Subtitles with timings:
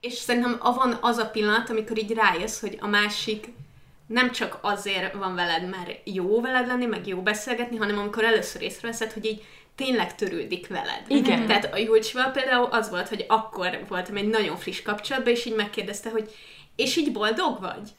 [0.00, 3.52] És szerintem van az a pillanat, amikor így rájössz, hogy a másik
[4.06, 8.62] nem csak azért van veled, mert jó veled lenni, meg jó beszélgetni, hanem amikor először
[8.62, 9.44] észreveszed, hogy így
[9.74, 11.02] tényleg törődik veled.
[11.08, 11.46] Igen.
[11.46, 15.54] Tehát a Júlcsival például az volt, hogy akkor voltam egy nagyon friss kapcsolatban, és így
[15.54, 16.30] megkérdezte, hogy
[16.76, 17.90] és így boldog vagy?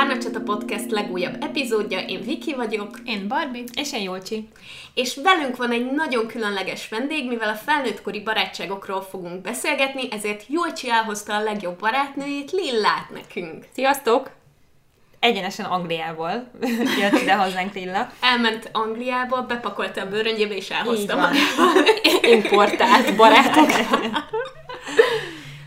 [0.00, 1.98] Párnacsata Podcast legújabb epizódja.
[1.98, 2.98] Én Viki vagyok.
[3.04, 3.64] Én Barbie.
[3.74, 4.48] És én Jolcsi.
[4.94, 10.90] És velünk van egy nagyon különleges vendég, mivel a felnőttkori barátságokról fogunk beszélgetni, ezért Jolcsi
[10.90, 13.64] elhozta a legjobb barátnőjét, Lillát nekünk.
[13.74, 14.30] Sziasztok!
[15.18, 16.50] Egyenesen Angliából
[17.00, 18.12] jött ide hozzánk Lilla.
[18.20, 21.16] Elment Angliába, bepakolta a bőröngyébe és elhozta Így van.
[21.16, 21.84] magával.
[22.22, 23.70] Importált barátok.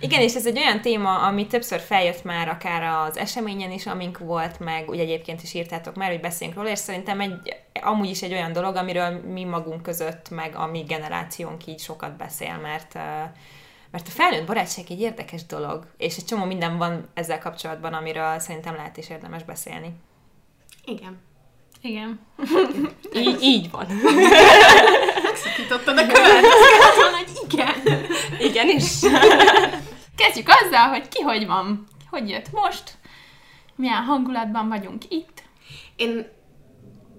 [0.03, 4.17] Igen, és ez egy olyan téma, ami többször feljött már akár az eseményen is, amink
[4.17, 8.21] volt, meg ugye egyébként is írtátok már, hogy beszéljünk róla, és szerintem egy, amúgy is
[8.21, 12.93] egy olyan dolog, amiről mi magunk között, meg a mi generációnk így sokat beszél, mert,
[13.91, 18.39] mert a felnőtt barátság egy érdekes dolog, és egy csomó minden van ezzel kapcsolatban, amiről
[18.39, 19.93] szerintem lehet is érdemes beszélni.
[20.85, 21.21] Igen.
[21.81, 22.19] Igen.
[23.13, 23.85] Így, így van.
[25.23, 28.05] Megszakítottad a követ, azt kellett volna, hogy igen.
[28.39, 29.01] Igenis.
[30.15, 31.87] Kezdjük azzal, hogy ki hogy van.
[32.09, 32.97] Hogy jött most?
[33.75, 35.43] Milyen hangulatban vagyunk itt?
[35.95, 36.27] Én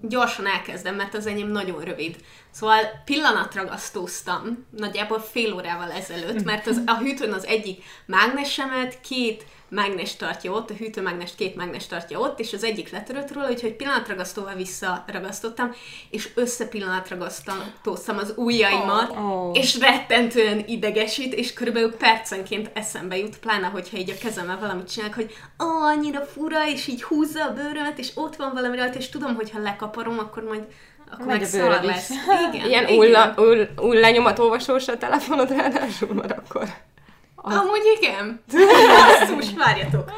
[0.01, 2.25] gyorsan elkezdem, mert az enyém nagyon rövid.
[2.55, 10.15] Szóval pillanatragasztóztam nagyjából fél órával ezelőtt, mert az, a hűtőn az egyik mágnesemet két mágnes
[10.15, 14.55] tartja ott, a hűtőmágnes két mágnes tartja ott, és az egyik letörött róla, úgyhogy pillanatragasztóval
[14.55, 15.71] visszaragasztottam,
[16.09, 19.21] és összepillanatragasztottam az ujjaimat, Ó.
[19.21, 19.51] Ó.
[19.51, 25.15] és rettentően idegesít, és körülbelül percenként eszembe jut, pláne, hogyha így a kezemmel valamit csinálok,
[25.15, 25.33] hogy
[25.63, 29.35] ó, annyira fura, és így húzza a bőrömet, és ott van valami rajta, és tudom,
[29.35, 30.63] hogy ha lekaparom, akkor majd
[31.11, 31.89] akkor meg a bőröd is.
[31.89, 32.09] lesz.
[32.53, 36.67] Igen, Ilyen ulla, ull, ullanyomat olvasós a telefonod ráadásul, mert akkor...
[37.35, 38.43] Amúgy igen.
[38.47, 40.11] Basszus, várjatok.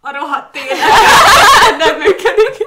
[0.00, 0.78] A rohadt élet.
[1.86, 2.66] Nem működik.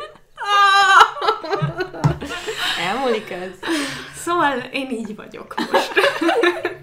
[2.88, 3.70] Elmúlik ez.
[4.16, 5.92] Szóval én így vagyok most.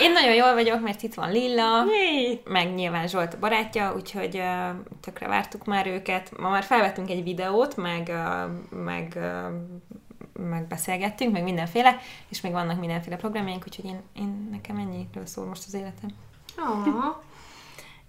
[0.00, 2.40] Én nagyon jól vagyok, mert itt van Lilla, Jé.
[2.44, 4.68] meg nyilván Zsolt a barátja, úgyhogy uh,
[5.00, 6.38] tökre vártuk már őket.
[6.38, 12.52] Ma már felvettünk egy videót, meg, uh, meg, uh, meg beszélgettünk, meg mindenféle, és még
[12.52, 16.10] vannak mindenféle programjaink, úgyhogy én, én nekem ennyiről szól most az életem.
[16.58, 17.16] Oh.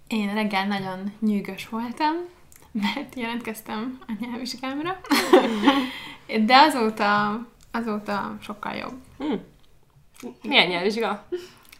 [0.06, 2.14] Én reggel nagyon nyűgös voltam,
[2.70, 5.00] mert jelentkeztem a nyelvvizsgámra.
[6.44, 8.94] De azóta, azóta sokkal jobb.
[10.42, 11.26] Milyen nyelvvizsga?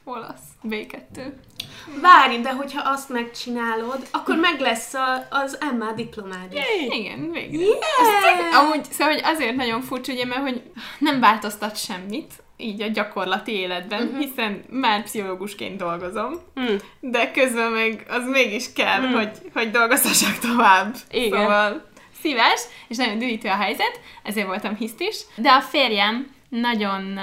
[0.08, 0.40] Olasz.
[0.68, 1.32] B2.
[2.00, 6.60] Várj, de hogyha azt megcsinálod, akkor meg lesz a, az MA diplomád is.
[6.98, 7.64] Igen, végre.
[7.64, 8.62] Yeah!
[8.62, 10.62] Amúgy, szóval hogy azért nagyon furcsa, ugye, mert hogy
[10.98, 14.18] nem változtat semmit, így a gyakorlati életben, uh-huh.
[14.18, 16.74] hiszen már pszichológusként dolgozom, Hm.
[17.00, 19.12] de közben meg az mégis kell, mm.
[19.12, 20.94] hogy, hogy dolgozhassak tovább.
[21.10, 21.40] Igen.
[21.40, 21.84] Szóval
[22.20, 25.16] szíves, és nagyon dühítő a helyzet, ezért voltam hisztis.
[25.36, 27.18] De a férjem nagyon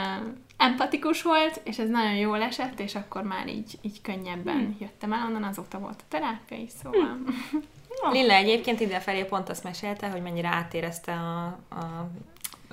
[0.57, 4.69] empatikus volt, és ez nagyon jól esett, és akkor már így, így könnyebben mm.
[4.79, 7.17] jöttem el onnan, azóta volt a terápia is, szóval...
[8.07, 8.11] Mm.
[8.11, 12.07] Lilla egyébként idefelé pont azt mesélte, hogy mennyire átérezte a, a,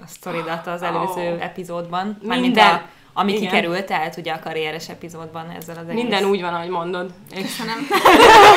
[0.02, 1.40] a sztoridat az előző Ó.
[1.40, 2.06] epizódban.
[2.22, 2.82] Mármint Minden.
[3.12, 3.42] Ami Igen.
[3.42, 6.02] kikerült, tehát ugye a karrieres epizódban ezzel az egész.
[6.02, 7.10] Minden úgy van, ahogy mondod.
[7.34, 7.88] És Köszönöm.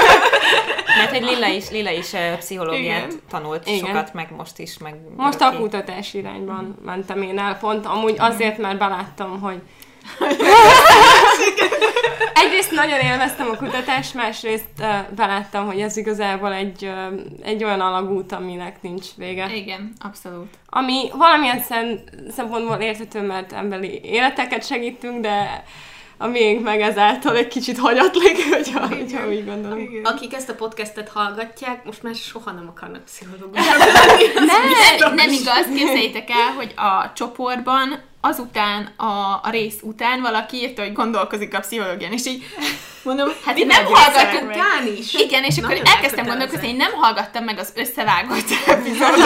[0.97, 3.19] Mert hogy Lilla is, Lilla is pszichológiát Igen.
[3.29, 3.79] tanult Igen.
[3.79, 8.57] sokat, meg most is, meg most a kutatás irányban mentem én el, pont amúgy azért,
[8.57, 9.61] mert beláttam, hogy
[12.33, 17.81] Egyrészt nagyon élveztem a kutatást, másrészt uh, beláttam, hogy ez igazából egy, uh, egy olyan
[17.81, 19.55] alagút, aminek nincs vége.
[19.55, 20.53] Igen, abszolút.
[20.69, 21.99] Ami valamilyen szem,
[22.31, 25.63] szempontból érthető, mert emberi életeket segítünk, de
[26.17, 29.77] a miénk meg ezáltal egy kicsit hagyatlik, hogyha, hogyha úgy gondolom.
[29.77, 30.05] Igen.
[30.05, 33.59] Akik ezt a podcastet hallgatják, most már soha nem akarnak pszichológus.
[34.35, 40.81] Nem, nem igaz, képzeljétek el, hogy a csoportban azután, a, a rész után valaki írta,
[40.81, 42.43] hogy gondolkozik a pszichológián, és így
[43.03, 44.47] mondom, hát én nem hallgattam.
[44.47, 45.13] Után is.
[45.13, 49.17] Igen, és akkor elkezdtem gondolkozni, én nem hallgattam meg az összevágott epizódot,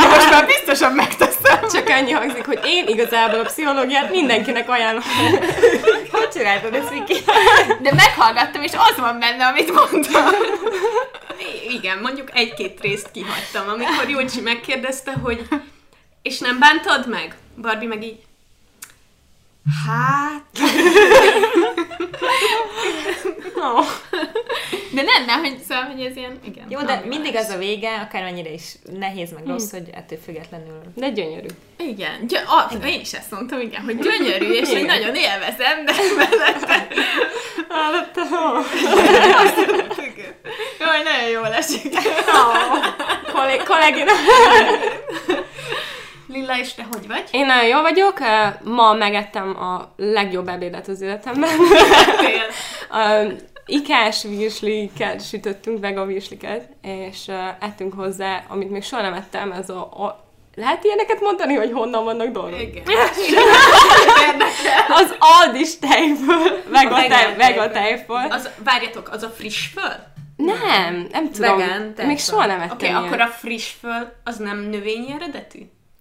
[0.00, 1.68] de most már biztosan megteszem.
[1.72, 5.02] Csak annyi hangzik, hogy én igazából a pszichológiát mindenkinek ajánlom.
[6.12, 7.14] Hogy csináltad ezt, Viki?
[7.80, 10.24] De meghallgattam, és az van benne, amit mondtam.
[11.68, 15.48] Igen, mondjuk egy-két részt kihagytam, amikor Júlcsi megkérdezte, hogy
[16.22, 17.34] És nem bántad meg?
[17.56, 18.18] Barbie meg így...
[19.86, 20.44] Hát...
[23.62, 23.84] Oh.
[24.92, 26.64] De nem, nem, hogy szóval, hogy ez ilyen, igen.
[26.68, 28.62] Jó, de mindig az a vége, akármennyire is
[28.98, 31.46] nehéz meg rossz, hogy ettől függetlenül De gyönyörű.
[31.78, 34.98] Igen, gy- a, én is ezt mondtam, igen, hogy gyönyörű, és hogy Igen.
[34.98, 35.92] nagyon élvezem, de
[37.68, 38.22] mellette
[40.78, 41.94] Jaj, nagyon jól esik.
[43.32, 44.12] Kollég, kollégina.
[46.32, 47.24] Lilla, és te hogy vagy?
[47.30, 48.18] Én nagyon jó vagyok.
[48.64, 51.50] Ma megettem a legjobb ebédet az életemben.
[53.66, 59.70] Ikás virsliket sütöttünk, vega virsliket, és uh, ettünk hozzá, amit még soha nem ettem, ez
[59.70, 60.24] a, a
[60.54, 62.60] lehet ilyeneket mondani, hogy honnan vannak dolgok?
[62.60, 62.82] Igen.
[65.02, 68.26] Az Aldis tejből, vega, tej, vegán vega tejből.
[68.30, 69.94] Az, várjatok, az a friss föl?
[70.36, 71.56] Nem, nem tudom.
[71.56, 75.58] Vegán még soha nem ettem Oké, okay, akkor a friss föl az nem növényi eredetű?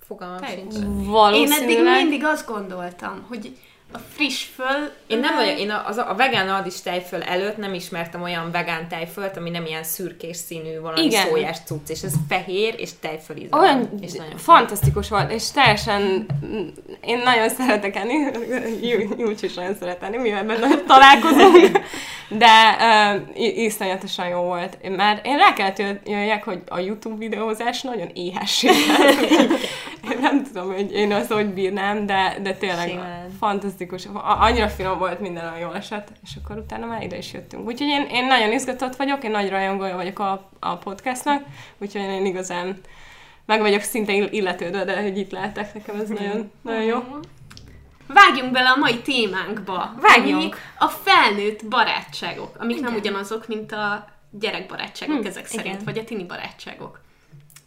[0.10, 0.76] Fogalmam sincs.
[0.76, 1.62] Én Valószínűleg.
[1.62, 3.52] eddig mindig azt gondoltam, hogy
[3.92, 4.92] a friss föl...
[5.08, 8.52] Én nem vagyok, én a, az a, a vegán aldis tejföl előtt nem ismertem olyan
[8.52, 11.28] vegán tejfölt, ami nem ilyen szürkés színű, valami Igen.
[11.28, 15.52] Szójás cucc, és ez fehér és tejföl íze van, Olyan és nagyon fantasztikus volt, és
[15.52, 16.26] teljesen,
[17.02, 18.14] én nagyon szeretek enni,
[18.88, 21.80] Jú- Júcs is nagyon szeret enni, mivel ebben nagyon találkozunk,
[22.30, 24.78] de uh, iszonyatosan jó volt.
[24.82, 28.72] Én már én rá kellett jö- jöjjek, hogy a YouTube videózás nagyon éhesség.
[30.12, 33.30] én nem tudom, hogy én azt hogy bírnám, de, de tényleg Simán.
[33.40, 34.06] fantasztikus.
[34.06, 37.66] A- Annyira finom volt, minden olyan jól esett, és akkor utána már ide is jöttünk.
[37.68, 41.44] Úgyhogy én, én nagyon izgatott vagyok, én nagy rajongója vagyok a, a podcastnak,
[41.78, 42.80] úgyhogy én igazán
[43.46, 47.04] meg vagyok szinte ill- illetődve, de hogy itt lehetek, nekem ez nagyon, nagyon jó.
[48.08, 49.94] Vágjunk bele a mai témánkba.
[50.02, 50.58] Vágjunk.
[50.80, 55.86] A felnőtt barátságok, amik nem ugyanazok, mint a gyerekbarátságok Hm, ezek szerint, igen.
[55.86, 57.00] vagy a tini barátságok.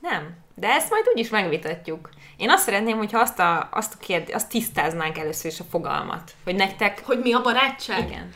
[0.02, 0.36] Nem.
[0.54, 2.08] De ezt majd úgyis megvitatjuk.
[2.36, 6.30] Én azt szeretném, hogyha azt, a, azt, a kérd, azt tisztáznánk először is a fogalmat.
[6.44, 7.02] Hogy nektek...
[7.04, 8.08] Hogy mi a barátság?
[8.08, 8.30] Igen.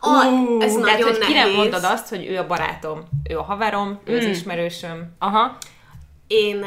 [0.00, 0.24] Ah,
[0.60, 1.56] ez Tehát, nagyon hogy ki nem nehéz.
[1.56, 4.30] mondod azt, hogy ő a barátom, ő a haverom, ő Hmm.
[4.30, 5.14] az ismerősöm.
[5.18, 5.56] Aha.
[6.26, 6.66] Én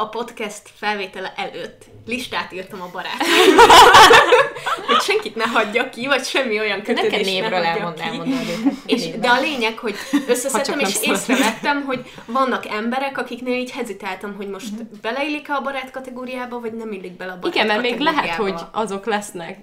[0.00, 3.66] a podcast felvétele előtt listát írtam a barátaimmal,
[4.86, 8.34] hogy senkit ne hagyjak ki, vagy semmi olyan kötődést ne névről hagyjak elmond, ki.
[8.38, 8.72] őket.
[8.86, 9.20] És, Névről.
[9.20, 9.94] de a lényeg, hogy
[10.28, 11.14] összeszedtem, és szeretnél.
[11.14, 14.80] észrevettem, hogy vannak emberek, akiknél így hezitáltam, hogy most Mhm.
[15.02, 18.54] beleillik a barát kategóriába, vagy nem illik bele a barát Igen, mert még lehet, hogy
[18.72, 19.58] azok lesznek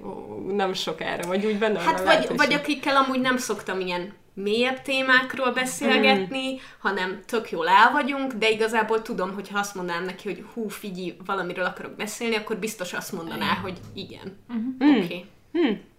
[0.48, 5.52] nem sokára, vagy úgy benne Hát vagy, vagy akikkel amúgy nem szoktam ilyen mélyebb témákról
[5.52, 6.60] beszélgetni, Hmm.
[6.80, 10.68] hanem tök jól el vagyunk, de igazából tudom, hogy ha azt mondanám neki, hogy hú,
[10.68, 14.38] figyelj, valamiről akarok beszélni, akkor biztos azt mondaná, hogy igen.
[14.48, 14.78] Hmm.
[15.04, 15.26] Oké.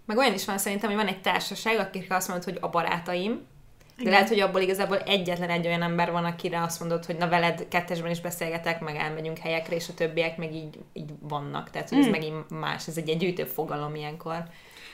[0.07, 3.41] Meg olyan is van szerintem, hogy van egy társaság, akikre azt mondod, hogy a barátaim,
[4.03, 7.29] de lehet, hogy abból igazából egyetlen egy olyan ember van, akire azt mondod, hogy na
[7.29, 11.71] veled kettesben is beszélgetek, meg elmegyünk helyekre, és a többiek meg így, így vannak.
[11.71, 14.43] Tehát, hogy ez megint más, ez egy, egy gyűjtő fogalom ilyenkor.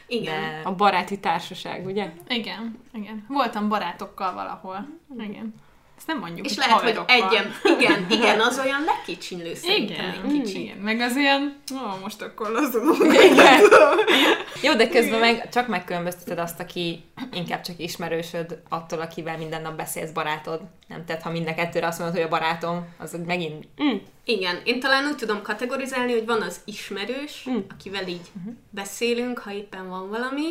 [0.07, 0.41] Igen.
[0.41, 2.13] De A baráti társaság, ugye?
[2.29, 3.25] Igen, igen.
[3.29, 4.89] Voltam barátokkal valahol.
[5.19, 5.55] Igen.
[6.03, 7.17] Ezt nem mondjuk, És lehet, hogy haverokkal.
[7.29, 10.63] egyen, igen, igen, az olyan legkicsinlő szerintem Igen, egy kicsi.
[10.63, 10.77] igen.
[10.77, 12.97] Meg az ilyen, ó, most akkor lazulunk.
[14.63, 19.77] Jó, de közben meg csak megkülönbözteted azt, aki inkább csak ismerősöd attól, akivel minden nap
[19.77, 20.61] beszélsz barátod.
[20.89, 21.05] Nem?
[21.05, 23.65] Tehát ha mind a kettőre azt mondod, hogy a barátom, az megint
[24.25, 27.57] Igen, én talán úgy tudom kategorizálni, hogy van az ismerős, Mm.
[27.71, 28.27] akivel így
[28.71, 30.49] beszélünk, ha éppen van valami,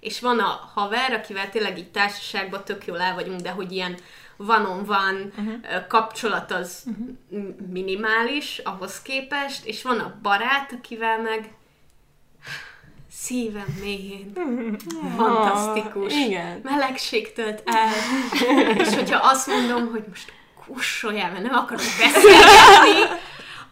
[0.00, 3.96] és van a haver, akivel tényleg így társaságban tök jól el vagyunk, de hogy ilyen
[4.36, 5.86] van-on-van uh-huh.
[5.88, 7.56] kapcsolat az uh-huh.
[7.72, 11.54] minimális ahhoz képest, és van a barát, akivel meg
[13.10, 14.32] szívem mélyén.
[15.16, 16.14] Fantasztikus.
[16.14, 16.60] Igen.
[16.62, 17.92] Melegség tölt el.
[18.82, 20.32] és hogyha azt mondom, hogy most
[20.66, 23.20] kussoljál, mert nem akarok beszélgetni,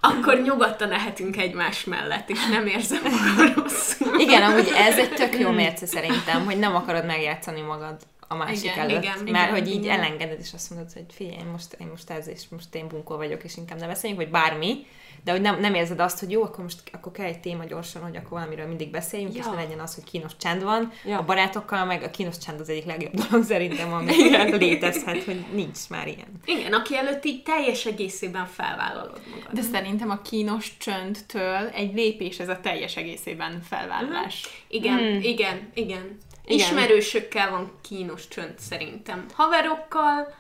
[0.00, 4.20] akkor nyugodtan ehetünk egymás mellett, és nem érzem magam rosszul.
[4.20, 7.96] Igen, amúgy ez egy tök jó mérce szerintem, hogy nem akarod megjátszani magad
[8.32, 9.02] a másik Igen, előtt.
[9.02, 9.98] igen, mert igen, hogy így igen.
[9.98, 13.16] elengeded, és azt mondod, hogy figyelj, én most, én most ez, és most én bunkó
[13.16, 14.86] vagyok, és inkább ne beszéljünk, vagy bármi,
[15.24, 18.02] de hogy nem, nem érzed azt, hogy jó, akkor most akkor kell egy téma gyorsan,
[18.02, 19.40] hogy akkor valamiről mindig beszéljünk, ja.
[19.40, 20.92] és ne legyen az, hogy kínos csend van.
[21.04, 21.18] Ja.
[21.18, 24.12] A barátokkal meg a kínos csend az egyik legjobb dolog szerintem, ami
[24.58, 26.40] létezhet, hogy nincs már ilyen.
[26.44, 29.52] Igen, aki előtt így teljes egészében felvállalod magad.
[29.52, 34.64] De szerintem a kínos csöndtől egy lépés ez a teljes egészében felvállalás.
[34.68, 35.20] Igen, Hmm.
[35.22, 36.18] igen, igen,
[36.50, 36.66] igen.
[36.66, 36.78] Igen.
[36.78, 39.26] Ismerősökkel van kínos csönd szerintem.
[39.32, 40.34] Haverokkal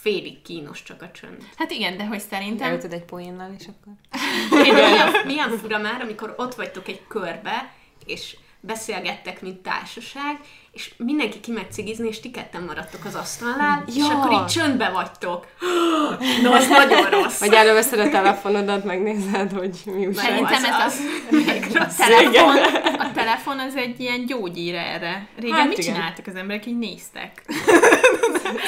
[0.00, 1.42] félig kínos csak a csönd.
[1.56, 2.68] Hát igen, de hogy szerintem...
[2.68, 3.92] Elütöd egy poénnal, és akkor...
[4.72, 8.36] milyen, milyen fura már, amikor ott vagytok egy körbe, és
[8.66, 10.38] beszélgettek, mint társaság,
[10.72, 14.06] és mindenki kimegy cigizni, és ti ketten maradtok az asztalnál, és Ja.
[14.06, 15.46] akkor így csöndbe vagytok.
[16.42, 17.38] No, az nagyon rossz.
[17.40, 20.24] Vagy előveszed a telefonodat, megnézed, hogy mi újság.
[20.24, 21.00] Szerintem az ez az.
[21.74, 22.56] a, a, telefon,
[22.98, 25.26] a telefon az egy ilyen gyógyír erre.
[25.40, 25.94] Régen Hát mit igen.
[25.94, 26.66] csináltak az emberek?
[26.66, 27.42] Így néztek.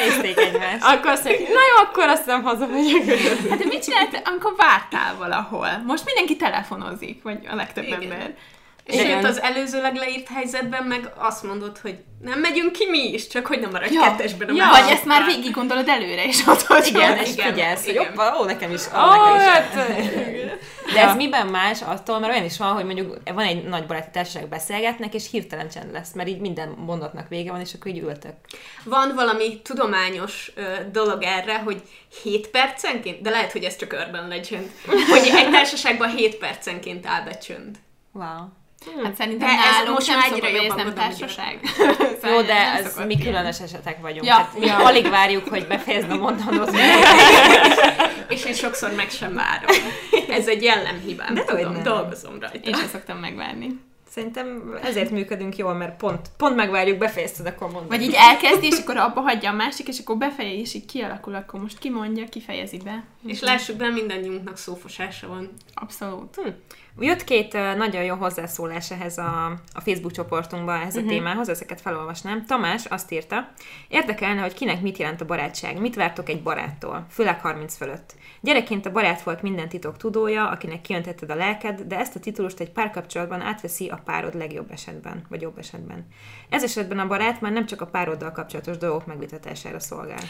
[0.05, 0.83] Nézték egymást.
[0.85, 3.19] Akkor azt mondják, na jó, akkor azt nem hazamegyek.
[3.51, 5.83] Hát de mit csináltál, amikor vártál valahol?
[5.87, 8.03] Most mindenki telefonozik, vagy a legtöbb Igen.
[8.03, 8.35] ember.
[8.89, 9.07] És Igen.
[9.21, 13.47] sőt, az előzőleg leírt helyzetben meg azt mondod, hogy nem megyünk ki mi is, csak
[13.47, 14.01] hogy nem maradj Ja.
[14.01, 17.53] kettesben a Ja, vagy ezt már végig gondolod előre, és ott hogy Igen, és igen,
[17.53, 19.43] figyelsz, hogy hoppá, ó, nekem is, ó, Ó, nekem is.
[19.43, 19.75] hát,
[20.95, 24.09] De ez miben más attól, mert olyan is van, hogy mondjuk van egy nagy baráti
[24.13, 27.99] társaság, beszélgetnek, és hirtelen csend lesz, mert így minden mondatnak vége van, és akkor így
[28.03, 28.35] ültök.
[28.85, 31.83] Van valami tudományos ö, dolog erre, hogy
[32.23, 37.23] 7 percenként, de lehet, hogy ez csak Urban Legend, hogy egy társaságban 7 percenként áll
[37.23, 37.77] be csönd.
[38.13, 38.27] Wow.
[39.05, 41.61] Hát szerintem De ez nálunk most már egyre jobban nem tudom, társaság.
[42.23, 43.21] Jó, de Nem ez mi ilyen.
[43.27, 44.25] különös esetek vagyunk.
[44.25, 44.77] Ja, Tehát mi ja.
[44.77, 46.71] alig várjuk, hogy befejezd a mondanod.
[48.29, 49.77] És én sokszor meg sem várom.
[50.39, 51.83] Ez egy jellemhibám, De tudom, hogyne.
[51.83, 52.69] dolgozom rajta.
[52.69, 53.81] Én sem szoktam megvárni.
[54.11, 57.89] Szerintem ezért működünk jól, mert pont, pont megvárjuk, befejezted, akkor mondod.
[57.89, 61.35] Vagy így elkezdi, és akkor abba hagyja a másik, és akkor befejezi, és így kialakul,
[61.35, 63.05] akkor most kimondja, kifejezi be.
[63.27, 65.51] És lássuk be, mindannyiunknak szófosása van.
[65.75, 66.41] Abszolút.
[67.01, 72.47] Jött két nagyon jó hozzászólás ehhez a, a Facebook csoportunkba, ehhez a témához, ezeket felolvasnám.
[72.47, 73.49] Tamás azt írta,
[73.89, 78.15] érdekelne, hogy kinek mit jelent a barátság, mit vártok egy baráttól, főleg 30 fölött.
[78.41, 82.61] Gyerekként a barát volt minden titok tudója, akinek kiöntetted a lelked, de ezt a titulust
[82.61, 86.07] egy párkapcsolatban átveszi a párod legjobb esetben, vagy jobb esetben.
[86.49, 90.23] Ez esetben a barát már nem csak a pároddal kapcsolatos dolgok megvitatására szolgál.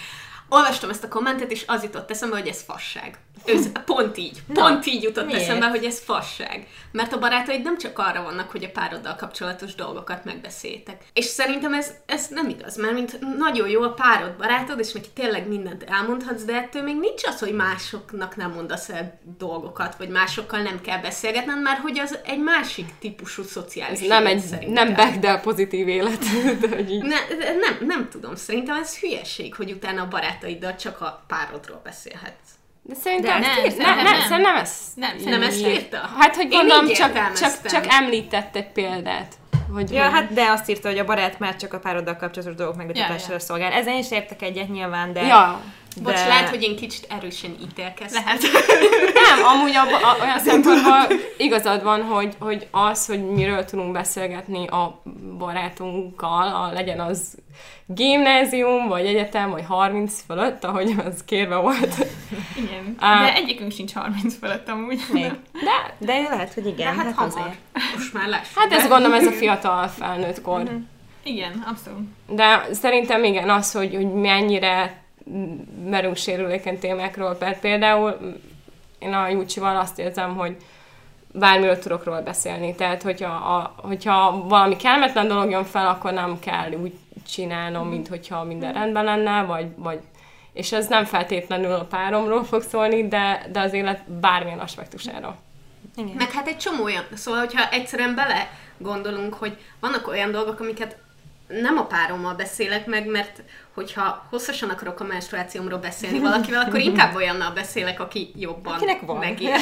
[0.48, 3.18] Olvastam ezt a kommentet, és az jutott eszembe, hogy ez fasság.
[3.44, 4.42] Ősz, pont így.
[4.52, 5.40] Pont így jutott miért?
[5.40, 6.57] eszembe, hogy ez fasság.
[6.92, 11.04] Mert a barátaid nem csak arra vannak, hogy a pároddal kapcsolatos dolgokat megbeszéljétek.
[11.12, 15.08] És szerintem ez, ez nem igaz, mert mint nagyon jó a párod barátod, és neki
[15.14, 20.08] tényleg mindent elmondhatsz, de ettől még nincs az, hogy másoknak nem mondasz el dolgokat, vagy
[20.08, 24.86] másokkal nem kell beszélgetned, mert hogy az egy másik típusú szociális Ez nem egy, szerintem.
[24.86, 26.18] nem Bechdel pozitív élet.
[26.60, 27.02] De, hogy így.
[27.02, 32.57] Ne, nem, nem tudom, szerintem ez hülyeség, hogy utána a barátaiddal csak a párodról beszélhetsz.
[32.88, 34.14] De szerintem De nem, nem, nem, nem, nem.
[34.14, 34.73] szerintem nem ez.
[34.95, 36.11] Nem, Nem ezt írta?
[36.18, 39.35] Hát, hogy Én gondolom, csak, csak, csak említett egy példát.
[39.75, 42.76] Hogy Ja, hát de azt írta, hogy a barát már csak a pároddal kapcsolatos dolgok
[42.76, 43.38] megvitatására Ja, ja.
[43.38, 43.73] szolgál.
[43.73, 45.23] Ezen is értek egyet nyilván, de...
[45.23, 45.61] Ja.
[46.02, 48.23] Bocs, lehet, hogy én kicsit erősen ítélkeztem.
[48.25, 48.42] Lehet.
[49.28, 54.66] Nem, amúgy abba, a, olyan szempontból igazad van, hogy, hogy az, hogy miről tudunk beszélgetni
[54.66, 55.02] a
[55.38, 57.37] barátunkkal, a, legyen az
[57.87, 62.07] gimnázium, vagy egyetem, vagy 30 fölött, ahogy az kérve volt.
[62.57, 62.95] Igen.
[62.99, 63.23] Á.
[63.23, 65.00] De egyikünk sincs 30 fölött amúgy.
[65.12, 65.33] Még.
[65.52, 66.95] De De lehet, hogy De igen.
[66.97, 67.33] hát hamar.
[67.33, 67.57] azért.
[67.97, 68.59] Most már lássuk.
[68.59, 70.62] hát ez gondolom ez a fiatal felnőtt kor.
[71.23, 72.09] Igen, abszolút.
[72.26, 75.02] De szerintem igen, az, hogy, hogy mennyire
[75.85, 78.37] merünk sérülékeny témákról, mert például
[78.99, 80.56] én a Júcsival azt érzem, hogy
[81.32, 82.75] bármiről tudok róla beszélni.
[82.75, 86.92] Tehát, hogyha, a, hogyha valami kellemetlen dolog jön fel, akkor nem kell úgy
[87.28, 90.00] csinálnom, mint hogyha minden rendben lenne, vagy, vagy
[90.52, 95.37] és ez nem feltétlenül a páromról fog szólni, de, de az élet bármilyen aspektusáról.
[95.97, 96.14] Igen.
[96.16, 100.97] Meg hát egy csomó olyan, szóval, hogyha egyszerűen bele gondolunk, hogy vannak olyan dolgok, amiket
[101.49, 103.43] nem a párommal beszélek meg, mert
[103.75, 109.19] hogyha hosszasan akarok a menstruációmról beszélni valakivel, akkor inkább olyannal beszélek, aki jobban Akinek van.
[109.19, 109.57] megér.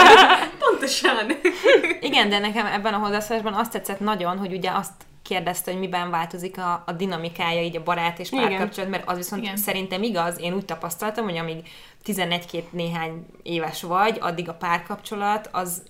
[0.68, 1.16] Pontosan.
[2.00, 6.10] Igen, de nekem ebben a hozzászólásban azt tetszett nagyon, hogy ugye azt kérdezte, hogy miben
[6.10, 9.56] változik a, a dinamikája így a barát és párkapcsolat, mert az viszont Igen.
[9.56, 11.68] Szerintem igaz, én úgy tapasztaltam, hogy amíg
[12.06, 15.82] 11-2 néhány éves vagy, addig a párkapcsolat az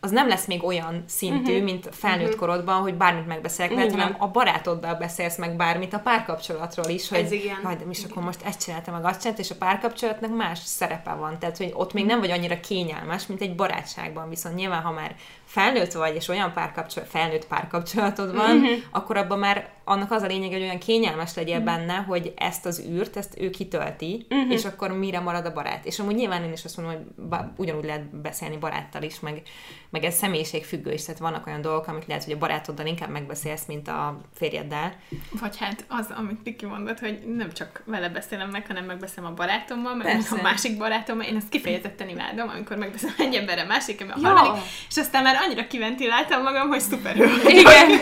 [0.00, 1.64] az nem lesz még olyan szintű, uh-huh.
[1.64, 2.40] mint felnőtt uh-huh.
[2.40, 7.18] korodban, hogy bármit megbeszélek, mert hanem a barátoddal beszélsz meg bármit a párkapcsolatról is, hogy
[7.18, 7.56] Ez igen.
[7.62, 11.38] majd is akkor most ezt csináltam, meg azt csináltam, és a párkapcsolatnak más szerepe van.
[11.38, 14.28] Tehát, hogy ott még nem vagy annyira kényelmes, mint egy barátságban.
[14.28, 18.78] Viszont nyilván, ha már felnőtt vagy, és olyan párkapcsolat, felnőtt párkapcsolatod van, uh-huh.
[18.90, 21.74] akkor abban már annak az a lényeg, hogy olyan kényelmes legyél uh-huh.
[21.74, 24.52] benne, hogy ezt az űrt, ezt ő kitölti, uh-huh.
[24.52, 25.84] és akkor mire marad a barát.
[25.84, 29.42] És amúgy nyilván én is azt mondom, hogy ba- ugyanúgy lehet beszélni baráttal is, meg,
[29.90, 33.64] meg ez személyiségfüggő is, tehát vannak olyan dolgok, amit lehet, hogy a barátoddal inkább megbeszélsz,
[33.66, 34.96] mint a férjeddel.
[35.40, 39.34] Vagy hát az, amit Piki mondott, hogy nem csak vele beszélem meg, hanem megbeszélem a
[39.34, 40.38] barátommal, meg Persze.
[40.38, 41.26] a másik barátommal.
[41.26, 45.66] Én ezt kifejezetten imádom, amikor megbeszélem egy emberre, másik a harmadik, és aztán már annyira
[45.66, 47.30] kiventiláltam magam, hogy szuperül.
[47.48, 47.90] Igen.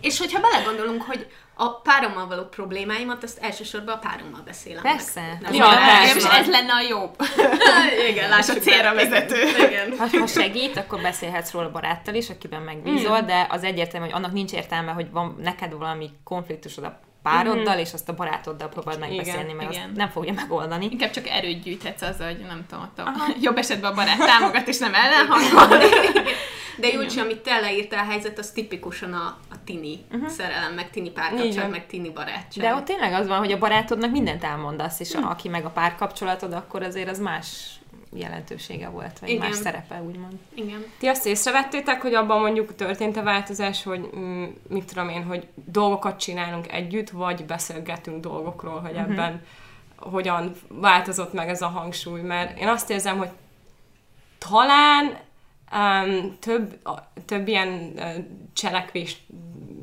[0.00, 5.20] És hogyha belegondolunk, hogy a párommal való problémáimat, azt elsősorban a párommal beszélem Persze.
[5.20, 5.38] meg.
[5.40, 6.16] Nem Ja, persze.
[6.16, 7.16] És ez lenne a jobb.
[8.10, 9.08] Igen, lássuk a célra be.
[9.08, 9.42] vezető.
[9.66, 9.98] Igen.
[9.98, 14.32] Ha, ha segít, akkor beszélhetsz róla baráttal is, akiben megbízol, de az egyértelmű, hogy annak
[14.32, 19.52] nincs értelme, hogy van neked valami konfliktusod a pároddal, és azt a barátoddal próbáld megbeszélni,
[19.52, 19.84] mert igen.
[19.84, 20.88] azt nem fogja megoldani.
[20.90, 23.12] Inkább csak erőt gyűjthetsz azzal, hogy nem tudom, ott a
[23.46, 25.78] jobb esetben a barát támogat, és nem ellenhangol.
[26.76, 30.28] De Júlcsi, amit te leírtál a helyzet, az tipikusan a, a tini uh-huh.
[30.28, 32.64] szerelem, meg tini párkapcsolat, meg tini barátság.
[32.64, 35.70] De ott tényleg az van, hogy a barátodnak mindent elmondasz, és a, aki meg a
[35.70, 37.46] párkapcsolatod, akkor azért az más
[38.14, 39.46] jelentősége volt, vagy Igen.
[39.48, 40.38] más szerepe, úgymond.
[40.54, 40.84] Igen.
[40.98, 45.46] Ti azt észrevettétek, hogy abban mondjuk történt a változás, hogy mm, mit tudom én, hogy
[45.54, 49.10] dolgokat csinálunk együtt, vagy beszélgetünk dolgokról, hogy Mhm.
[49.10, 49.42] ebben
[49.96, 53.30] hogyan változott meg ez a hangsúly, mert én azt érzem, hogy
[54.38, 55.16] talán
[55.72, 58.14] um, több, a, több ilyen uh,
[58.52, 59.22] cselekvés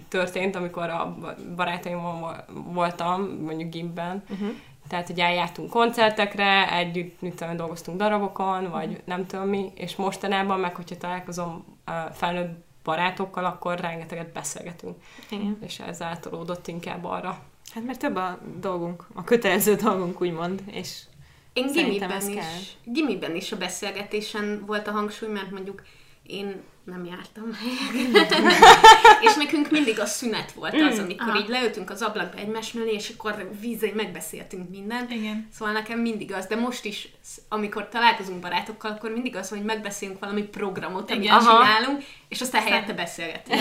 [0.10, 1.18] történt, amikor a
[1.56, 4.50] barátaimmal vo- voltam, mondjuk gimben, uh-huh.
[4.92, 9.06] Tehát, hogy eljártunk koncertekre, együtt, mit tudom, dolgoztunk darabokon, vagy uh-huh.
[9.06, 11.66] nem tudom mi, és mostanában meg, hogyha találkozom
[12.14, 14.96] felnőtt barátokkal, akkor rengeteget beszélgetünk.
[15.30, 15.58] Igen.
[15.66, 17.44] És ez átolódott inkább arra.
[17.74, 21.02] Hát mert több a dolgunk, a kötelező dolgunk, úgymond, és
[21.54, 25.84] Én gimiben is, gimiben is a beszélgetésen volt a hangsúly, mert mondjuk
[26.24, 27.58] én nem jártam
[29.22, 31.40] és nekünk mindig a szünet volt az, amikor Aha.
[31.40, 35.12] így leültünk az ablakba egymás mellé, és akkor vízé megbeszéltünk mindent.
[35.12, 35.48] Igen.
[35.54, 37.10] Szóval nekem mindig az, de most is,
[37.50, 41.40] amikor találkozunk barátokkal, akkor mindig az, hogy megbeszélünk valami programot, amit Igen.
[41.40, 43.60] Csinálunk, és aztán helyette beszélgetünk.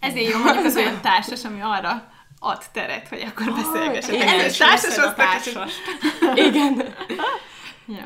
[0.00, 4.14] Ezért jó mondjuk az olyan társas, ami arra ad teret, hogy akkor beszélgessetek.
[4.22, 5.72] igen, Ez és egy társas osztályos.
[6.34, 6.94] Igen.
[7.86, 8.04] Ja.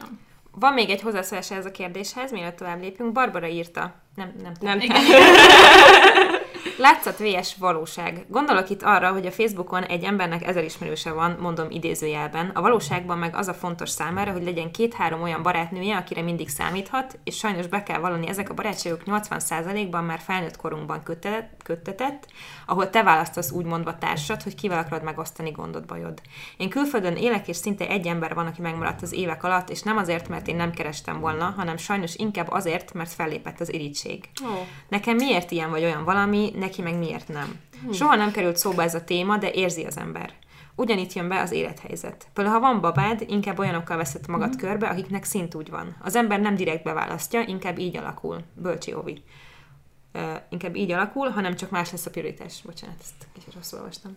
[0.60, 3.12] Van még egy hozzászólás ehhez a kérdéshez, mielőtt tovább lépünk.
[3.12, 3.94] Barbara írta.
[4.14, 4.52] Nem, nem.
[4.60, 4.78] Nem.
[6.78, 7.56] Látszat vs.
[7.58, 8.24] valóság.
[8.28, 12.50] Gondolok itt arra, hogy a Facebookon egy embernek ezer ismerőse van, mondom idézőjelben.
[12.54, 17.18] A valóságban meg az a fontos számára, hogy legyen két-három olyan barátnője, akire mindig számíthat,
[17.24, 21.02] és sajnos be kell vallani, ezek a barátságok 80%-ban már felnőtt korunkban
[21.64, 22.26] köttetett,
[22.66, 26.20] ahol te választasz úgy mondva társat, hogy kivel akarod megosztani gondod, bajod.
[26.56, 29.96] Én külföldön élek, és szinte egy ember van, aki megmaradt az évek alatt, és nem
[29.96, 34.24] azért, mert én nem kerestem volna, hanem sajnos inkább azért, mert fellépett az irítség.
[34.44, 34.66] Ó.
[34.88, 37.60] Nekem miért ilyen vagy olyan valami, neki meg miért nem.
[37.92, 40.32] Soha nem került szóba ez a téma, de érzi az ember.
[40.74, 42.26] Ugyanitt jön be az élethelyzet.
[42.32, 45.96] Például, ha van babád, inkább olyanokkal veszed magad körbe, akiknek szint úgy van.
[46.02, 48.40] Az ember nem direkt beválasztja, inkább így alakul.
[48.54, 49.22] Bölcsi Ovi.
[50.14, 52.62] Uh, inkább így alakul, hanem csak más lesz a prioritás.
[52.62, 54.16] Bocsánat, ezt kicsit rosszul olvastam.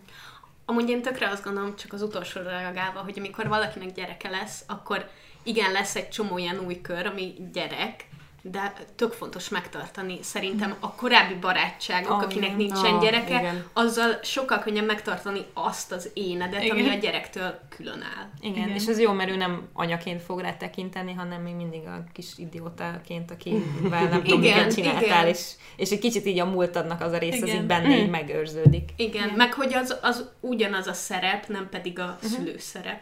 [0.64, 5.08] Amúgy én tökre azt gondolom, csak az utolsóra reagálva, hogy amikor valakinek gyereke lesz, akkor
[5.42, 8.08] igen, lesz egy csomó ilyen új kör, ami gyerek,
[8.50, 12.56] de tök fontos megtartani szerintem a korábbi barátságok, Ah, akinek igen.
[12.56, 13.64] nincsen Ah, gyereke, igen.
[13.72, 16.76] azzal sokkal könnyebb megtartani azt az énedet, Igen.
[16.76, 18.28] ami a gyerektől külön áll.
[18.40, 18.64] Igen, Igen.
[18.64, 22.04] Igen, és az jó, mert ő nem anyaként fog rá tekinteni, hanem még mindig a
[22.12, 25.26] kis idiótaként, akivel nem tudom, Igen, miket csináltál, igen.
[25.26, 27.60] és, és egy kicsit így a múltadnak az a rész, az Igen.
[27.60, 28.90] így benne így megőrződik.
[28.96, 33.00] Igen, meg hogy az, az ugyanaz a szerep, nem pedig a szülőszerep.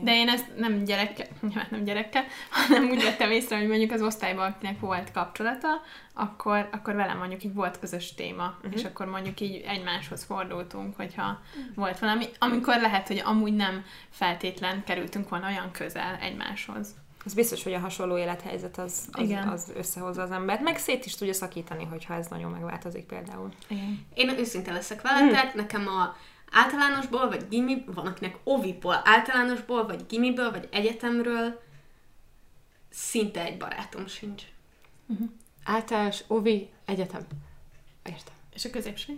[0.00, 4.02] De én ezt nem gyerekkel, nyilván nem gyerekkel, hanem úgy vettem észre, hogy mondjuk az
[4.02, 5.68] osztályban, akinek volt kapcsolata,
[6.14, 8.72] akkor, akkor velem mondjuk így volt közös téma, uh-huh.
[8.74, 11.74] és akkor mondjuk így egymáshoz fordultunk, hogyha uh-huh.
[11.74, 16.94] volt valami, amikor lehet, hogy amúgy nem feltétlen kerültünk volna olyan közel egymáshoz.
[17.24, 19.48] Az biztos, hogy a hasonló élethelyzet az, az, Igen.
[19.48, 23.48] az összehozza az embert, meg szét is tudja szakítani, hogyha ez nagyon megváltozik például.
[23.68, 24.06] Igen.
[24.14, 26.16] Én őszinte leszek veletek, nekem a
[26.52, 31.62] általánosból, vagy gimi, van akinek oviból, általánosból, vagy gimiből, vagy egyetemről
[32.90, 34.42] szinte egy barátom sincs.
[35.64, 37.22] Általános, ovi, egyetem.
[38.04, 38.34] Értem.
[38.54, 39.12] És a középső?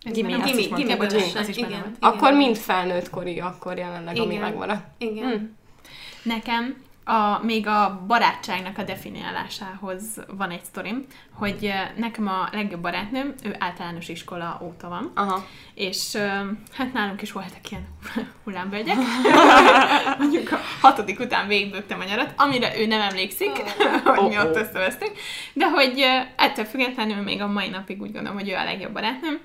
[0.00, 0.32] Gimi.
[0.32, 1.80] Gimi, is benne igen.
[1.80, 1.96] volt.
[2.00, 4.40] Akkor mind felnőttkori, akkor jelenleg, ami Igen.
[4.40, 4.84] megmaradt.
[4.98, 5.38] Igen.
[5.38, 5.44] Hm.
[6.22, 10.02] Nekem a, még a barátságnak a definiálásához
[10.36, 15.46] van egy sztorim, hogy nekem a legjobb barátnőm, ő általános iskola óta van, Aha.
[15.74, 16.16] és
[16.72, 17.86] hát nálunk is voltak ilyen
[18.44, 18.96] hullámvölgyek.
[20.18, 23.50] Mondjuk a hatodik után végigbőgtem a nyarat, amire ő nem emlékszik,
[24.04, 24.60] hogy mi Oh, ott oh.
[24.60, 25.12] összevesztünk,
[25.52, 26.04] de hogy
[26.36, 29.40] ettől függetlenül még a mai napig úgy gondolom, hogy ő a legjobb barátnőm,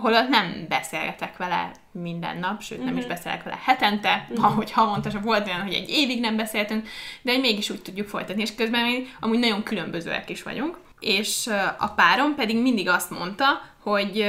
[0.00, 5.22] holott nem beszélgetek vele minden nap, sőt nem is beszélek vele hetente, ahogy havonta, csak
[5.22, 6.88] volt olyan, hogy egy évig nem beszéltünk,
[7.22, 11.50] de hogy mégis úgy tudjuk folytatni, és közben mi amúgy nagyon különbözőek is vagyunk, és
[11.78, 13.46] a párom pedig mindig azt mondta,
[13.82, 14.24] hogy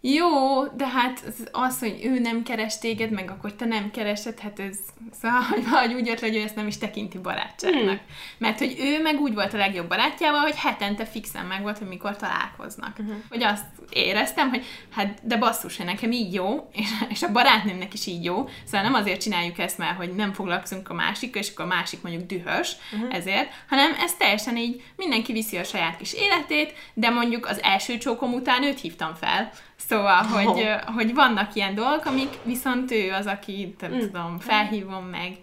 [0.00, 4.58] Jó, de hát az, hogy ő nem keres téged, meg akkor te nem keresed, hát
[4.58, 4.76] ez
[5.20, 7.82] szóval, hogy valahogy úgy jött, hogy ő ezt nem is tekinti barátságnak.
[7.82, 8.06] Hmm.
[8.38, 11.88] Mert hogy ő meg úgy volt a legjobb barátjával, hogy hetente fixen meg volt, hogy
[11.88, 12.98] mikor találkoznak.
[12.98, 13.16] Uh-huh.
[13.28, 17.94] Hogy azt éreztem, hogy hát de basszus, hogy nekem így jó, és, és a barátnőmnek
[17.94, 21.50] is így jó, szóval nem azért csináljuk ezt már, hogy nem foglalkozunk a másik, és
[21.50, 23.14] akkor a másik mondjuk dühös uh-huh.
[23.14, 27.98] ezért, hanem ez teljesen így mindenki viszi a saját kis életét, de mondjuk az első
[27.98, 29.50] csókom után őt hívtam fel,
[29.88, 30.94] Szóval, hogy, oh.
[30.94, 33.98] hogy vannak ilyen dolgok, amik viszont ő az, aki, nem mm.
[33.98, 35.36] tudom, felhívom meg.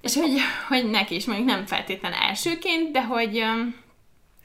[0.00, 3.44] És hogy, hogy neki is mondjuk nem feltétlen elsőként, de hogy,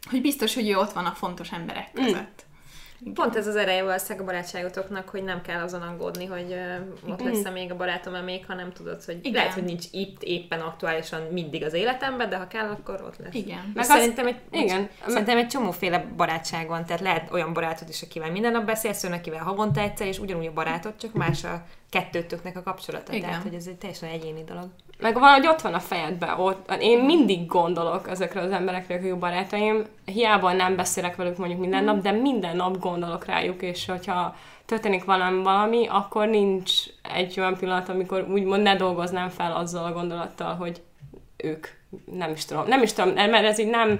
[0.09, 2.13] hogy biztos, hogy ő ott van a fontos emberek mm.
[2.99, 3.13] Igen.
[3.13, 6.55] Pont ez az ereje valószínűleg a barátságotoknak, hogy nem kell azon aggódni, hogy
[7.05, 9.33] uh, ott lesz-e még a barátom még, ha nem tudod, hogy Igen.
[9.33, 13.33] lehet, hogy nincs itt éppen aktuálisan mindig az életemben, de ha kell, akkor ott lesz.
[13.33, 13.71] Igen.
[13.73, 14.89] Meg szerintem, egy, igen.
[15.07, 19.17] szerintem egy csomóféle barátság van, tehát lehet olyan barátod is, akivel minden nap beszélsz, olyan,
[19.17, 23.13] akivel havonta egyszer, és ugyanúgy a barátod, csak más a kettőtöknek a kapcsolata.
[23.13, 23.29] Igen.
[23.29, 26.99] Tehát, hogy ez egy teljesen egyéni dolog meg valahogy ott van a fejedben, ott, én
[26.99, 32.11] mindig gondolok ezekre az emberekre, akik barátaim, hiába nem beszélek velük mondjuk minden nap, de
[32.11, 36.71] minden nap gondolok rájuk, és hogyha történik valami, valami, akkor nincs
[37.13, 40.81] egy olyan pillanat, amikor úgymond ne dolgoznám fel azzal a gondolattal, hogy
[41.37, 41.67] ők,
[42.11, 43.99] nem is tudom, nem is tudom, mert ez így nem,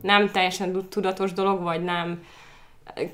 [0.00, 2.24] nem teljesen tudatos dolog, vagy nem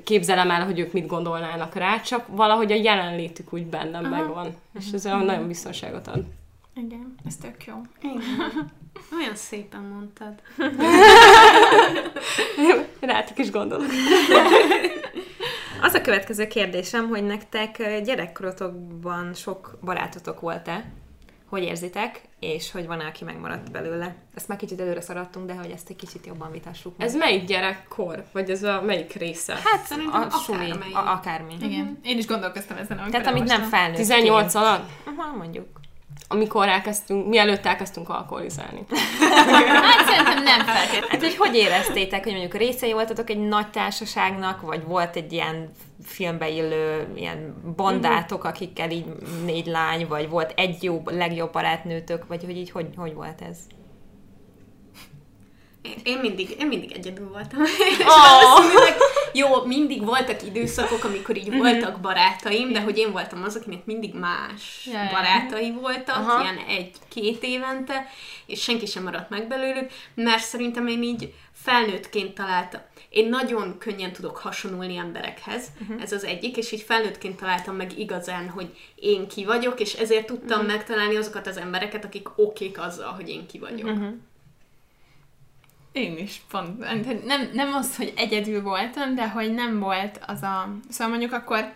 [0.03, 4.15] képzelem el, hogy ők mit gondolnának rá, csak valahogy a jelenlétük úgy bennem Aha.
[4.15, 6.23] megvan, és ez olyan nagyon biztonságot ad.
[6.85, 7.73] Igen, ez tök jó.
[8.01, 8.71] Igen.
[9.17, 10.33] Olyan szépen mondtad.
[12.99, 13.87] Rátok is gondolok.
[15.81, 20.91] Az a következő kérdésem, hogy nektek gyerekkorotokban sok barátotok volt-e?
[21.49, 22.21] Hogy érzitek?
[22.39, 24.15] És hogy van-e, aki megmaradt belőle?
[24.35, 26.93] Ezt már kicsit előre szaradtunk, de hogy ezt egy kicsit jobban vitassuk.
[26.97, 28.23] Ez melyik gyerekkor?
[28.31, 29.53] Vagy ez a melyik része?
[29.63, 31.55] Hát Szerintem a suli, a, akármi.
[31.61, 31.99] Igen.
[32.03, 33.97] Én is gondolkoztam ezen, Tehát amit nem felnőtt.
[33.97, 34.89] 18 alatt?
[35.05, 35.67] Aha, mondjuk
[36.27, 38.85] amikor elkezdtünk, mielőtt elkezdtünk alkoholizálni.
[39.83, 41.09] hát szerintem nem feltétlenül.
[41.09, 45.69] Hát, hogy hogy éreztétek, hogy mondjuk részei voltatok egy nagy társaságnak, vagy volt egy ilyen
[46.03, 49.05] filmbe illő ilyen bandátok, akikkel így
[49.45, 53.57] négy lány, vagy volt egy jó, legjobb barátnőtök, vagy hogy így hogy, hogy volt ez?
[56.03, 57.59] Én mindig, én mindig egyedül voltam.
[58.05, 58.65] Oh.
[59.33, 61.57] jó, mindig voltak időszakok, amikor így mm-hmm.
[61.57, 65.11] voltak barátaim, de hogy én voltam az, akinek mindig más yeah.
[65.11, 66.41] barátai voltak, Aha.
[66.41, 68.07] ilyen egy-két évente,
[68.45, 72.81] és senki sem maradt meg belőlük, mert szerintem én így felnőttként találtam.
[73.09, 76.01] Én nagyon könnyen tudok hasonulni emberekhez, uh-huh.
[76.01, 80.25] ez az egyik, és így felnőttként találtam meg igazán, hogy én ki vagyok, és ezért
[80.25, 80.75] tudtam uh-huh.
[80.75, 83.89] megtalálni azokat az embereket, akik okék azzal, hogy én ki vagyok.
[83.89, 84.13] Uh-huh.
[85.91, 86.79] Én is pont.
[87.25, 90.69] Nem, nem az, hogy egyedül voltam, de hogy nem volt az a...
[90.89, 91.73] Szóval mondjuk akkor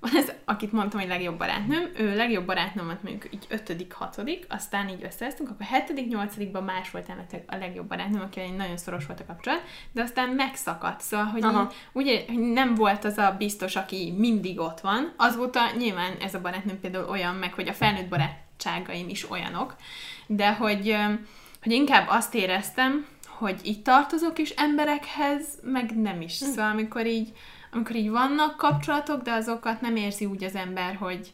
[0.00, 4.88] van ez, akit mondtam, hogy legjobb barátnőm, ő legjobb barátnőmet mondjuk így ötödik, hatodik, aztán
[4.88, 7.10] így összeeztünk, akkor hetedik, nyolcadikban más volt
[7.46, 11.74] a legjobb barátnőm, akivel nagyon szoros volt a kapcsolat, de aztán megszakadt, szóval, hogy így,
[11.92, 16.40] ugye, hogy nem volt az a biztos, aki mindig ott van, azóta nyilván ez a
[16.40, 19.76] barátnőm például olyan, meg hogy a felnőtt barátságaim is olyanok,
[20.26, 20.96] de hogy,
[21.62, 23.06] hogy inkább azt éreztem,
[23.38, 26.44] hogy így tartozok is emberekhez, meg nem is.
[26.44, 26.48] Mm.
[26.48, 27.32] Szóval amikor így,
[27.72, 31.32] amikor így vannak kapcsolatok, de azokat nem érzi úgy az ember, hogy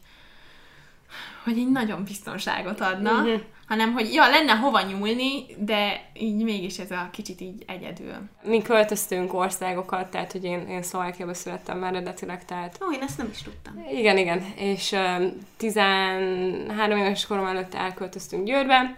[1.43, 3.35] hogy így nagyon biztonságot adna, mm-hmm.
[3.67, 8.13] hanem hogy ja, lenne hova nyúlni, de így mégis ez a kicsit így egyedül.
[8.43, 12.79] Mi költöztünk országokat, tehát hogy én, én Szlovákiába születtem már eredetileg, tehát...
[12.87, 13.85] Ó, én ezt nem is tudtam.
[13.91, 15.23] Igen, igen, és uh,
[15.57, 18.97] 13 éves korom előtt elköltöztünk Győrbe,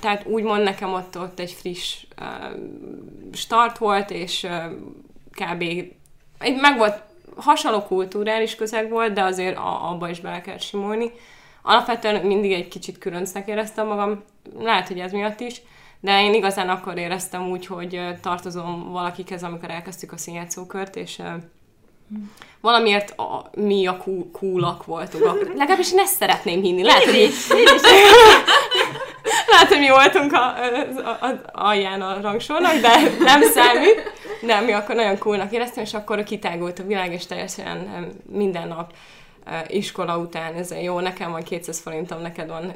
[0.00, 2.04] tehát úgymond nekem ott, ott egy friss
[3.32, 4.46] start volt, és
[5.30, 5.64] kb.
[6.38, 7.02] meg volt
[7.36, 11.10] hasonló kulturális közeg volt, de azért abba is bele kell simulni.
[11.62, 14.22] Alapvetően mindig egy kicsit különcnek éreztem magam,
[14.58, 15.62] lehet, hogy ez miatt is,
[16.00, 21.22] de én igazán akkor éreztem úgy, hogy tartozom valakikhez, amikor elkezdtük a színjátszókört, és
[22.60, 25.52] valamiért a, mi a coolak voltunk.
[25.54, 26.82] Legalábbis én ezt szeretném hinni.
[26.82, 27.34] Lehet, hogy így,
[29.50, 30.54] lehet, hogy mi voltunk a,
[31.04, 32.88] a, a, alján a rangsornak, de
[33.18, 34.12] nem számít.
[34.42, 38.92] De mi akkor nagyon coolnak éreztem, és akkor kitágult a világ, és teljesen minden nap
[39.68, 42.72] iskola után, ez jó, nekem van 200 forintom, neked van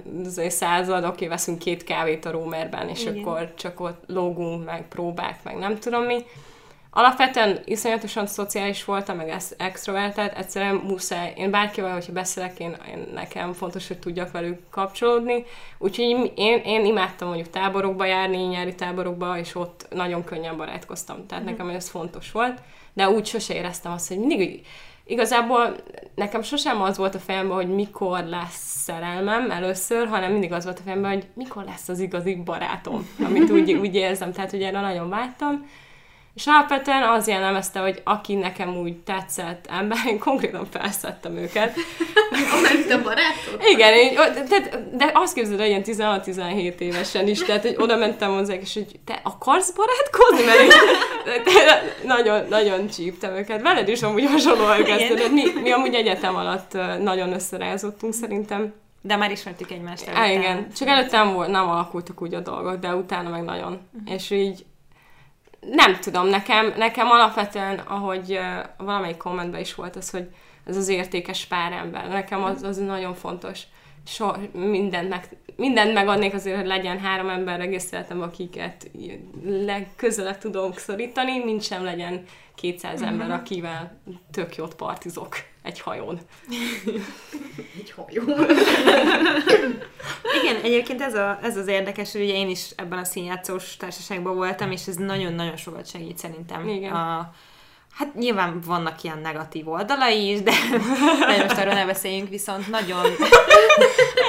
[0.49, 3.19] század, oké, veszünk két kávét a Rómerben, és Igen.
[3.19, 6.25] akkor csak ott lógunk, meg próbák, meg nem tudom mi.
[6.99, 13.53] Alapvetően iszonyatosan szociális voltam, meg extrovertált, egyszerűen muszáj, én bárkivel, hogyha beszélek, én, én nekem
[13.53, 15.45] fontos, hogy tudjak velük kapcsolódni,
[15.79, 21.45] úgyhogy én, én imádtam mondjuk táborokba járni, nyári táborokba, és ott nagyon könnyen barátkoztam, tehát
[21.45, 21.47] mm.
[21.47, 22.59] nekem ez fontos volt,
[22.93, 24.67] de úgy sose éreztem azt, hogy mindig
[25.05, 25.77] igazából
[26.15, 30.79] nekem sosem az volt a fejemben, hogy mikor lesz szerelmem először, hanem mindig az volt
[30.79, 34.81] a fejemben, hogy mikor lesz az igazi barátom, amit úgy, úgy érzem, tehát hogy erre
[34.81, 35.67] nagyon vágytam.
[36.37, 41.77] És alapvetően az jellemezte, hogy aki nekem úgy tetszett ember, én konkrétan felszedtem őket.
[42.59, 43.61] Amelyik a barátod?
[43.70, 44.14] Igen, így,
[44.49, 48.75] de, de azt képzeld, hogy ilyen 16-17 évesen is, tehát hogy oda mentem hozzá, és
[48.75, 50.44] hogy te akarsz barátkozni?
[50.44, 53.62] Mert én, nagyon, nagyon csíptem őket.
[53.62, 55.33] Veled is amúgy hasonlóan kezdődött.
[55.33, 56.72] Mi, mi amúgy egyetem alatt
[57.03, 58.72] nagyon összerázottunk szerintem.
[59.01, 60.11] De már ismertük egymást.
[60.31, 63.81] Igen, csak előtte nem, volt, nem alakultak úgy a dolgok, de utána meg nagyon.
[63.92, 64.14] Uh-huh.
[64.14, 64.64] És így
[65.70, 70.29] nem tudom, nekem, nekem alapvetően, ahogy uh, valamelyik kommentben is volt az, hogy
[70.66, 72.09] ez az értékes párember.
[72.09, 73.62] Nekem az, az nagyon fontos.
[74.07, 78.90] So, mindent, meg, mindent megadnék azért, hogy legyen három ember életem, akiket
[79.44, 82.24] legközelebb tudom szorítani, mint sem legyen
[82.55, 83.09] 200 uh-huh.
[83.09, 84.00] ember, akivel
[84.31, 86.20] tök jót partizok egy hajón.
[87.81, 88.29] egy hajón.
[90.42, 94.35] Igen, egyébként ez, a, ez az érdekes, hogy ugye én is ebben a színjátszós társaságban
[94.35, 96.68] voltam, és ez nagyon-nagyon sokat segít szerintem.
[96.68, 96.92] Igen.
[96.92, 97.33] A,
[97.96, 100.52] Hát nyilván vannak ilyen negatív oldalai is, de,
[101.26, 103.05] de most arról ne beszéljünk, viszont nagyon...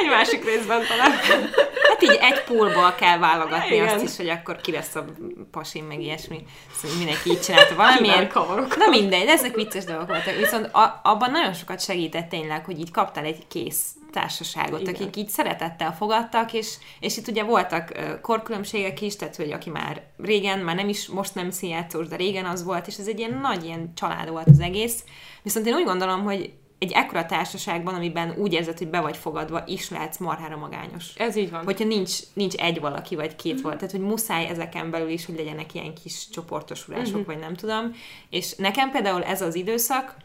[0.02, 1.12] Egy másik részben talán.
[2.00, 3.88] Hát így egy pólból kell válogatni Igen.
[3.88, 5.06] azt is, hogy akkor ki lesz a
[5.52, 6.46] pasin, meg ilyesmi.
[6.76, 8.32] Szóval mindenki így csinálta valamilyen.
[8.78, 10.36] Na mindegy, ezek vicces dolgok voltak.
[10.36, 14.94] Viszont a, abban nagyon sokat segített tényleg, hogy így kaptál egy kész társaságot, Igen.
[14.94, 20.04] akik így szeretettel fogadtak, és, és itt ugye voltak korkülönbségek is, tehát hogy aki már
[20.18, 23.40] régen, már nem is, most nem színjátszós, de régen az volt, és ez egy ilyen
[23.42, 25.04] nagy ilyen család volt az egész.
[25.44, 29.63] Viszont én úgy gondolom, hogy egy ekkora társaságban, amiben úgy érzed, hogy be vagy fogadva,
[29.66, 31.13] is lehetsz marhára magányos.
[31.16, 31.63] Ez így van.
[31.63, 33.62] Hogyha nincs, nincs egy valaki, vagy két mm-hmm.
[33.62, 33.76] volt.
[33.76, 37.26] Tehát, hogy muszáj ezeken belül is, hogy legyenek ilyen kis csoportosulások, mm-hmm.
[37.26, 37.96] vagy nem tudom.
[38.30, 40.16] És nekem például ez az időszak,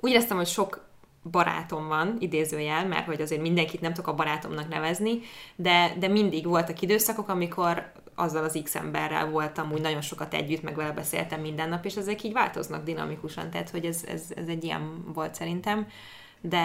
[0.00, 0.86] úgy éreztem, hogy sok
[1.30, 5.20] barátom van, idézőjel, mert hogy azért mindenkit nem tudok a barátomnak nevezni,
[5.56, 10.62] de, de mindig voltak időszakok, amikor azzal az X emberrel voltam úgy nagyon sokat együtt,
[10.62, 14.48] meg vele beszéltem minden nap, és ezek így változnak dinamikusan, tehát hogy ez, ez, ez
[14.48, 15.86] egy ilyen volt szerintem,
[16.40, 16.62] de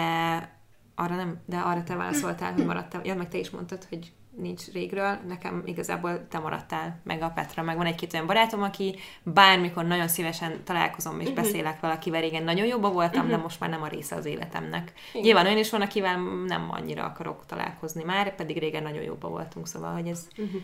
[0.94, 4.72] arra nem, de arra te válaszoltál, hogy maradtál, ja, meg te is mondtad, hogy nincs
[4.72, 9.84] régről, nekem igazából te maradtál, meg a Petra, meg van egy-két olyan barátom, aki bármikor
[9.84, 11.42] nagyon szívesen találkozom és uh-huh.
[11.42, 13.36] beszélek valakivel, régen nagyon jobban voltam, uh-huh.
[13.36, 14.92] de most már nem a része az életemnek.
[15.10, 15.22] Igen.
[15.22, 19.66] Nyilván olyan is van, akivel nem annyira akarok találkozni már, pedig régen nagyon jobban voltunk,
[19.66, 20.62] szóval, hogy ez, uh-huh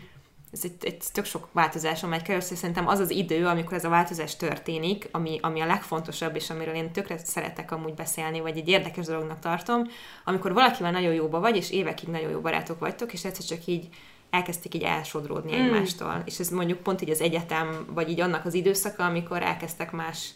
[0.51, 3.89] ez egy, egy tök sok változáson megy keresztül, szerintem az az idő, amikor ez a
[3.89, 8.67] változás történik, ami, ami a legfontosabb, és amiről én tökre szeretek amúgy beszélni, vagy egy
[8.67, 9.87] érdekes dolognak tartom,
[10.25, 13.87] amikor valakivel nagyon jóba vagy, és évekig nagyon jó barátok vagytok, és egyszer csak így
[14.29, 15.63] elkezdték így elsodródni mm.
[15.63, 16.21] egymástól.
[16.25, 20.29] És ez mondjuk pont így az egyetem, vagy így annak az időszaka, amikor elkezdtek más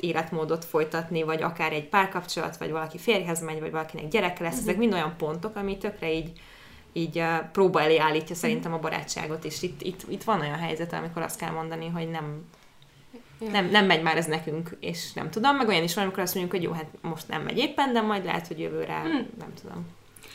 [0.00, 4.62] életmódot folytatni, vagy akár egy párkapcsolat, vagy valaki férjhez megy, vagy valakinek gyereke lesz, mm-hmm.
[4.62, 6.32] ezek mind olyan pontok, ami tökre így
[6.98, 11.22] így próba elé állítja szerintem a barátságot, és itt, itt, itt van olyan helyzet, amikor
[11.22, 12.44] azt kell mondani, hogy nem,
[13.50, 16.34] nem, nem megy már ez nekünk, és nem tudom, meg olyan is van, amikor azt
[16.34, 19.28] mondjuk, hogy jó, hát most nem megy éppen, de majd lehet, hogy jövőre, hmm.
[19.38, 19.86] nem tudom.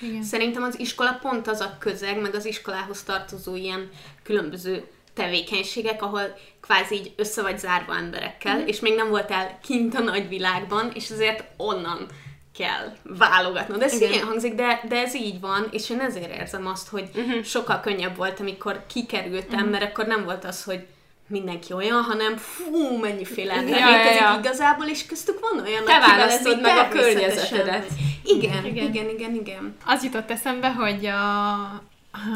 [0.01, 0.23] Igen.
[0.23, 3.89] Szerintem az iskola pont az a közeg, meg az iskolához tartozó ilyen
[4.23, 8.65] különböző tevékenységek, ahol kvázi így össze vagy zárva emberekkel, mm.
[8.65, 12.07] és még nem voltál kint a nagyvilágban, és azért onnan
[12.57, 13.81] kell válogatnod.
[13.81, 14.11] Ez Igen.
[14.11, 17.43] ilyen hangzik, de, de ez így van, és én ezért érzem azt, hogy uh-huh.
[17.43, 19.71] sokkal könnyebb volt, amikor kikerültem, uh-huh.
[19.71, 20.85] mert akkor nem volt az, hogy
[21.27, 24.39] mindenki olyan, hanem fú, mennyiféle ember ja, létezik ja, ja.
[24.39, 27.87] igazából, és köztük van olyan, Te választod meg a környezetedet.
[28.23, 29.75] Igen, igen, igen, igen, igen.
[29.85, 31.83] Az jutott eszembe, hogy a,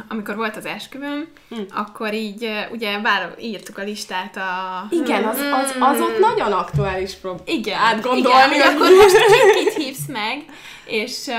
[0.07, 1.61] amikor volt az esküvőm, hm.
[1.73, 4.85] akkor így ugye bár írtuk a listát a...
[4.89, 7.59] Igen, az, az, az ott nagyon aktuális probléma.
[7.59, 8.55] Igen, átgondolni.
[8.55, 10.45] Igen, akkor most kit, kit hívsz meg,
[10.85, 11.29] és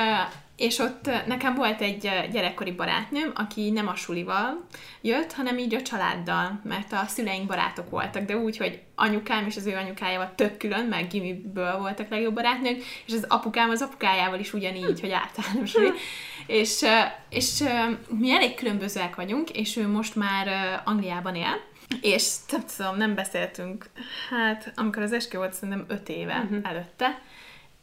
[0.59, 4.67] és ott nekem volt egy gyerekkori barátnőm, aki nem a sulival
[5.01, 9.57] jött, hanem így a családdal, mert a szüleink barátok voltak, de úgy, hogy anyukám és
[9.57, 14.39] az ő anyukájával tök külön, meg gimiből voltak legjobb barátnők, és az apukám az apukájával
[14.39, 15.91] is ugyanígy, hogy általános suli.
[16.47, 16.85] És,
[17.29, 17.65] és
[18.09, 20.49] mi elég különbözőek vagyunk, és ő most már
[20.85, 21.61] Angliában él,
[22.01, 23.87] és nem tudom, nem beszéltünk,
[24.31, 26.71] hát amikor az eskü volt, szerintem öt éve uh-huh.
[26.71, 27.23] előtte,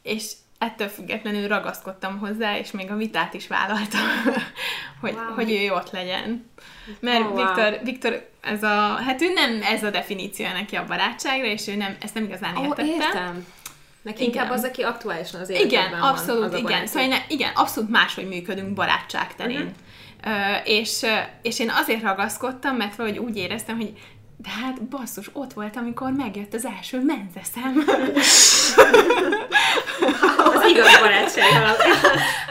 [0.02, 4.02] és ettől függetlenül ragaszkodtam hozzá, és még a vitát is vállaltam,
[5.02, 5.34] hogy, wow.
[5.36, 6.50] hogy ő ott legyen.
[7.00, 7.46] Mert oh, wow.
[7.46, 11.76] Viktor, Viktor, ez a, hát ő nem ez a definíció neki a barátságra, és ő
[11.76, 12.82] nem, ezt nem igazán értette.
[12.82, 13.46] Oh, értem.
[14.02, 14.34] Neki igen.
[14.34, 16.88] inkább az, aki aktuálisan az életben Igen, abszolút, van, igen.
[16.88, 19.58] Szóval ne, igen, abszolút máshogy működünk barátság terén.
[19.58, 19.74] Uh-huh.
[20.26, 21.06] Uh, és,
[21.41, 23.94] és én azért ragaszkodtam, mert valahogy úgy éreztem, hogy
[24.38, 27.84] de hát basszus, ott volt, amikor megjött az első menzeszem.
[30.65, 31.95] Az igaz barátság alapján.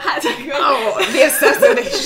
[0.05, 2.03] Hát, Ó, vérszerződés.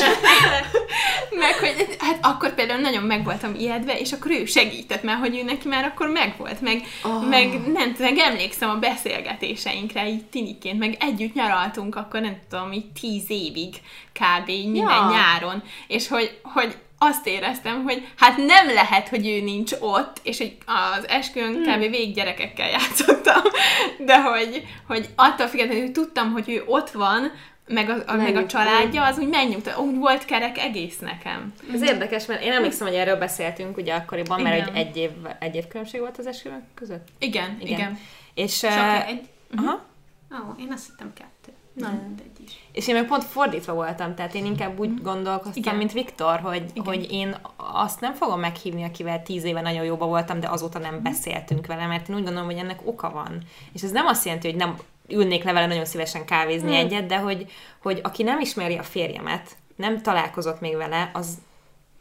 [1.40, 5.38] meg hogy hát akkor például nagyon meg voltam ijedve, és akkor ő segített már, hogy
[5.38, 7.28] ő neki már akkor megvolt, meg, oh.
[7.30, 12.92] meg nem meg emlékszem a beszélgetéseinkre így tiniként, meg együtt nyaraltunk akkor nem tudom, így
[13.02, 13.76] tíz évig
[14.14, 14.48] kb.
[14.48, 15.10] minden Ja.
[15.12, 20.38] nyáron, és hogy, hogy azt éreztem, hogy hát nem lehet, hogy ő nincs ott, és
[20.38, 21.74] hogy az esküvőn Hmm.
[21.74, 21.80] kb.
[21.80, 23.42] végig gyerekekkel játszottam,
[24.06, 27.32] de hogy, hogy attól függetlenül, hogy tudtam, hogy ő ott van,
[27.68, 28.50] meg a, a, meg a Megnyugtat.
[28.50, 31.54] családja, az úgy megnyugta, úgy volt kerek egész nekem.
[31.74, 34.68] Ez érdekes, mert én emlékszem, hogy erről beszéltünk ugye akkoriban, mert Igen.
[34.68, 35.10] hogy egy év,
[35.40, 37.08] egy év különbség volt az esküvők között.
[37.20, 37.80] Igen, igen.
[37.80, 38.00] igen.
[38.34, 39.22] És, Csak uh, egy?
[39.58, 39.86] aha,
[40.32, 41.58] Ó, én azt hittem kettő.
[41.80, 42.52] Na, Na, mindegy is.
[42.72, 45.76] és én meg pont fordítva voltam, tehát én inkább úgy gondolkoztam, Igen.
[45.76, 46.86] mint Viktor, hogy, Igen.
[46.86, 51.02] hogy én azt nem fogom meghívni, akivel tíz éve nagyon jóba voltam, de azóta nem
[51.04, 53.38] beszéltünk vele, mert én úgy gondolom, hogy ennek oka van.
[53.74, 54.76] És ez nem azt jelenti, hogy nem
[55.08, 59.58] ülnék le vele nagyon szívesen kávézni egyet, de hogy, hogy aki nem ismeri a férjemet,
[59.76, 61.38] nem találkozott még vele, az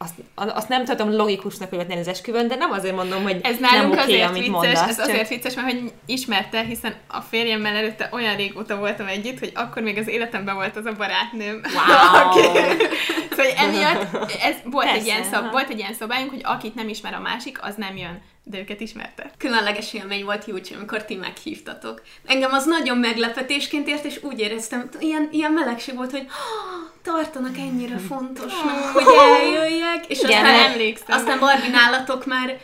[0.01, 3.57] azt, azt nem tartom logikusnak, hogy ott az esküvőn, de nem azért mondom, hogy Ez
[3.59, 4.87] nem nálunk oké, azért amit vicces, mondasz.
[4.87, 9.51] ez azért vicces, mert hogy ismerte, hiszen a férjemmel előtte olyan régóta voltam együtt, hogy
[9.55, 11.61] akkor még az életemben volt az a barátnőm.
[11.63, 12.21] Wow.
[12.23, 12.83] Aki-
[13.29, 15.51] Szóval emiatt ez volt, egy Persze, ilyen szab, aha.
[15.51, 18.21] volt egy ilyen szabályunk, hogy akit nem ismer a másik, az nem jön.
[18.49, 19.31] De őket ismerte.
[19.37, 22.01] Különleges élmény volt Júcsi, amikor ti meghívtatok.
[22.25, 27.57] Engem az nagyon meglepetésként ért, és úgy éreztem, ilyen, ilyen melegség volt, hogy "Ah, tartanak
[27.57, 31.17] ennyire fontosnak, hogy eljöjjek, és Igen, aztán, emlékszem.
[31.17, 32.57] aztán Barbie nálatok már,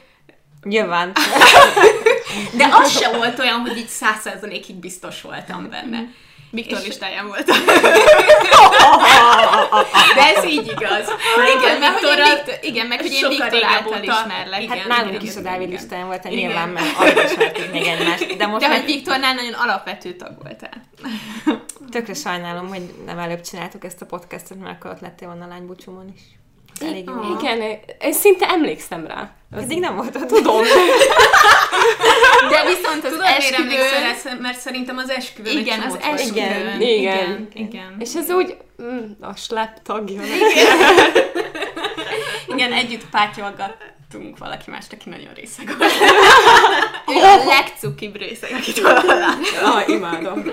[0.63, 1.11] Nyilván.
[2.57, 6.03] de az se volt olyan, hogy így száz százalékig biztos voltam benne.
[6.55, 7.45] Viktor És- listáján volt.
[10.15, 11.07] De ez így igaz.
[11.57, 14.61] igen, mert hogy én Viktor, igen, meg hogy én Viktor által óta- ismerlek.
[14.63, 16.37] Igen, Hát nálunk igen, is a Dávid listáján volt, Igen.
[16.37, 18.35] nyilván, mert arra ismertük még egymást.
[18.37, 20.83] De most De meg hogy Viktornál nagyon alapvető tag voltál.
[21.91, 25.47] tökre sajnálom, hogy nem előbb csináltuk ezt a podcastot, mert akkor ott lettél volna a
[25.47, 26.21] lánybúcsúmon is.
[26.81, 27.37] Elég jó.
[27.37, 27.61] Igen.
[27.61, 29.35] Igen, én szinte emlékszem rá.
[29.51, 30.27] Eddig nem volt ott.
[30.27, 30.61] Tudom.
[32.49, 33.71] De viszont az Tudod, miért esküvőn...
[33.71, 34.39] emlékszel rá?
[34.41, 36.81] Mert szerintem az esküvőn Igen, az esküvőn.
[36.81, 36.81] Igen.
[36.81, 37.47] Igen.
[37.53, 37.95] igen.
[37.99, 40.21] És ez úgy mm, a slep tagja.
[40.23, 40.77] Igen,
[42.59, 45.91] együtt pátyolgattunk valaki mást, aki nagyon részeg volt.
[47.15, 49.71] Ő a legcukibb részeg, akit valaha láttam.
[49.71, 50.43] ah, imádom.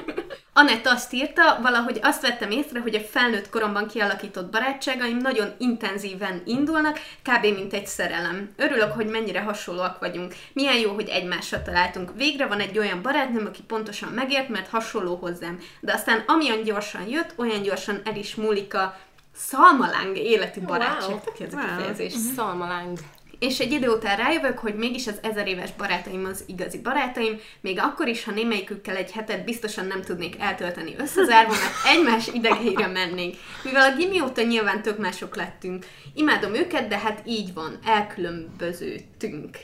[0.55, 6.43] Anett azt írta, valahogy azt vettem észre, hogy a felnőtt koromban kialakított barátságaim nagyon intenzíven
[6.47, 7.43] indulnak, kb.
[7.43, 8.51] mint egy szerelem.
[8.57, 10.35] Örülök, hogy mennyire hasonlóak vagyunk.
[10.53, 12.13] Milyen jó, hogy egymásra találtunk.
[12.17, 15.59] Végre van egy olyan barátnőm, aki pontosan megért, mert hasonló hozzám.
[15.81, 18.97] De aztán amilyen gyorsan jött, olyan gyorsan el is múlik a
[19.35, 21.11] szalmaláng életű barátság.
[21.11, 21.21] Wow.
[21.39, 21.47] Wow.
[21.47, 21.67] Ez a Wow.
[21.77, 22.13] kifejezés.
[22.37, 22.99] Szalmaláng.
[23.39, 27.79] És egy idő után rájövök, hogy mégis az ezer éves barátaim az igazi barátaim, még
[27.81, 33.35] akkor is, ha némelyikükkel egy hetet biztosan nem tudnék eltölteni összezárva, mert egymás idegeire mennénk.
[33.65, 35.87] Mivel a gimi óta nyilván tök mások lettünk.
[36.15, 39.59] Imádom őket, de hát így van, elkülönbözőtünk.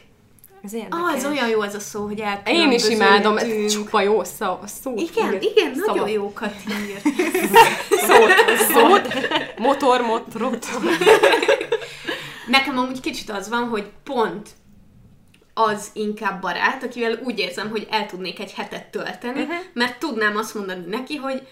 [0.69, 0.99] Ez érdekes.
[1.01, 2.93] Ah, ez olyan jó ez a szó, hogy Én elkülönbözőtünk.
[2.93, 4.59] is imádom, ez csupa jó szó.
[4.83, 7.01] szó Igen, igen, nagyon jókat ír.
[8.09, 8.31] Szót,
[8.73, 9.09] szót,
[9.59, 10.67] motor, motorot.
[12.47, 14.49] Nekem amúgy kicsit az van, hogy pont
[15.55, 19.57] az inkább barát, akivel úgy érzem, hogy el tudnék egy hetet tölteni, uh-huh.
[19.73, 21.47] mert tudnám azt mondani neki, hogy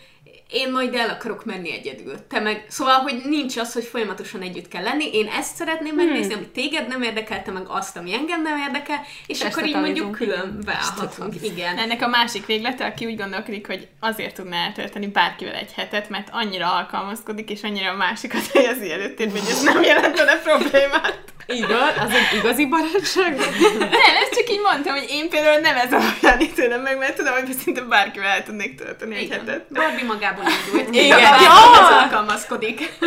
[0.51, 2.27] én majd el akarok menni egyedül.
[2.29, 5.15] Te meg, szóval, hogy nincs az, hogy folyamatosan együtt kell lenni.
[5.15, 9.05] Én ezt szeretném megnézni, ami téged nem érdekel, te meg azt, ami engem nem érdekel,
[9.27, 11.35] és Testet akkor így mondjuk külön beállhatunk.
[11.43, 11.79] Igen.
[11.79, 16.29] Ennek a másik véglete, aki úgy gondolkodik, hogy azért tudná eltölteni bárkivel egy hetet, mert
[16.33, 21.35] annyira alkalmazkodik, és annyira a másikat helyezi előttérbe, hogy ez nem jelentene problémát.
[21.49, 23.37] Igaz, az egy igazi barátság.
[23.79, 27.33] Nem, ezt csak így mondtam, hogy én például nem ez alapján ítélem meg, mert tudom,
[27.33, 29.67] hogy szinte bárkivel el tudnék tölteni egy hetet.
[29.73, 30.05] Barbie
[30.37, 30.95] magából indult.
[30.95, 31.19] Igen.
[31.19, 32.01] Ja.
[32.03, 32.99] Alkalmazkodik.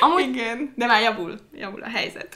[0.00, 2.34] Amúgy igen, de már javul, javul a helyzet.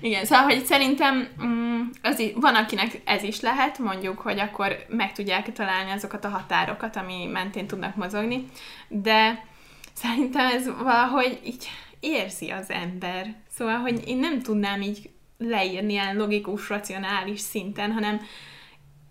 [0.00, 4.76] Igen, szóval, hogy szerintem mm, az i- van, akinek ez is lehet, mondjuk, hogy akkor
[4.88, 8.44] meg tudják találni azokat a határokat, ami mentén tudnak mozogni,
[8.88, 9.44] de
[9.92, 13.34] szerintem ez valahogy így érzi az ember.
[13.56, 18.20] Szóval, hogy én nem tudnám így leírni ilyen logikus, racionális szinten, hanem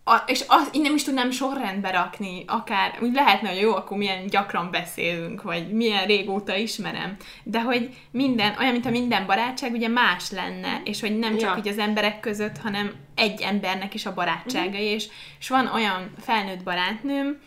[0.04, 3.98] a, és az, én nem is tudnám sorrendbe rakni, akár, úgy lehetne, hogy jó, akkor
[3.98, 9.72] milyen gyakran beszélünk, vagy milyen régóta ismerem, de hogy minden, olyan, mint a minden barátság,
[9.74, 11.56] ugye más lenne, és hogy nem csak Ja.
[11.58, 15.08] így az emberek között, hanem egy embernek is a barátságai, és,
[15.40, 17.40] és van olyan felnőtt barátnőm,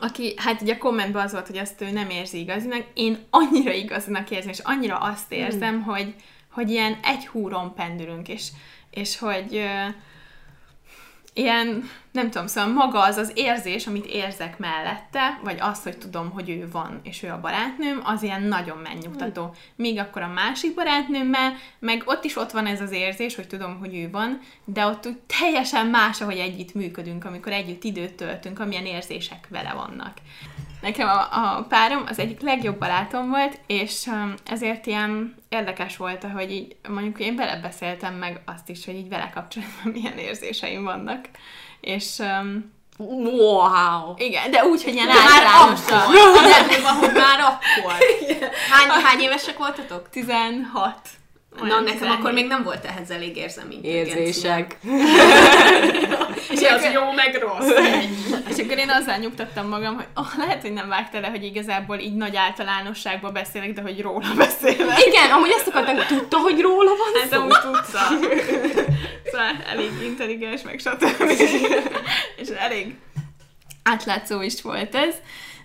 [0.00, 3.72] aki, hát ugye a kommentben az volt, hogy azt ő nem érzi igazinak, én annyira
[3.72, 6.14] igazinak érzem, és annyira azt érzem, hogy,
[6.50, 8.48] hogy ilyen egy húron pendülünk, és,
[8.90, 9.88] és hogy ö,
[11.38, 16.30] ilyen, nem tudom, szóval maga az az érzés, amit érzek mellette, vagy az, hogy tudom,
[16.30, 19.54] hogy ő van, és ő a barátnőm, az ilyen nagyon megnyugtató.
[19.76, 23.78] Míg akkor a másik barátnőmmel, meg ott is ott van ez az érzés, hogy tudom,
[23.78, 28.60] hogy ő van, de ott úgy teljesen más, ahogy együtt működünk, amikor együtt időt töltünk,
[28.60, 30.16] amilyen érzések vele vannak.
[30.80, 36.24] Nekem a, a párom az egyik legjobb barátom volt, és um, ezért ilyen érdekes volt,
[36.34, 41.28] hogy így mondjuk én belebeszéltem meg azt is, hogy így vele kapcsolatban milyen érzéseim vannak.
[41.80, 44.14] És um, Wow!
[44.16, 45.98] igen, de úgy, hogy ilyen Már általánosan.
[45.98, 46.14] akkor.
[46.70, 47.92] Durva, hogy már akkor.
[48.70, 50.08] Hány, hány évesek voltatok?
[50.10, 50.98] 16.
[51.56, 52.18] Na, Olyan nekem 17.
[52.18, 54.20] akkor még nem volt ehhez elég érzelmi intelligencia.
[54.20, 54.76] Érzések.
[56.50, 57.70] És az jó meg rossz.
[58.50, 61.98] És akkor én azzal nyugtattam magam, hogy oh, lehet, hogy nem vágta le, hogy igazából
[61.98, 65.06] így nagy általánosságban beszélek, de hogy róla beszélek.
[65.06, 67.40] Igen, amúgy ezt akartam, tudta, hogy róla van Hát szó?
[67.40, 68.00] amúgy tudta.
[69.24, 71.30] Szóval elég intelligens, meg stb.
[72.36, 72.94] És elég
[73.82, 75.14] átlátszó is volt ez.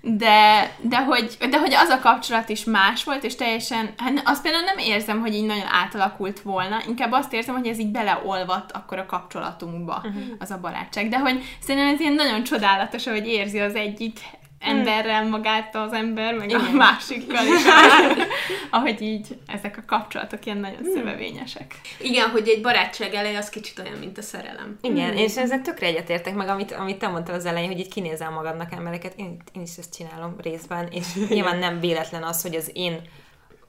[0.03, 4.41] De, de, hogy, de hogy az a kapcsolat is más volt, és teljesen, hát azt
[4.41, 8.71] például nem érzem, hogy így nagyon átalakult volna, inkább azt érzem, hogy ez így beleolvadt
[8.71, 10.23] akkor a kapcsolatunkba, uh-huh.
[10.39, 11.09] az a barátság.
[11.09, 14.19] De hogy szerintem ez ilyen nagyon csodálatos, hogy érzi az egyik
[14.61, 17.63] emberrel magát az ember, meg a másikkal is.
[18.71, 21.75] ahogy így ezek a kapcsolatok ilyen nagyon szövevényesek.
[21.99, 24.77] Igen, hogy egy barátság eleje az kicsit olyan, mint a szerelem.
[24.81, 28.29] Igen, és ezzel tökre egyetértek meg, amit, amit te mondtál az elején, hogy így kinézel
[28.29, 32.69] magadnak embereket, én, én is ezt csinálom részben, és nyilván nem véletlen az, hogy az
[32.73, 33.01] én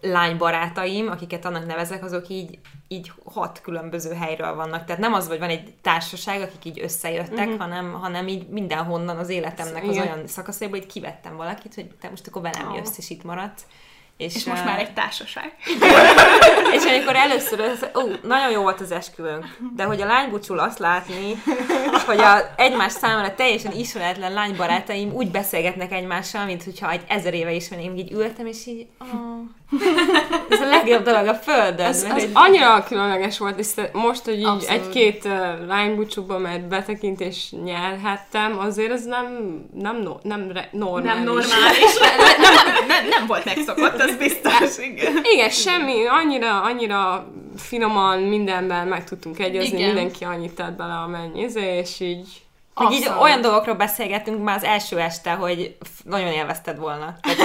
[0.02, 4.84] lánybarátaim, akiket annak nevezek, azok így, így hat különböző helyről vannak.
[4.84, 7.60] Tehát nem az, hogy van egy társaság, akik így összejöttek, uh-huh.
[7.60, 10.06] hanem, hanem így mindenhonnan az életemnek az Igen.
[10.06, 13.62] olyan szakaszaiból, hogy kivettem valakit, hogy te most akkor velem jössz, és itt maradsz.
[14.16, 15.56] És, És most eh, már egy társaság.
[16.76, 20.78] és amikor először, az, ó, nagyon jó volt az esküvőnk, de hogy a lánybúcsul azt
[20.78, 21.42] látni,
[22.06, 27.52] hogy a egymás számára teljesen ismeretlen lánybarátaim úgy beszélgetnek egymással, mint hogyha egy ezer éve
[27.52, 29.08] ismerném, így ültem, és így, oh,
[30.48, 31.86] ez a legjobb dolog a földön.
[31.86, 34.82] Ez, ez egy- annyira különleges volt, és most, hogy így Abszolút.
[34.82, 39.26] egy-két uh, lánybúcsúba mert betekintés nyerhettem, azért ez nem,
[39.74, 41.12] nem, no, nem re, normális.
[41.14, 41.98] Nem normális.
[42.00, 44.78] nem, nem, nem volt megszokott, az biztos.
[44.78, 45.20] Igen.
[45.32, 49.86] Igen, semmi, annyira, annyira finoman mindenben meg tudtunk egyezni, Igen.
[49.86, 52.28] Mindenki annyit tett bele, amennyi, és így
[52.74, 57.14] Meg így olyan dolgokról beszélgettünk már az első este, hogy nagyon élvezted volna.
[57.20, 57.38] Tehát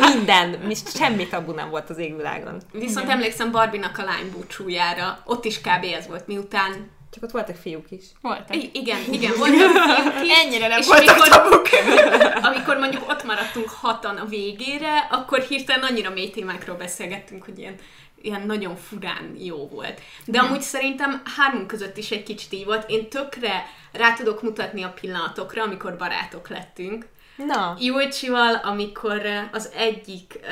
[0.00, 2.60] a minden, mi- semmi tabu nem volt az égvilágon.
[2.72, 5.84] Viszont emlékszem Barbinak a lány búcsújára, ott is kb.
[5.98, 8.04] ez volt, miután Csak ott voltak fiúk is.
[8.20, 8.56] Voltak.
[8.56, 11.68] I- igen, igen, voltak fiúk is, Ennyire nem és voltak amikor, tabuk.
[12.52, 17.74] amikor mondjuk ott maradtunk hatan a végére, akkor hirtelen annyira mély témákról beszélgettünk, hogy ilyen,
[18.22, 20.00] ilyen nagyon furán jó volt.
[20.24, 22.90] De amúgy szerintem hármunk között is egy kicsit így volt.
[22.90, 27.06] Én tökre rá tudok mutatni a pillanatokra, amikor barátok lettünk.
[27.46, 29.20] Na, Júlcsival, amikor
[29.52, 30.48] az egyik uh,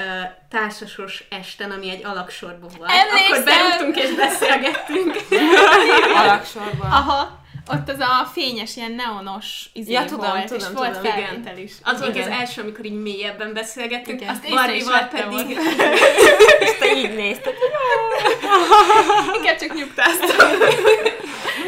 [0.51, 3.33] társasos esten, ami egy alaksorban volt, Emlékszem!
[3.33, 5.17] akkor berúgtunk és beszélgettünk.
[6.23, 6.91] alaksorban.
[6.91, 11.17] Aha, ott az a fényes, ilyen neonos izé Ja, tudom, volt, tudom, és volt tudom,
[11.17, 11.59] igen.
[11.59, 11.73] is.
[11.83, 14.35] Az volt az első, amikor így mélyebben beszélgettünk, Igen.
[14.35, 15.59] azt Barbival pedig...
[16.95, 17.55] Így nézted.
[19.37, 20.49] Inkább csak nyugtáztam.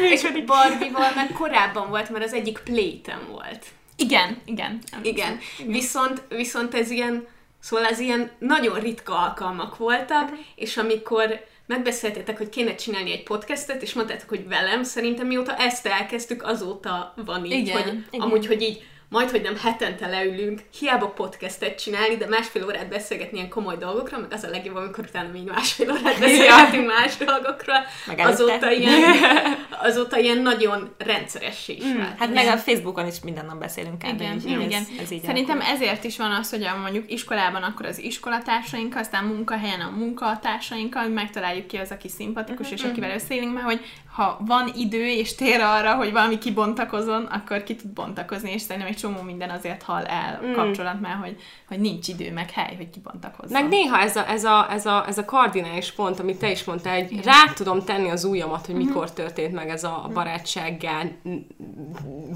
[0.11, 3.65] és Barbival meg korábban volt, mert az egyik plétem volt.
[3.95, 4.79] Igen, igen.
[5.01, 5.39] Igen.
[5.65, 7.27] Viszont, viszont ez ilyen,
[7.59, 13.81] szóval ez ilyen nagyon ritka alkalmak voltak, és amikor megbeszéltétek, hogy kéne csinálni egy podcastet,
[13.81, 18.25] és mondtátok, hogy velem, szerintem mióta ezt elkezdtük, azóta van így, Igen, hogy igen.
[18.25, 23.37] amúgy, hogy így majd, hogy nem hetente leülünk, hiába podcastet csinálni, de másfél órát beszélgetni
[23.37, 27.85] ilyen komoly dolgokról, meg az a legjobb, amikor utána még másfél órát beszélgetünk más dolgokról,
[28.07, 29.01] Meg azóta ilyen,
[29.89, 32.17] azóta ilyen nagyon rendszeressé is vált.
[32.17, 34.21] Hát meg a Facebookon is minden nap beszélünk kb.
[34.21, 34.71] Igen, igen.
[34.71, 35.75] Ez, ez így Szerintem alakul.
[35.75, 41.01] ezért is van az, hogy a, mondjuk iskolában akkor az iskolatársainkkal, aztán munkahelyen a munkatársainkkal,
[41.01, 43.81] hogy megtaláljuk ki az, aki szimpatikus, és akivel összeélünk, mert hogy
[44.19, 48.91] ha van idő és tér arra, hogy valami kibontakozon, akkor ki tud bontakozni, és szerintem
[48.91, 52.75] egy csomó minden azért hal el a kapcsolat, mert hogy, hogy nincs idő, meg hely,
[52.75, 53.61] hogy kibontakozzon.
[53.61, 56.63] Meg néha ez a, ez a, ez a, ez a kardinális pont, amit te is
[56.63, 61.03] mondtál, hogy rá tudom tenni az ujjamat, hogy mikor történt meg ez a barátsággá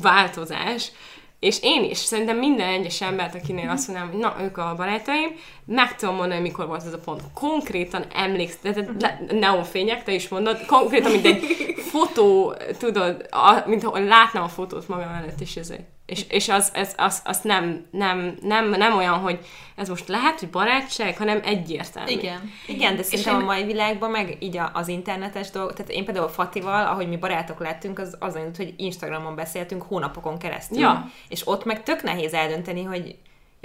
[0.02, 0.92] változás,
[1.40, 5.36] és én is, szerintem minden egyes embert, akinél azt mondanám, hogy na, ők a barátaim,
[5.66, 7.22] meg tudom mondani, mikor volt ez a pont.
[7.34, 11.44] Konkrétan emléksz, de, de, de neonfények, te is mondod, konkrétan, mint egy
[11.78, 16.70] fotó, tudod, a, mint ahol látnám a fotót magam előtt, és ezért És, és az,
[16.74, 19.40] ez, az, az nem, nem, nem, nem olyan, hogy
[19.76, 22.12] ez most lehet, hogy barátság, hanem egyértelmű.
[22.12, 22.52] Igen.
[22.68, 26.06] Igen, de szerintem én- a mai világban meg így a- az internetes dolgok, tehát én
[26.06, 30.80] például Fatival, ahogy mi barátok lettünk, az az hogy Instagramon beszéltünk hónapokon keresztül.
[30.80, 31.10] Ja.
[31.28, 33.16] És ott meg tök nehéz eldönteni, hogy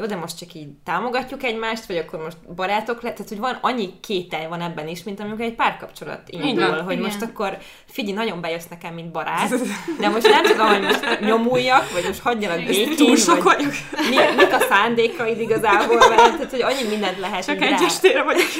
[0.01, 3.59] jó, de most csak így támogatjuk egymást, vagy akkor most barátok lett, tehát hogy van
[3.61, 6.82] annyi kétel van ebben is, mint amikor egy párkapcsolat indul, van.
[6.82, 7.05] hogy Igen.
[7.05, 9.49] most akkor figyelj, nagyon bejössz nekem, mint barát,
[10.01, 13.72] de most nem tudom, hogy most nyomuljak, vagy most hagyjalak békén, Túl sok vagy vagyok.
[14.11, 18.22] mi, mik a szándékaid igazából velem, tehát hogy annyi mindent lehet Csak egy rá- estére
[18.22, 18.46] vagyok.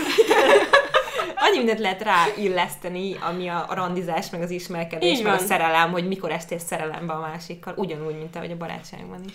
[1.41, 5.91] Annyi mindent lehet ráilleszteni, ami a, a randizás, meg az ismerkedés, Így meg a szerelem,
[5.91, 9.32] hogy mikor estél szerelembe a másikkal, ugyanúgy, mint ahogy a barátságban is.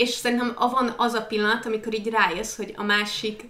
[0.00, 3.44] És szerintem van az a pillanat, amikor így rájössz, hogy a másik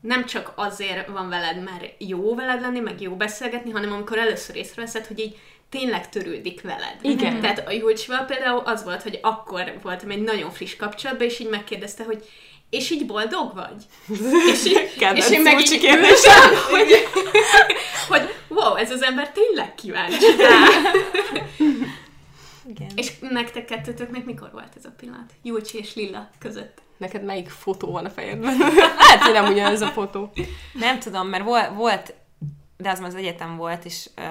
[0.00, 4.56] nem csak azért van veled, mert jó veled lenni, meg jó beszélgetni, hanem amikor először
[4.56, 5.36] észreveszed, hogy így
[5.70, 6.96] tényleg törődik veled.
[7.02, 7.40] Igen.
[7.40, 11.48] Tehát a Júlcsival például az volt, hogy akkor voltam egy nagyon friss kapcsolatban, és így
[11.48, 12.24] megkérdezte, hogy
[12.70, 13.82] és így boldog vagy?
[14.52, 17.08] és, így, Kedvenc és én meg így ültem, hogy,
[18.08, 20.64] hogy wow, ez az ember tényleg kíváncsi rá.
[22.68, 22.88] Igen.
[22.94, 25.32] És nektek kettőtöknek mikor volt ez a pillanat?
[25.42, 26.82] Júlcsi és Lilla között.
[26.96, 28.56] Neked melyik fotó van a fejedben?
[28.98, 30.32] Lehet, hogy nem ugyanez a fotó.
[30.72, 32.14] Nem tudom, mert volt, volt
[32.76, 34.24] de az már az egyetem volt, és uh,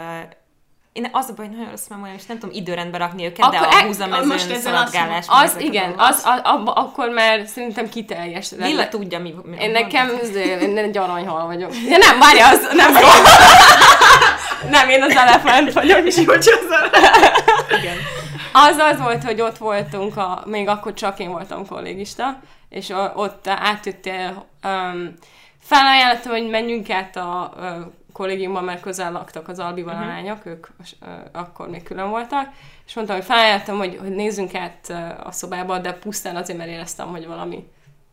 [0.92, 3.60] én az a baj, hogy nagyon rossz memóriám, és nem tudom időrendbe rakni őket, Akkor
[3.60, 5.26] de e- a most húzamezőn ezzel szaladgálás.
[5.30, 8.52] Az, ezek a igen, az, az, abba, akkor már szerintem kiteljes.
[8.52, 10.10] Lilla tudja, mi, mi Én nekem
[10.62, 11.72] én egy aranyhal vagyok.
[11.90, 13.08] Ja nem, várja, az nem jó.
[14.76, 16.48] nem, én az elefánt vagyok, és úgy az
[17.80, 17.98] Igen.
[18.54, 22.40] Az az volt, hogy ott voltunk, a, még akkor csak én voltam kollégista,
[22.70, 25.14] és ott átjöttél, um,
[25.60, 27.64] felajánlottam, hogy menjünk át a uh,
[28.14, 30.10] kollégiumban, mert közel laktak az Albival uh-huh.
[30.10, 30.68] a lányok, ők
[31.02, 32.50] uh, akkor még külön voltak,
[32.88, 36.70] és mondtam, hogy felajánlottam, hogy, hogy nézzünk át uh, a szobába, de pusztán azért, mert
[36.70, 37.68] éreztem, hogy valami,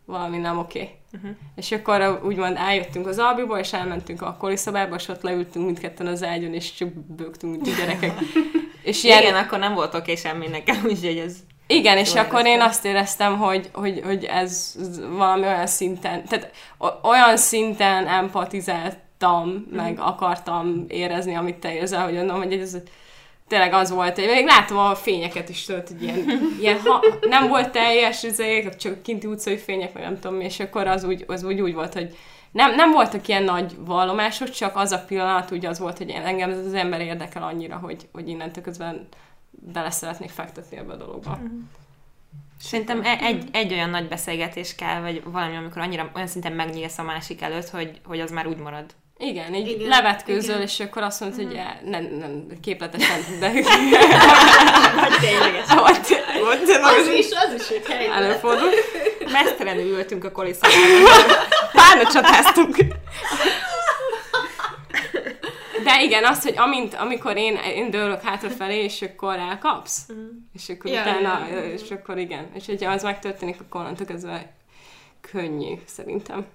[0.05, 0.79] valami nem oké.
[0.79, 0.95] Okay.
[1.13, 1.37] Uh-huh.
[1.57, 6.07] És akkor úgymond eljöttünk az Albiból, és elmentünk a koli szobába, és ott leültünk mindketten
[6.07, 8.13] az ágyon, és csak bőgtünk, mint a gyerekek.
[8.83, 11.37] És Igen, igen, akkor nem volt oké semmi nekem, úgyhogy ez...
[11.67, 14.75] igen, és akkor én azt éreztem, hogy, hogy, hogy ez
[15.17, 16.51] valami olyan szinten, tehát
[17.03, 19.77] olyan szinten empatizáltam, Mhm.
[19.77, 22.77] meg akartam érezni, amit te érzel, hogy mondom, hogy ez
[23.55, 26.25] tényleg az volt, hogy még látom a fényeket is, tudod, hogy ilyen,
[26.61, 30.87] ilyen ha, nem volt teljes, izék, csak kinti utcai fények, meg nem tudom, és akkor
[30.87, 32.17] az úgy, az úgy, úgy volt, hogy
[32.51, 36.51] nem, nem voltak ilyen nagy vallomások, csak az a pillanat úgy az volt, hogy engem
[36.51, 39.09] ez az ember érdekel annyira, hogy, hogy innentől közben
[39.51, 41.39] bele szeretnék fektetni ebbe a dologba.
[42.61, 46.99] Szerintem e- egy, egy olyan nagy beszélgetés kell, vagy valami, amikor annyira olyan szinten megnyílsz
[46.99, 48.95] a másik előtt, hogy, hogy az már úgy marad.
[49.25, 50.67] Igen, így Igen, levetkőzöl, igen.
[50.67, 53.53] és akkor azt mondod, hogy eh, nem, nem, képletesen, de...
[55.01, 55.69] Vagy tényleges.
[55.69, 58.15] Vagy, Az is, az is egy helyzet.
[58.15, 58.69] előfordul.
[59.33, 60.79] Mesztelenül ültünk a koliszobában.
[61.73, 62.77] Párna csatáztunk.
[65.85, 70.07] De igen, az, hogy amint, amikor én, én dőlök hátrafelé, és akkor elkapsz,
[70.53, 71.73] és akkor Ja, utána, ja, ja.
[71.73, 72.47] és akkor igen.
[72.55, 74.53] És hogyha az megtörténik, akkor onnantól kezdve
[75.31, 76.47] könnyű, szerintem.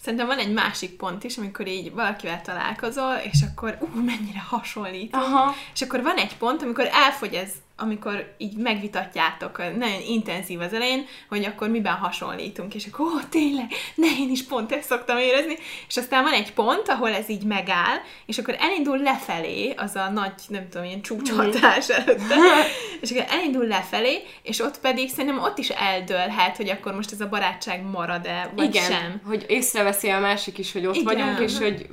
[0.00, 5.14] Szerintem van egy másik pont is, amikor így valakivel találkozol, és akkor ú, mennyire hasonlít.
[5.14, 5.54] Aha.
[5.74, 7.52] És akkor van egy pont, amikor elfogy ez,
[7.82, 13.72] amikor így megvitatjátok, nagyon intenzív az elején, hogy akkor miben hasonlítunk, és akkor ó, tényleg,
[13.94, 15.56] ne, én is pont ezt szoktam érezni,
[15.88, 20.10] és aztán van egy pont, ahol ez így megáll, és akkor elindul lefelé, az a
[20.10, 22.36] nagy, nem tudom, ilyen csúcshatás előtte,
[23.02, 27.20] és akkor elindul lefelé, és ott pedig szerintem ott is eldőlhet, hogy akkor most ez
[27.20, 29.20] a barátság marad-e, vagy igen, sem.
[29.26, 31.14] hogy észreveszi a másik is, hogy ott Igen.
[31.14, 31.86] vagyunk, és hogy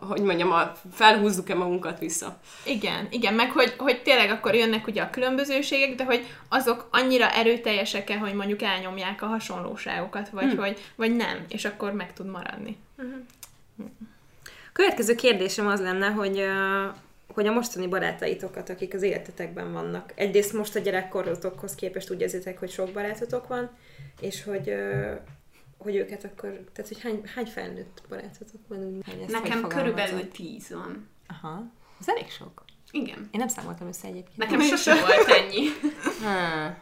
[0.00, 2.40] hogy mondjam, a, felhúzzuk-e magunkat vissza.
[2.64, 7.30] Igen, igen, meg hogy, hogy tényleg akkor jönnek ugye a különbözőségek, de hogy azok annyira
[7.30, 10.58] erőteljesek-e, hogy mondjuk elnyomják a hasonlóságokat, vagy, Hm.
[10.58, 12.76] hogy, vagy nem, és akkor meg tud maradni.
[14.72, 16.44] Következő kérdésem az lenne, hogy,
[17.34, 22.58] hogy a mostani barátaitokat, akik az életetekben vannak, egyrészt most a gyerekkorotokhoz képest úgy érzitek,
[22.58, 23.70] hogy sok barátotok van,
[24.20, 24.74] és hogy,
[25.82, 29.02] hogy őket akkor, tehát hogy hány, hány felnőtt barátotok van?
[29.06, 31.08] Ezt hogy Nekem körülbelül tíz van.
[31.26, 32.64] Aha, ez elég sok.
[32.90, 33.18] Igen.
[33.18, 34.36] Én nem számoltam össze egyébként.
[34.36, 35.68] Nekem sose volt ennyi.
[36.22, 36.76] Hmm.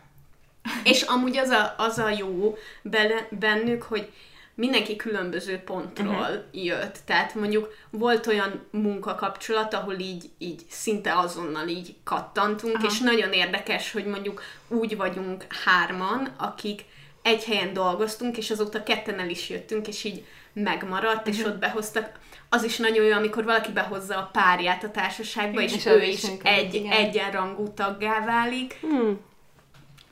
[0.84, 4.12] És amúgy az a, az a jó bele, bennük, hogy
[4.54, 6.64] mindenki különböző pontról uh-huh.
[6.64, 6.98] jött.
[7.04, 12.86] Tehát mondjuk volt olyan munkakapcsolat, ahol így, így szinte azonnal így kattantunk, Aha.
[12.86, 16.84] és nagyon érdekes, hogy mondjuk úgy vagyunk hárman, akik
[17.22, 22.18] egy helyen dolgoztunk, és azóta ketten el is jöttünk, és így megmaradt, és ott behoztak.
[22.48, 26.24] Az is nagyon jó, amikor valaki behozza a párját a társaságba, és, És ő is
[26.42, 26.92] egy igen.
[26.92, 28.78] egyenrangú taggá válik.
[28.80, 29.20] Hmm.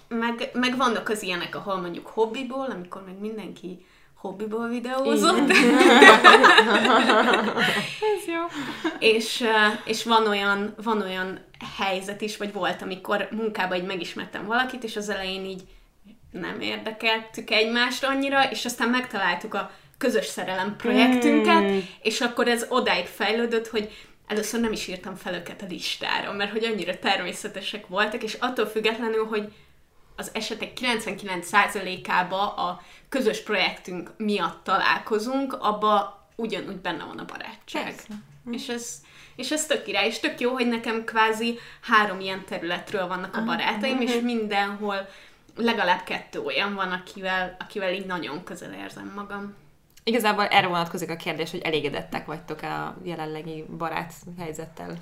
[0.08, 5.50] meg, meg vannak az ilyenek, ahol mondjuk hobbiból, amikor meg mindenki hobbiból videózott.
[8.10, 8.44] Ez jó.
[8.98, 9.44] és,
[9.84, 11.40] és van olyan, van olyan
[11.78, 15.62] helyzet is, vagy volt, amikor munkában így megismertem valakit, és az elején így
[16.30, 21.78] nem érdekeltük egymást annyira, és aztán megtaláltuk a közös szerelem projektünket, mm.
[22.02, 23.90] és akkor ez odáig fejlődött, hogy
[24.26, 28.66] először nem is írtam fel őket a listára, mert hogy annyira természetesek voltak, és attól
[28.66, 29.52] függetlenül, hogy
[30.16, 37.84] az esetek 99%-ába a közös projektünk miatt találkozunk, abba ugyanúgy benne van a barátság.
[37.84, 38.14] Persze.
[38.50, 39.00] És ez,
[39.36, 43.44] és ez tök király, és tök jó, hogy nekem kvázi három ilyen területről vannak a
[43.44, 45.08] barátaim, és mindenhol
[45.58, 49.54] legalább kettő olyan van, akivel, akivel így nagyon közel érzem magam.
[50.04, 54.98] Igazából erre vonatkozik a kérdés, hogy elégedettek vagytok a jelenlegi barát helyzettel.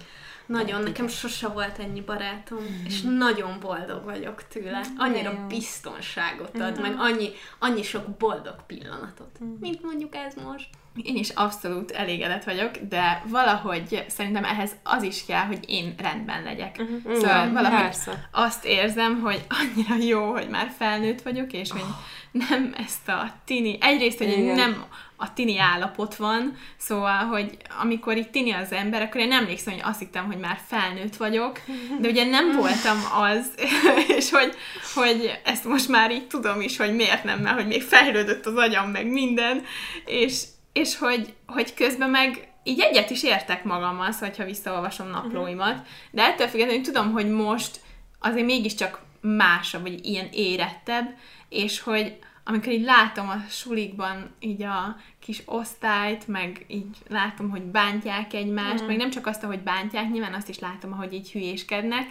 [0.46, 4.80] Nagyon, nekem sose volt ennyi barátom, és nagyon boldog vagyok tőle.
[4.98, 10.68] Annyira biztonságot ad, meg annyi, annyi sok boldog pillanatot, mint mondjuk ez most.
[11.02, 16.42] Én is abszolút elégedett vagyok, de valahogy szerintem ehhez az is kell, hogy én rendben
[16.42, 16.76] legyek.
[16.78, 17.14] Uh-huh.
[17.14, 18.28] Szóval valahogy Persze.
[18.32, 21.84] azt érzem, hogy annyira jó, hogy már felnőtt vagyok, és hogy
[22.30, 23.78] nem ezt a tini...
[23.80, 24.54] Egyrészt, hogy Igen.
[24.54, 24.84] nem
[25.16, 29.82] a tini állapot van, szóval, hogy amikor itt tini az ember, akkor én emlékszem, hogy
[29.84, 31.60] azt hittem, hogy már felnőtt vagyok,
[32.00, 33.50] de ugye nem voltam az,
[34.18, 34.54] és hogy,
[34.94, 38.56] hogy ezt most már így tudom is, hogy miért nem, mert hogy még fejlődött az
[38.56, 39.62] agyam, meg minden,
[40.04, 40.42] és,
[40.72, 46.22] és hogy, hogy közben meg így egyet is értek magammal, szóval, ha visszaolvasom naplóimat, de
[46.22, 47.80] ettől függetlenül tudom, hogy most
[48.20, 51.14] azért mégiscsak másabb, vagy ilyen érettebb,
[51.48, 52.18] és hogy
[52.48, 58.82] amikor így látom a sulikban így a kis osztályt, meg így látom, hogy bántják egymást,
[58.82, 58.86] mm.
[58.86, 62.08] meg nem csak azt, hogy bántják, nyilván azt is látom, ahogy így hülyéskednek,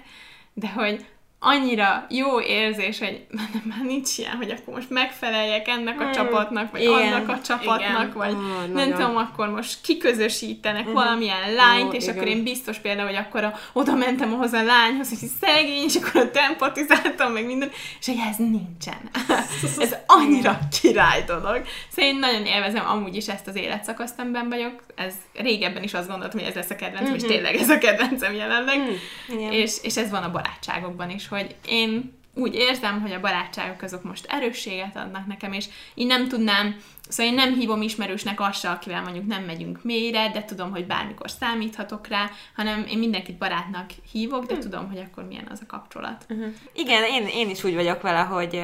[0.53, 1.05] de hogy
[1.39, 3.25] annyira jó érzés, hogy
[3.69, 6.11] már nincs ilyen, hogy akkor most megfeleljek ennek a hmm.
[6.11, 8.13] csapatnak, vagy igen, annak a csapatnak, igen.
[8.13, 8.93] vagy oh, nem nagyon.
[8.93, 10.93] tudom, akkor most kiközösítenek uh-huh.
[10.93, 12.15] valamilyen lányt, oh, és igen.
[12.15, 15.95] akkor én biztos például, hogy akkor a, oda mentem ahhoz a lányhoz, hogy szegény, és
[15.95, 19.09] akkor ott empatizáltam, meg minden, és hogy ez nincsen.
[19.85, 21.61] ez annyira király dolog.
[21.89, 24.83] Szóval én nagyon élvezem amúgy is ezt az életszakaszt, amiben vagyok.
[24.95, 27.15] Ez régebben is azt gondoltam, hogy ez lesz a kedvencem, uh-huh.
[27.15, 27.31] és mhm.
[27.31, 28.77] tényleg ez a kedvencem jelenleg.
[28.77, 29.55] Uh-huh.
[29.55, 34.03] És, és ez van a barátságokban is, hogy én úgy érzem, hogy a barátságok azok
[34.03, 36.75] most erősséget adnak nekem, és én nem tudnám,
[37.07, 41.29] szóval én nem hívom ismerősnek azt akivel mondjuk nem megyünk mélyre, de tudom, hogy bármikor
[41.29, 44.61] számíthatok rá, hanem én mindenkit barátnak hívok, de hmm.
[44.61, 46.25] tudom, hogy akkor milyen az a kapcsolat.
[46.29, 46.53] Uh-huh.
[46.73, 48.61] Igen, én, én is úgy vagyok vele, hogy,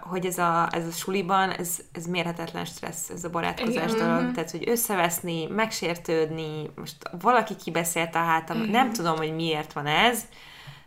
[0.00, 4.06] hogy ez, a, ez a suliban, ez, ez mérhetetlen stressz, ez a barátkozás Igen.
[4.06, 4.34] dolog, uh-huh.
[4.34, 8.72] tehát, hogy összeveszni, megsértődni, most valaki kibeszélt a hátam, uh-huh.
[8.72, 10.24] nem tudom, hogy miért van ez,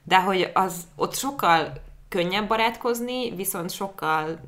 [0.08, 1.74] de hogy az ott sokkal
[2.10, 4.40] könnyebb barátkozni, viszont sokkal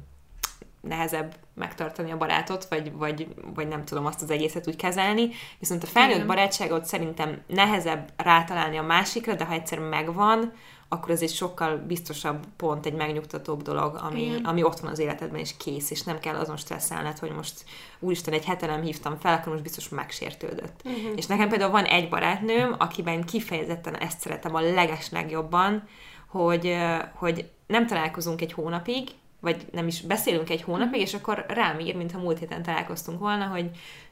[0.82, 5.30] nehezebb megtartani a barátot, vagy, vagy, vagy nem tudom azt az egészet úgy kezelni.
[5.60, 10.54] Viszont a felnőtt barátságot szerintem nehezebb rátalálni a másikra, de ha egyszer megvan,
[10.90, 15.40] akkor ez egy sokkal biztosabb pont, egy megnyugtatóbb dolog, ami, ami ott van az életedben,
[15.40, 17.64] és kész, és nem kell azon stresszelned, hogy most
[18.00, 20.82] úristen, egy hete nem hívtam fel, akkor most biztos megsértődött.
[20.84, 21.12] Uh-huh.
[21.16, 25.88] És nekem például van egy barátnőm, akiben kifejezetten ezt szeretem a leges legjobban,
[26.28, 26.78] hogy,
[27.14, 29.10] hogy nem találkozunk egy hónapig,
[29.40, 33.46] vagy nem is beszélünk egy hónapig, és akkor rám ír, mintha múlt héten találkoztunk volna,
[33.46, 33.70] hogy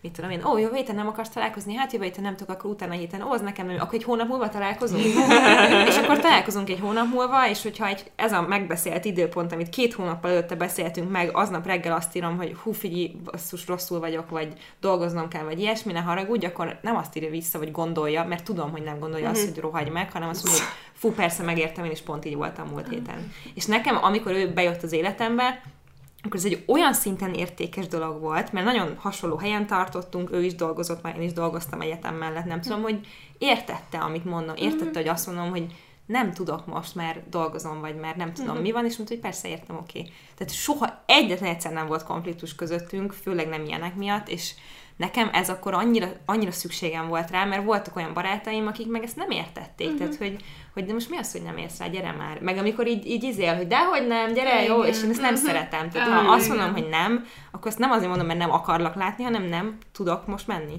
[0.07, 2.69] mit tudom én, ó, jó héten nem akarsz találkozni, hát jövő héten nem tudok, akkor
[2.69, 5.03] utána héten, ó, az nekem nem, akkor egy hónap múlva találkozunk.
[5.89, 9.93] és akkor találkozunk egy hónap múlva, és hogyha egy, ez a megbeszélt időpont, amit két
[9.93, 14.53] hónap előtte beszéltünk meg, aznap reggel azt írom, hogy hú, figyelj, basszus, rosszul vagyok, vagy
[14.79, 18.71] dolgoznom kell, vagy ilyesmi, ne haragudj, akkor nem azt írja vissza, vagy gondolja, mert tudom,
[18.71, 19.53] hogy nem gondolja azt, mhm.
[19.53, 22.67] hogy rohagy meg, hanem azt mondja, hogy fú, persze megértem, én is pont így voltam
[22.67, 23.31] múlt héten.
[23.53, 25.61] És nekem, amikor ő bejött az életembe,
[26.27, 30.55] akkor ez egy olyan szinten értékes dolog volt, mert nagyon hasonló helyen tartottunk, ő is
[30.55, 32.99] dolgozott, már én is dolgoztam egyetem mellett, nem tudom, hogy
[33.37, 34.93] értette, amit mondom, értette, mm-hmm.
[34.93, 35.65] hogy azt mondom, hogy
[36.07, 38.61] nem tudok most, mert dolgozom, vagy mert nem tudom, mm-hmm.
[38.61, 39.99] mi van, és mondta, hogy persze értem, oké.
[39.99, 40.11] Okay.
[40.37, 44.53] Tehát soha egyetlen egyszer nem volt konfliktus közöttünk, főleg nem ilyenek miatt, és
[44.97, 49.15] nekem ez akkor annyira, annyira szükségem volt rá, mert voltak olyan barátaim, akik meg ezt
[49.15, 49.99] nem értették, uh-huh.
[49.99, 50.43] tehát hogy,
[50.73, 52.39] hogy de most mi az, hogy nem érsz rá, gyere már.
[52.41, 55.47] Meg amikor így, így izél, hogy dehogy nem, gyere, jó, és én ezt nem uh-huh.
[55.47, 55.89] szeretem.
[55.89, 56.25] Tehát uh-huh.
[56.25, 59.43] ha azt mondom, hogy nem, akkor azt nem azért mondom, mert nem akarlak látni, hanem
[59.43, 60.75] nem tudok most menni.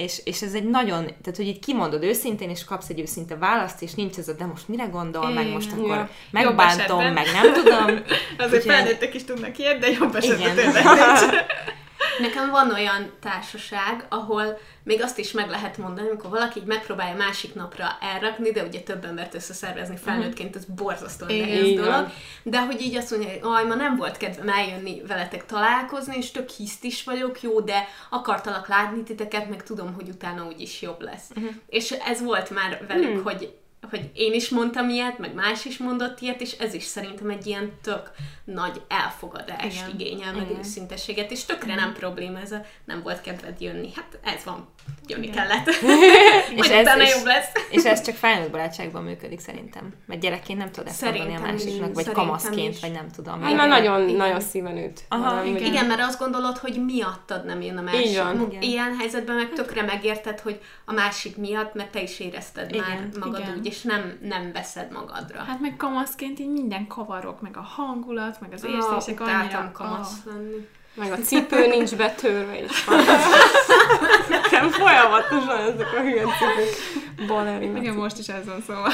[0.00, 3.82] És, és ez egy nagyon, tehát hogy így kimondod őszintén, és kapsz egy őszinte választ,
[3.82, 6.08] és nincs ez a, de most mire gondol, meg most akkor ja.
[6.30, 8.02] megbántom, meg nem tudom.
[8.46, 10.84] Azért felnőttek is tudnak ilyet, de jobb esetben tényleg
[12.20, 17.16] Nekem van olyan társaság, ahol még azt is meg lehet mondani, amikor valaki így megpróbálja
[17.16, 22.06] másik napra elrakni, de ugye több embert összeszervezni felnőttként, ez borzasztóan nehéz dolog.
[22.42, 26.30] De hogy így azt mondja, hogy aj, ma nem volt kedvem eljönni veletek találkozni, és
[26.30, 31.00] tök hiszt is vagyok, jó, de akartalak látni titeket, meg tudom, hogy utána úgyis jobb
[31.00, 31.30] lesz.
[31.36, 31.50] Uh-huh.
[31.66, 33.22] És ez volt már velük, hmm.
[33.22, 33.59] hogy
[33.90, 37.46] hogy én is mondtam ilyet, meg más is mondott ilyet, és ez is szerintem egy
[37.46, 38.10] ilyen tök
[38.44, 40.00] nagy elfogadást Igen.
[40.00, 40.58] igényel, meg Igen.
[40.58, 43.88] őszintességet, és tökre nem probléma ez a nem volt kedved jönni.
[43.96, 44.68] Hát ez van,
[45.06, 45.68] jönni kellett.
[46.56, 47.48] És ez- utána és- jobb lesz.
[47.70, 49.92] És ez csak felnőtt barátságban működik szerintem.
[50.06, 52.80] Mert gyerekként nem tudod ezt mondani a Szerintem másiknak, vagy kamaszként, is.
[52.80, 53.42] vagy nem tudom.
[53.42, 54.14] Hát már nagyon, Igen.
[54.16, 55.00] nagyon szíven üt.
[55.08, 55.64] Aha, igen.
[55.64, 58.06] Igen, mert azt gondolod, hogy miattad nem jön a másik.
[58.10, 58.48] Igen.
[58.60, 63.08] Ilyen helyzetben meg tökre megérted, hogy a másik miatt, mert te is érezted Igen, már
[63.20, 63.56] magad igen.
[63.58, 65.42] úgy, és nem, nem veszed magadra.
[65.42, 69.70] Hát meg kamaszként így minden kavarok, meg a hangulat, meg az érzések utáltam annyira...
[69.72, 70.68] kamasz lenni.
[70.94, 72.98] Meg a cipő nincs betörve, és van.
[74.28, 77.26] Nekem folyamatosan ezek a hülye cipők.
[77.26, 78.92] Balerina Igen, most is ez van szóval.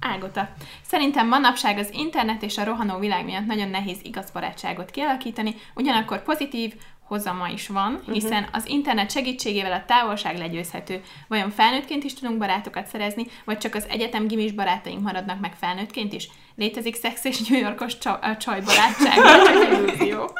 [0.00, 0.48] Ágota.
[0.86, 6.22] Szerintem manapság az internet és a rohanó világ miatt nagyon nehéz igaz barátságot kialakítani, ugyanakkor
[6.22, 6.74] pozitív
[7.08, 11.00] hozama is van, hiszen az internet segítségével a távolság legyőzhető.
[11.28, 16.12] Vajon felnőttként is tudunk barátokat szerezni, vagy csak az egyetem gimis barátaink maradnak meg felnőttként
[16.12, 16.28] is?
[16.56, 20.30] Létezik szex és New Yorkos csa- a csajbarátság, vagy csak illúzió?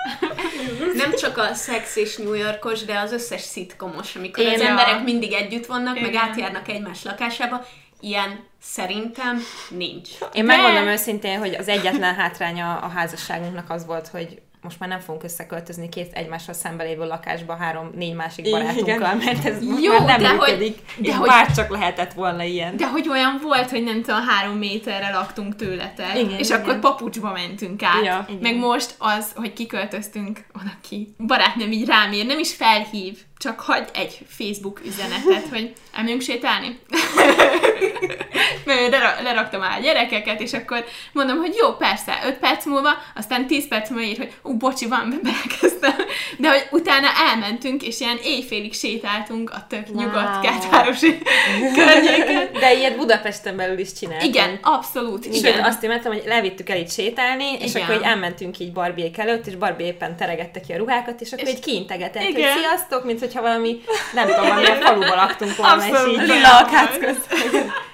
[0.94, 4.66] Nem csak a szex és New Yorkos, de az összes szitkomos, amikor Én az a-
[4.66, 6.22] emberek mindig együtt vannak, meg Igen.
[6.22, 7.64] átjárnak egymás lakásába,
[8.00, 9.40] ilyen szerintem
[9.70, 10.08] nincs.
[10.32, 14.88] Én De- megmondom őszintén, hogy az egyetlen hátránya a házasságunknak az volt, hogy most már
[14.88, 18.60] nem fogunk összeköltözni két egymással szembe lévő lakásba három-négy másik Igen.
[18.60, 20.78] barátunkkal, mert ez most Jó, már nem hogy- működik.
[20.96, 22.76] de és hogy- bár csak lehetett volna ilyen.
[22.76, 26.60] De hogy olyan volt, hogy nem tudom, három méterre laktunk tőletek, Igen, és igen.
[26.60, 28.04] akkor papucsba mentünk át.
[28.04, 28.26] Ja.
[28.28, 28.40] Igen.
[28.40, 31.14] Meg most az, hogy kiköltöztünk, oda ki.
[31.26, 36.78] Barátnőm így rám ér, nem is felhív, csak hagy egy Facebook üzenetet, hogy elmegyünk sétálni.
[38.64, 38.90] Mert
[39.22, 43.68] leraktam már a gyerekeket, és akkor mondom, hogy jó, persze, 5 perc múlva, aztán 10
[43.68, 46.06] perc múlva ír, hogy ú, bocsi, van, belekezdtem.
[46.38, 50.00] De hogy utána elmentünk, és ilyen éjfélig sétáltunk a tök Wow.
[50.02, 51.18] nyugodt kertvárosi
[51.74, 52.48] környéken.
[52.60, 54.28] De ilyet Budapesten belül is csináltam.
[54.28, 55.24] Igen, abszolút.
[55.24, 55.64] Sőt, Igen.
[55.64, 57.82] azt imádtam, hogy levittük el így sétálni, és Igen.
[57.82, 61.46] akkor így elmentünk így Barbiék előtt, és Barbie éppen teregette ki a ruhákat, és akkor
[61.48, 62.56] És- így kiintegetett, hogy Igen.
[62.58, 63.80] sziasztok, mint hogyha valami,
[64.12, 66.36] nem tudom, valamilyen faluba laktunk volna, és Abszolút, így igen.
[66.36, 66.64] lila a
[66.98, 67.34] közt.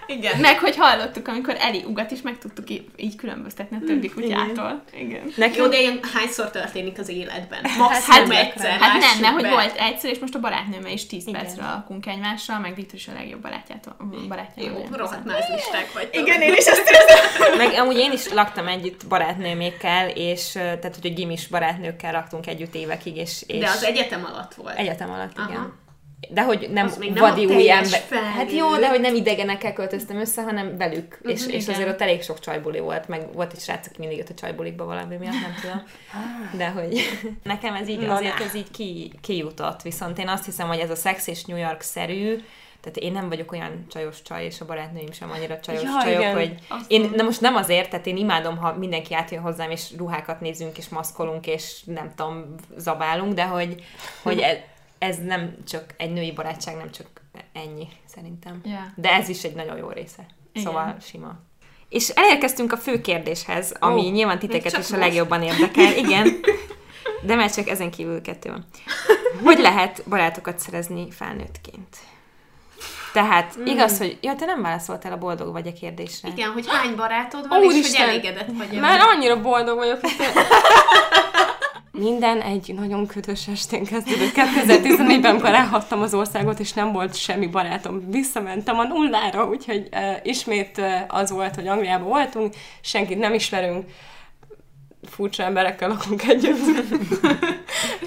[0.06, 0.40] Igen.
[0.40, 4.82] Meg hogy hallottuk, amikor Eli ugat is meg tudtuk í- így különböztetni a többi kutyától.
[4.92, 5.22] Igen.
[5.24, 7.64] Jó, Nekünk de ilyen hányszor történik az életben?
[7.64, 8.70] Hát Maximum nem egyszer.
[8.70, 11.40] Hát nem, mert hogy volt egyszer, és most a barátnőmmel is 10 Igen.
[11.40, 13.96] percre alakunk egymással, meg Viktor is a legjobb barátjától,
[14.28, 14.62] barátja.
[14.64, 16.22] Jó, rohadt mázlisták vagytok.
[16.26, 17.56] Igen, én is ezt érzem.
[17.66, 22.74] Meg amúgy én is laktam együtt barátnőmékkel, és tehát, hogy a gimis barátnőkkel laktunk együtt
[22.74, 24.76] évekig, és, és De az egyetem alatt volt.
[24.78, 25.56] egyetem alatt, igen.
[25.56, 25.82] Aha.
[26.30, 28.00] De hogy nem Az még nem vadi új ember.
[28.36, 31.18] Hát jó, de hogy nem idegenekkel költöztem össze, hanem velük.
[31.22, 31.74] És, és igen.
[31.74, 34.84] azért ott elég sok csajbuli volt, meg volt is srác, aki mindig jött a csajbulikba
[34.84, 35.82] valami miatt, nem tudom.
[36.56, 37.00] De hogy
[37.42, 39.82] nekem ez így Na azért ez így ki, kijutott.
[39.82, 42.42] Viszont én azt hiszem, hogy ez a szex és New York-szerű,
[42.84, 46.20] tehát én nem vagyok olyan csajos csaj, és a barátnőim sem annyira csajos Ja, csajok,
[46.20, 46.34] igen.
[46.34, 49.90] hogy Azt én, na most nem azért, tehát én imádom, ha mindenki átjön hozzám, és
[49.96, 53.84] ruhákat nézünk, és maszkolunk, és nem tudom, zabálunk, de hogy,
[54.22, 54.40] hogy
[55.04, 57.06] ez, nem csak egy női barátság, nem csak
[57.52, 58.60] ennyi, szerintem.
[58.64, 58.92] Ja.
[58.96, 60.26] De ez is egy nagyon jó része.
[60.52, 60.66] Igen.
[60.66, 61.34] Szóval sima.
[61.88, 65.96] És elérkeztünk a fő kérdéshez, ami Ó, nyilván titeket is a legjobban érdekel.
[65.96, 66.28] Igen.
[67.22, 68.64] De már csak ezen kívül kettő van.
[69.42, 71.96] Hogy lehet barátokat szerezni felnőttként?
[73.12, 74.18] Tehát igaz, hogy...
[74.20, 76.28] Ja, te nem válaszoltál a boldog vagy a kérdésre.
[76.28, 80.10] Igen, hogy hány barátod van, és hogy elégedett vagy Már annyira boldog vagyok, hogy
[81.98, 84.32] Minden egy nagyon ködös estén kezdődött.
[84.34, 88.10] 2014-ben, amikor elhagytam az országot, és nem volt semmi barátom.
[88.10, 93.90] Visszamentem a nullára, úgyhogy uh, ismét uh, az volt, hogy Angliában voltunk, senkit nem ismerünk,
[95.02, 96.64] furcsa emberekkel lakunk együtt,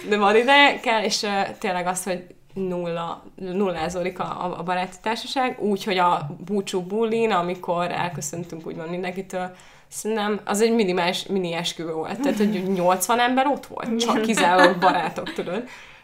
[0.10, 2.24] de van ideje kell, és uh, tényleg az, hogy
[2.54, 9.56] nulla, nullázódik a, a, baráti társaság, úgyhogy a búcsú bullin, amikor elköszöntünk úgymond mindenkitől,
[9.90, 12.20] Szerintem az egy minimális, mini esküvő volt.
[12.20, 15.64] Tehát, hogy 80 ember ott volt, csak kizárólag barátok, tudod.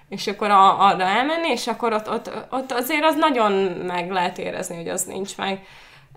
[0.09, 3.51] És akkor a, arra elmenni, és akkor ott, ott, ott azért az nagyon
[3.85, 5.65] meg lehet érezni, hogy az nincs meg.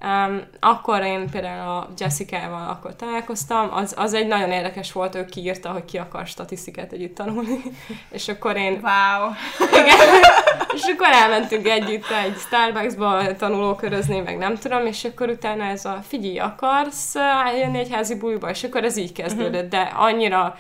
[0.07, 5.25] Um, akkor én például a Jessica-val akkor találkoztam, az, az egy nagyon érdekes volt, ő
[5.25, 7.61] kiírta, hogy ki akar statisztikát együtt tanulni,
[8.11, 9.31] és akkor én Wow.
[9.81, 9.99] igen.
[10.75, 15.99] És akkor elmentünk együtt egy Starbucksba tanulókörözni, meg nem tudom, és akkor utána ez a
[16.09, 17.15] figyelj, akarsz
[17.47, 20.57] eljönni egy házi buliba, és akkor ez így kezdődött, de annyira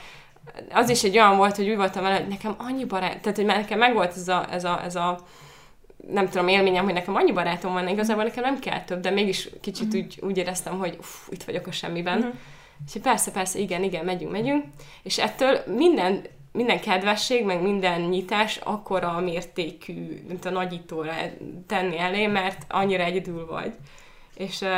[0.70, 3.47] az is egy olyan volt, hogy úgy voltam vele, hogy nekem annyi barát, tehát hogy
[3.47, 5.18] már nekem megvolt ez a, ez a, ez a
[6.11, 9.48] nem tudom, élményem, hogy nekem annyi barátom van, igazából nekem nem kell több, de mégis
[9.61, 10.02] kicsit uh-huh.
[10.02, 12.18] úgy, úgy éreztem, hogy uff, itt vagyok a semmiben.
[12.18, 12.34] Uh-huh.
[12.86, 14.64] És persze, persze, igen, igen, megyünk, megyünk.
[15.02, 21.12] És ettől minden, minden kedvesség, meg minden nyitás akkora mértékű, mint a nagyítóra
[21.66, 23.72] tenni elé, mert annyira egyedül vagy.
[24.34, 24.70] És uh,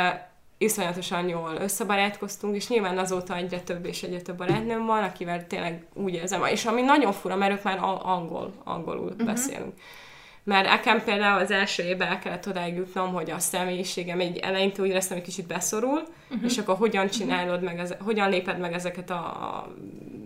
[0.57, 5.85] iszonyatosan jól összebarátkoztunk, és nyilván azóta egyre több és egyre több barátnőm van, akivel tényleg
[5.93, 9.25] úgy érzem, és ami nagyon fura, mert ők már angol, angolul uh-huh.
[9.25, 9.73] beszélünk.
[10.49, 14.81] Mert nekem például az első évben el kellett odáig jutnom, hogy a személyiségem egy eleinte
[14.81, 16.43] úgy éreztem, hogy kicsit beszorul, uh-huh.
[16.43, 17.69] és akkor hogyan csinálod uh-huh.
[17.69, 19.73] meg, ez, hogyan léped meg ezeket a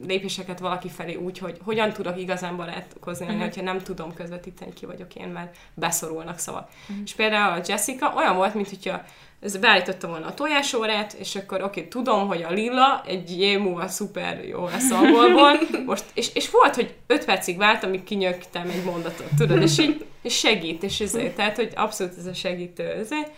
[0.08, 3.42] lépéseket valaki felé úgy, hogy hogyan tudok igazán barátkozni, uh-huh.
[3.42, 6.70] hogyha nem tudom közvetíteni, ki vagyok én, mert beszorulnak szavak.
[6.82, 6.98] Uh-huh.
[7.06, 9.04] És például a Jessica olyan volt, mint hogyha
[9.44, 13.60] ez beállítottam volna a tojásórát, és akkor oké, okay, tudom, hogy a lila egy év
[13.60, 18.70] múlva szuper jó lesz angolból, most, és, és volt, hogy öt percig vált, amíg kinyögtem
[18.70, 22.84] egy mondatot, tudod, és így és segít, és ezért, tehát, hogy abszolút ez a segítő,
[22.84, 23.32] ezért,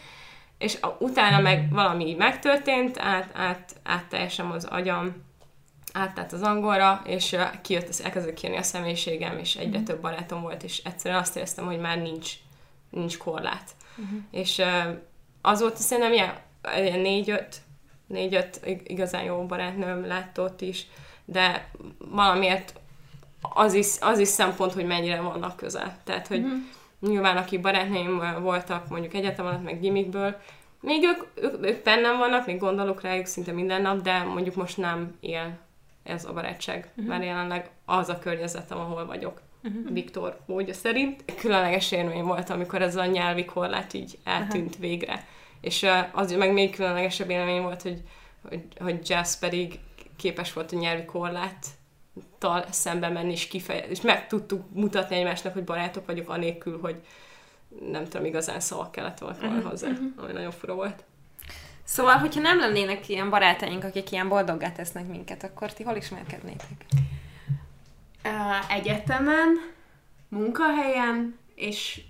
[0.58, 5.24] és a, utána meg valami megtörtént, át, át, átteljesem az agyam,
[5.94, 10.64] átállt az angolra, és kijött, az, elkezdett kijönni a személyiségem, és egyre több barátom volt,
[10.64, 12.32] és egyszerűen azt éreztem, hogy már nincs,
[12.90, 13.72] nincs korlát.
[13.98, 14.20] Uh-huh.
[14.32, 14.62] És
[15.46, 16.34] azóta szerintem ilyen,
[16.78, 17.62] ilyen négy-öt,
[18.08, 20.88] négy-öt igazán jó barátnőm lett ott is,
[21.26, 22.74] de valamiért
[23.42, 25.98] az is, az is szempont, hogy mennyire vannak közel.
[26.04, 26.58] Tehát, hogy mm-hmm.
[27.00, 30.36] nyilván aki barátnőim voltak mondjuk egyetem alatt, meg gimikből,
[30.86, 34.78] még ők, ők, ők bennem vannak, még gondolok rájuk szinte minden nap, de mondjuk most
[34.78, 35.58] nem él
[36.04, 37.06] ez a barátság, uh-huh.
[37.06, 39.42] mert jelenleg az a környezetem, ahol vagyok.
[39.64, 39.94] Uh-huh.
[39.94, 41.24] Viktor módja szerint.
[41.40, 44.82] Különleges élmény volt, amikor ez a nyelvi korlát így eltűnt uh-huh.
[44.82, 45.28] végre.
[45.66, 48.02] És az meg még különlegesebb élmény volt, hogy,
[48.50, 49.80] hogy, hogy Jazz pedig
[50.16, 55.64] képes volt a nyelvi korláttal szembe menni, és kifejezni, és meg tudtuk mutatni egymásnak, hogy
[55.64, 56.96] barátok vagyok, anélkül, hogy
[57.92, 59.64] nem tudom, igazán szavak kellett volna uh-huh.
[59.64, 60.08] hozzá, uh-huh.
[60.18, 61.04] ami nagyon fura volt.
[61.84, 66.86] Szóval, hogyha nem lennének ilyen barátaink, akik ilyen boldoggá tesznek minket, akkor ti hol ismerkednétek?
[68.24, 69.74] Uh, egyetemen,
[70.28, 72.02] munkahelyen, és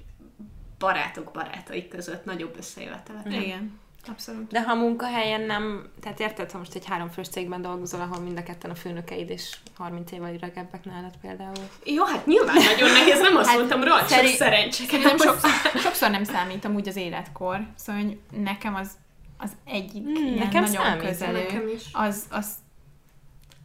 [0.80, 3.28] barátok barátai között nagyobb összejövetelek.
[3.28, 3.32] Mm.
[3.32, 3.80] Igen.
[4.07, 4.51] Abszolút.
[4.51, 8.38] De ha a munkahelyen nem, tehát érted, ha most egy háromfős cégben dolgozol, ahol mind
[8.38, 11.69] a ketten a főnökeid és 30 évvel öregebbek nálad például.
[11.84, 15.03] Jó, hát nyilván nagyon nehéz, nem azt hát mondtam, rohadt sok szerencséket.
[15.03, 15.39] Nem sok,
[15.78, 18.91] sokszor nem számítom úgy az életkor, szóval hogy nekem az,
[19.38, 21.84] az egyik hmm, ilyen nekem nagyon számít, közelő, nekem is.
[21.91, 22.47] Az, az,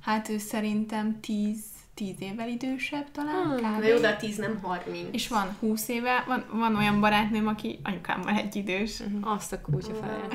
[0.02, 1.64] hát ő szerintem 10
[2.00, 3.42] tíz évvel idősebb talán.
[3.42, 3.84] Hmm, kb.
[3.84, 5.08] jó, de a tíz nem 30.
[5.10, 9.00] És van 20 éve, van, van olyan barátnőm, aki anyukámmal egy idős.
[9.00, 9.32] Uh-huh.
[9.32, 10.28] Azt a kutya fel.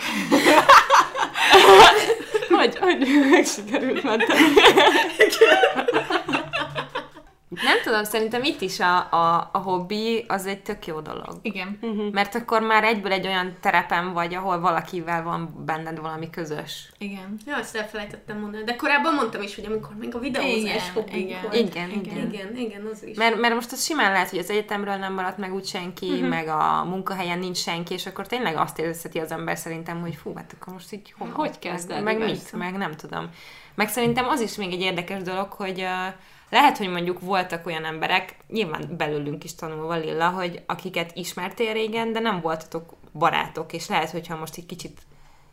[2.58, 4.40] hogy, hogy meg sikerült menteni.
[7.50, 11.40] Nem tudom, szerintem itt is a, a, a hobbi az egy tök jó dolog.
[11.42, 11.78] Igen.
[11.82, 12.12] Uh-huh.
[12.12, 16.92] Mert akkor már egyből egy olyan terepen vagy, ahol valakivel van benned valami közös.
[16.98, 17.38] Igen.
[17.46, 18.64] Ja, ezt elfelejtettem mondani.
[18.64, 21.42] De korábban mondtam is, hogy amikor még a videózás hobbi igen.
[21.42, 21.56] volt.
[21.56, 23.18] Igen, igen, igen, igen, igen, az is.
[23.18, 26.30] Mert, mert most az simán lehet, hogy az egyetemről nem maradt meg úgy senki, uh-huh.
[26.30, 30.34] meg a munkahelyen nincs senki, és akkor tényleg azt érzheti az ember szerintem, hogy fú,
[30.36, 32.04] hát akkor most így hol, hogy kezded?
[32.04, 33.30] Meg, meg mit, meg nem tudom.
[33.76, 36.14] Meg szerintem az is még egy érdekes dolog, hogy uh,
[36.50, 42.14] lehet, hogy mondjuk voltak olyan emberek, nyilván belőlünk is tanulva Lilla, hogy akiket ismertél régen,
[42.14, 45.02] de nem voltatok barátok, és lehet, hogyha most egy kicsit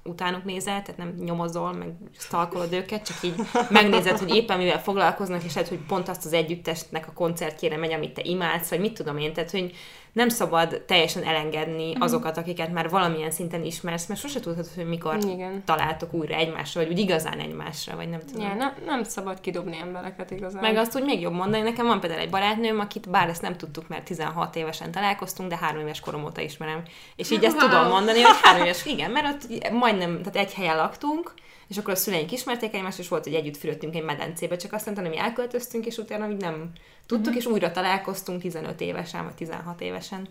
[0.05, 1.89] utánuk nézel, tehát nem nyomozol, meg
[2.19, 3.35] stalkolod őket, csak így
[3.71, 7.93] megnézed, hogy éppen mivel foglalkoznak, és lehet, hogy pont azt az együttesnek a koncertjére megy,
[7.93, 9.75] amit te imádsz, vagy mit tudom én, tehát hogy
[10.13, 12.05] nem szabad teljesen elengedni uh-huh.
[12.05, 15.63] azokat, akiket már valamilyen szinten ismersz, mert sose tudhatod, hogy mikor Igen.
[15.65, 18.43] találtok újra egymásra, vagy úgy igazán egymásra, vagy nem tudom.
[18.43, 20.63] Ja, nem, nem szabad kidobni embereket igazán.
[20.63, 23.57] Meg azt úgy még jobb mondani, nekem van például egy barátnőm, akit bár ezt nem
[23.57, 26.83] tudtuk, mert 16 évesen találkoztunk, de három éves korom óta ismerem.
[27.17, 27.69] És így ezt wow.
[27.69, 31.33] tudom mondani, hogy három éves, igen, mert ott majdnem, tehát egy helyen laktunk,
[31.73, 34.85] és akkor a szüleink ismerték egymást, és volt, hogy együtt fürödtünk egy medencébe, csak azt
[34.85, 36.71] mondta, hogy mi elköltöztünk, és utána még nem
[37.07, 37.37] tudtuk, uh-huh.
[37.37, 40.29] és újra találkoztunk 15 évesen, vagy 16 évesen.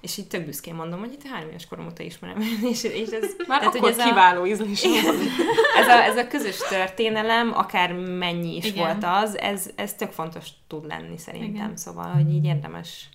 [0.00, 2.40] És így tök büszkén mondom, hogy itt három éves korom óta ismerem.
[2.72, 4.82] és, és ez, Már tehát, akkor ez kiváló ízlés.
[5.76, 8.84] ez, a, ez a közös történelem, akár mennyi is Igen.
[8.84, 11.54] volt az, ez, ez tök fontos tud lenni szerintem.
[11.54, 11.76] Igen.
[11.76, 13.08] Szóval, hogy így érdemes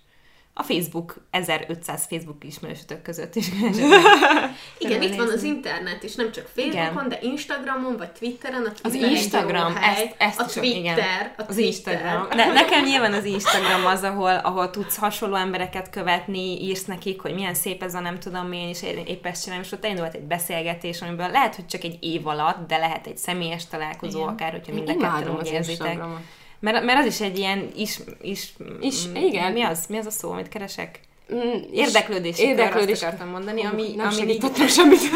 [0.58, 3.48] a Facebook 1500 Facebook ismerősötök között is.
[4.78, 7.10] Igen, itt van az internet, és nem csak Facebookon, Igen.
[7.10, 8.66] de Instagramon, vagy Twitteren.
[8.66, 10.14] A Az Twitter egy Instagram, hely.
[10.18, 10.98] ezt, ezt a is- Twitter, igen.
[11.38, 11.58] a az.
[11.58, 12.28] Instagram.
[12.30, 17.34] De nekem nyilván az Instagram az, ahol, ahol tudsz hasonló embereket követni, írsz nekik, hogy
[17.34, 20.14] milyen szép ez a nem tudom én, és én épp ezt csinálom, és ott elindult
[20.14, 24.30] egy beszélgetés, amiből lehet, hogy csak egy év alatt, de lehet egy személyes találkozó, Igen.
[24.34, 25.88] akár, hogyha mind a ketten úgy az érzitek.
[25.88, 26.20] Instagramot.
[26.66, 29.52] Mert, mert az is egy ilyen is, is, Is- mm, igen.
[29.52, 29.86] Mi az?
[29.90, 31.00] Mi az a szó, amit keresek?
[31.34, 32.40] Mm, Érdeklődési Érdeklődés.
[32.40, 32.86] Érdeklődés.
[32.86, 35.00] kör, azt akartam mondani, ami, nem ami így, segítettem semmit.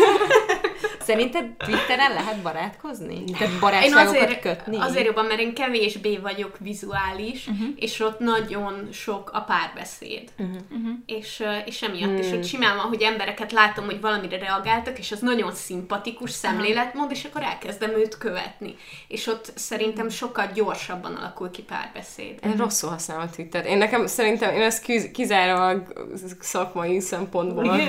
[1.10, 3.24] szerinted Twitteren lehet barátkozni?
[3.24, 4.78] Tehát Én barátságokat azért, kötni?
[4.80, 7.68] azért jobban, mert én kevésbé vagyok vizuális, uh-huh.
[7.76, 10.30] és ott nagyon sok a párbeszéd.
[10.38, 10.89] Uh-huh.
[11.05, 15.20] És, és emiatt is, hogy simán van, hogy embereket látom, hogy valamire reagáltak, és az
[15.20, 18.76] nagyon szimpatikus szemléletmód, és akkor elkezdem őt követni.
[19.07, 22.39] És ott szerintem sokkal gyorsabban alakul ki párbeszéd.
[22.45, 23.66] Én rosszul használom a Twittert.
[23.66, 26.07] Én nekem szerintem én ezt kiz- kizárólag
[26.39, 27.80] szakmai szempontból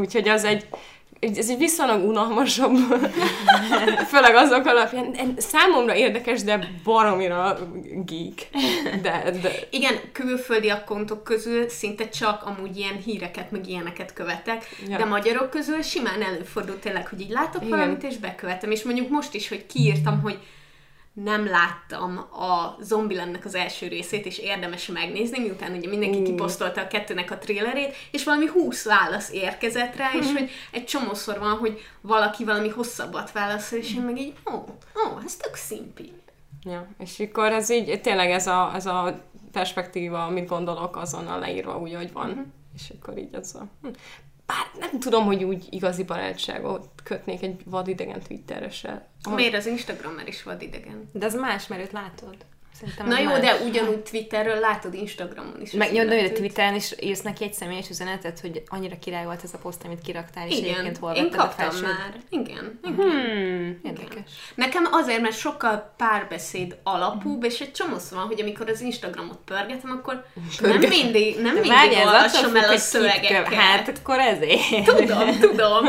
[0.00, 0.66] úgyhogy az egy-
[1.20, 2.76] ez egy viszonylag unalmasabb,
[4.10, 7.58] főleg azok alapján, számomra érdekes, de baromira
[8.04, 8.48] geek.
[9.02, 14.90] De, de Igen, külföldi akkontok közül szinte csak amúgy ilyen híreket, meg ilyeneket követek, Ja.
[14.90, 14.96] ja.
[14.96, 17.78] de magyarok közül simán előfordul tényleg, hogy így látok Igen.
[17.78, 18.70] valamit, és bekövetem.
[18.70, 20.38] És mondjuk most is, hogy kiírtam, hogy
[21.24, 26.24] nem láttam a Zombielandnek az első részét, és érdemes megnézni, miután ugye mindenki Mm.
[26.24, 31.38] kiposztolta a kettőnek a trailerét, és valami húsz válasz érkezett rá, és hogy egy csomószor
[31.38, 36.12] van, hogy valaki valami hosszabbat válaszol, és én meg így, ó, ó, ez tök szimpi.
[36.62, 39.20] Ja, és akkor ez így, tényleg ez a, ez a
[39.52, 42.28] perspektíva, amit gondolok, azonnal leírva úgy, hogy van.
[42.28, 42.40] Mhm.
[42.74, 43.66] És akkor így az a...
[43.82, 43.88] hm.
[44.46, 49.08] Bár nem tudom, hogy úgy igazi barátságot kötnék egy vadidegen Twitteressel.
[49.34, 51.10] Miért az Instagrammer is vad idegen?
[51.12, 52.36] De az más, mert őt látod.
[52.80, 53.40] Szerintem Na jó, más.
[53.40, 55.70] de ugyanúgy Twitterről látod Instagramon is.
[55.72, 56.30] Meg jó, de.
[56.30, 60.00] Twitteren is írsz neki egy személyes üzenetet, hogy annyira király volt ez a poszt, amit
[60.02, 61.82] kiraktál, és Igen, egyébként hol én voltad a kaptam felsőd.
[61.82, 62.14] már.
[62.28, 62.80] Igen.
[62.84, 62.94] igen.
[62.96, 63.80] Hmm.
[63.84, 64.30] Érdekes.
[64.54, 69.90] Nekem azért, mert sokkal párbeszéd alapúbb, és egy csomószor van, hogy amikor az Instagramot pörgetem,
[69.90, 70.24] akkor
[70.60, 73.52] nem mindig, nem mindig Várj, olvasom el a szövegeket.
[73.52, 74.84] Hát akkor ezért.
[74.84, 75.84] Tudom, tudom.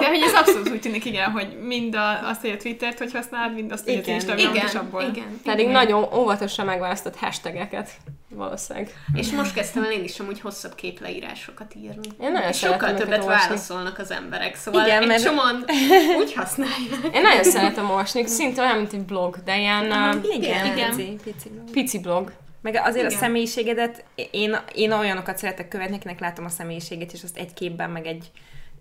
[0.00, 3.12] De hogy ez abszolút úgy tűnik, igen, hogy mind a, azt, hogy a Twittert, hogy
[3.12, 4.14] használod, mind azt, hogy az Igen.
[4.14, 5.02] Instagramot is Igen, abból.
[5.02, 5.40] igen.
[5.44, 7.90] Pedig nagyon óvatosan megválasztott hashtageket
[8.28, 8.90] valószínűleg.
[9.14, 12.08] És most kezdtem el én is amúgy hosszabb képleírásokat írni.
[12.20, 13.48] Én nagyon sokkal többet olvasni.
[13.48, 15.64] válaszolnak az emberek, szóval Igen, egy mert- csomóan
[16.20, 17.14] úgy használják.
[17.14, 20.96] Én nagyon szeretem olvasni, szinte olyan, mint egy blog, de ilyen uh, Igen, Igen.
[20.96, 21.48] pici, pici.
[21.48, 21.70] blog.
[21.70, 22.32] pici blog.
[22.62, 23.16] Meg azért Igen.
[23.16, 27.90] a személyiségedet, én, én olyanokat szeretek követni, akinek látom a személyiségét, és azt egy képben,
[27.90, 28.30] meg egy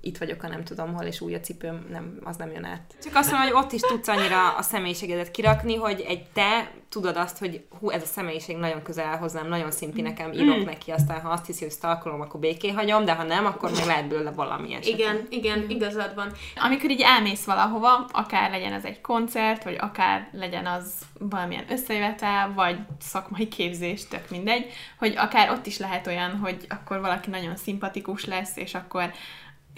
[0.02, 2.96] itt vagyok, ha nem tudom hol, és új a cipőm, nem, az nem jön át.
[3.04, 7.18] Csak azt mondom, hogy ott is tudsz annyira a személyiségedet kirakni, hogy egy te tudod
[7.18, 10.92] azt, hogy hú, ez a személyiség nagyon közel áll hozzám, nagyon szimpi nekem, írok neki,
[10.92, 14.08] aztán ha azt hiszi, hogy stalkolom, akkor béké hagyom, de ha nem, akkor meg lehet
[14.08, 14.86] belőle valami eset.
[14.86, 16.32] Igen, igen, igazad van.
[16.56, 22.54] Amikor így elmész valahova, akár legyen ez egy koncert, vagy akár legyen az valamilyen összejövetel,
[22.54, 27.56] vagy szakmai képzés, tök mindegy, hogy akár ott is lehet olyan, hogy akkor valaki nagyon
[27.56, 29.12] szimpatikus lesz, és akkor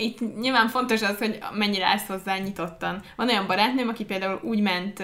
[0.01, 3.01] itt nyilván fontos az, hogy mennyire állsz hozzá nyitottan.
[3.15, 5.03] Van olyan barátnőm, aki például úgy ment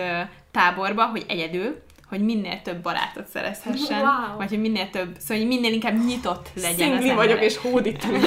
[0.52, 4.38] táborba, hogy egyedül, hogy minél több barátot szerezhessen, Wow.
[4.38, 7.44] vagy hogy minél több, szóval hogy minél inkább nyitott legyen az Szingli vagyok, emberek.
[7.44, 8.12] és hódítom.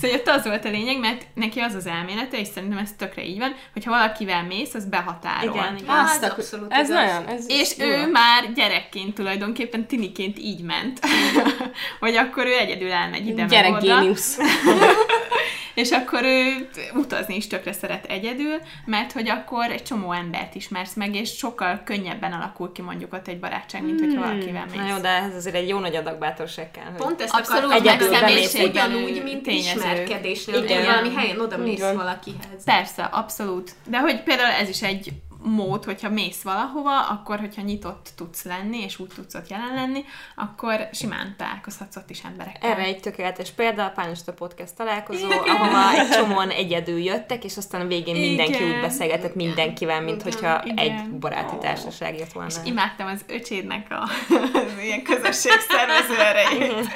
[0.00, 3.24] Szóval ott az volt a lényeg, mert neki az az elmélete, és szerintem ez tökre
[3.24, 5.54] így van, hogy ha valakivel mész, az behatárol.
[5.54, 5.88] Igen, igen.
[5.94, 7.04] Á, Azt abszolút Ez igaz.
[7.04, 7.86] nagyon, ez És jó.
[7.86, 11.00] ő már gyerekként tulajdonképpen tiniként így ment,
[12.00, 14.38] hogy akkor ő egyedül elmegy ide meg Gyerek oda, géniusz.
[15.78, 20.94] és akkor ő utazni is tökre szeret egyedül, mert hogy akkor egy csomó embert ismersz
[20.94, 24.80] meg, és sokkal könnyebben alakul ki mondjuk ott egy barátság, mint hogyha valakivel mész.
[24.80, 26.92] Na jó, de ez azért egy jó nagy adag bátorság kell.
[26.96, 29.78] Pont ezt Abszolút, meg személyiségbeli ugyanúgy, mint tényező.
[29.78, 30.76] ismerkedésnél, Igen.
[30.76, 32.64] hogy valami helyen oda mész valakihez.
[32.64, 33.70] Persze, abszolút.
[33.86, 35.12] De hogy például ez is egy
[35.42, 40.04] mód, hogyha mész valahova, akkor hogyha nyitott tudsz lenni, és úgy tudsz ott jelen lenni,
[40.36, 42.70] akkor simán találkozhatsz ott is emberekkel.
[42.70, 47.80] Erre egy tökéletes példa, a Pányosta Podcast találkozó, ahova egy csomóan egyedül jöttek, és aztán
[47.80, 48.74] a végén mindenki Igen.
[48.74, 50.78] úgy beszélgetett mindenkivel, mint hogyha Igen.
[50.78, 52.50] egy baráti társaság jött volna.
[52.50, 54.02] És imádtam az öcsédnek a
[54.52, 56.86] az ilyen közösség szervező erejét.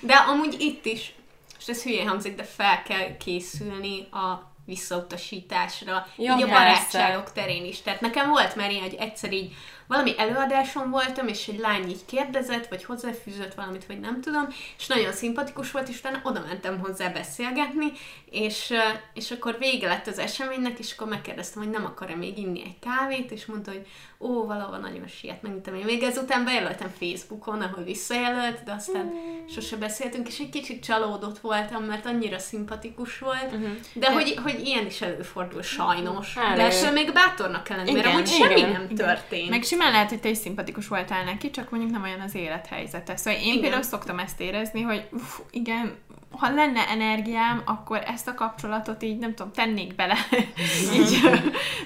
[0.00, 1.14] De amúgy itt is,
[1.58, 7.64] és ez hülyén hangzik, de fel kell készülni a visszautasításra, Ja, így a barátságok terén
[7.64, 7.82] is.
[7.82, 9.52] Tehát nekem volt már ilyen, hogy egyszer így
[9.86, 14.46] valami előadáson voltam, és egy lány így kérdezett, vagy hozzáfűzött valamit, vagy nem tudom,
[14.78, 17.92] és nagyon szimpatikus volt, és utána oda mentem hozzá beszélgetni,
[18.30, 18.72] és,
[19.14, 22.78] és akkor vége lett az eseménynek, és akkor megkérdeztem, hogy nem akar-e még inni egy
[22.78, 23.86] kávét, és mondta, hogy
[24.18, 25.84] ó, valahol nagyon siet, megintem én.
[25.84, 29.12] Még ezután bejelöltem Facebookon, ahol visszajelölt, de aztán
[29.48, 33.68] sose beszéltünk, és egy kicsit csalódott voltam, mert annyira szimpatikus volt, uh-huh.
[33.94, 36.36] de hogy, hogy ilyen is előfordul sajnos.
[36.36, 36.56] Elő.
[36.56, 39.50] De ettől még bátornak kell lenni, mert Igen, amúgy semmi igen, nem történt.
[39.50, 43.16] Meg simán lehet, hogy te is szimpatikus voltál neki, csak mondjuk nem olyan az élethelyzete.
[43.16, 43.60] Szóval én Igen.
[43.60, 45.94] például szoktam ezt érezni, hogy uff, igen,
[46.38, 50.16] ha lenne energiám, akkor ezt a kapcsolatot így, nem tudom, tennék bele.
[50.98, 51.20] így,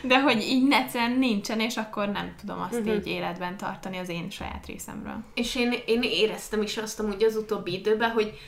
[0.02, 4.30] de hogy így egyszerűen nincsen, és akkor nem tudom azt így életben tartani az én
[4.30, 5.24] saját részemről.
[5.34, 8.38] És én, én éreztem is azt amúgy az utóbbi időben, hogy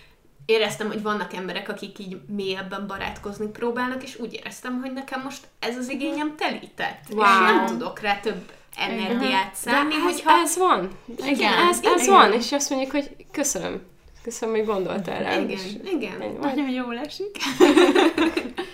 [0.47, 5.47] éreztem, hogy vannak emberek, akik így mélyebben barátkozni próbálnak, és úgy éreztem, hogy nekem most
[5.59, 7.05] ez az igényem telített.
[7.11, 7.23] Wow.
[7.23, 10.31] És nem tudok rá több energiát szánni, ez, hogyha...
[10.31, 10.91] ez van.
[11.17, 12.15] Igen, Igen, ez, ez igen.
[12.15, 13.83] van, és azt mondjuk, hogy köszönöm.
[14.23, 15.39] Köszönöm, hogy gondoltál rá.
[15.39, 16.37] Igen, igen.
[16.41, 17.37] Nagyon jól esik.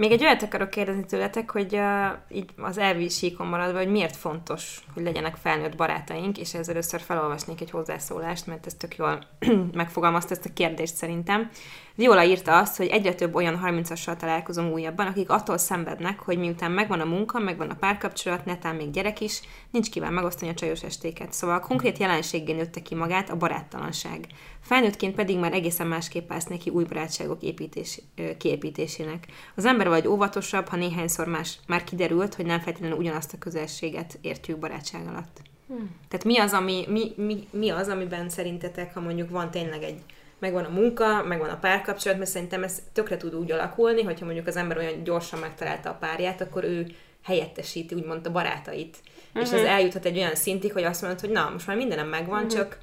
[0.00, 4.16] Még egy olyat akarok kérdezni tőletek, hogy uh, így az elvi síkon maradva, hogy miért
[4.16, 9.18] fontos, hogy legyenek felnőtt barátaink, és ezzel először felolvasnék egy hozzászólást, mert ez tök jól
[9.72, 11.50] megfogalmazta ezt a kérdést szerintem.
[11.94, 16.70] Viola írta azt, hogy egyre több olyan 30-assal találkozom újabban, akik attól szenvednek, hogy miután
[16.70, 19.40] megvan a munka, megvan a párkapcsolat, netán még gyerek is,
[19.70, 21.32] nincs kivel megosztani a csajos estéket.
[21.32, 24.26] Szóval konkrét jelenséggé nőtte ki magát a baráttalanság.
[24.62, 28.00] Felnőttként pedig már egészen másképp állsz neki új barátságok építés,
[28.38, 29.26] kiépítésének.
[29.54, 34.18] Az ember vagy óvatosabb, ha néhányszor más már kiderült, hogy nem feltétlenül ugyanazt a közelséget
[34.20, 35.40] értjük barátság alatt.
[35.66, 35.90] Hmm.
[36.08, 40.02] Tehát mi az, ami, mi, mi, mi az, amiben szerintetek, ha mondjuk van tényleg egy
[40.38, 44.46] megvan a munka, megvan a párkapcsolat, mert szerintem ez tökre tud úgy alakulni, hogyha mondjuk
[44.46, 46.86] az ember olyan gyorsan megtalálta a párját, akkor ő
[47.24, 48.96] helyettesíti úgymond a barátait.
[49.28, 49.42] Uh-huh.
[49.42, 52.44] És ez eljuthat egy olyan szintig, hogy azt mondod, hogy na, most már mindenem megvan,
[52.44, 52.58] uh-huh.
[52.58, 52.78] csak,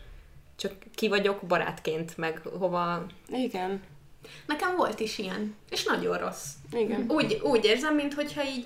[0.58, 3.06] csak ki vagyok barátként, meg hova...
[3.30, 3.82] Igen,
[4.46, 6.48] Nekem volt is ilyen, és nagyon rossz.
[6.72, 7.06] igen.
[7.08, 8.66] Úgy, úgy érzem, mintha így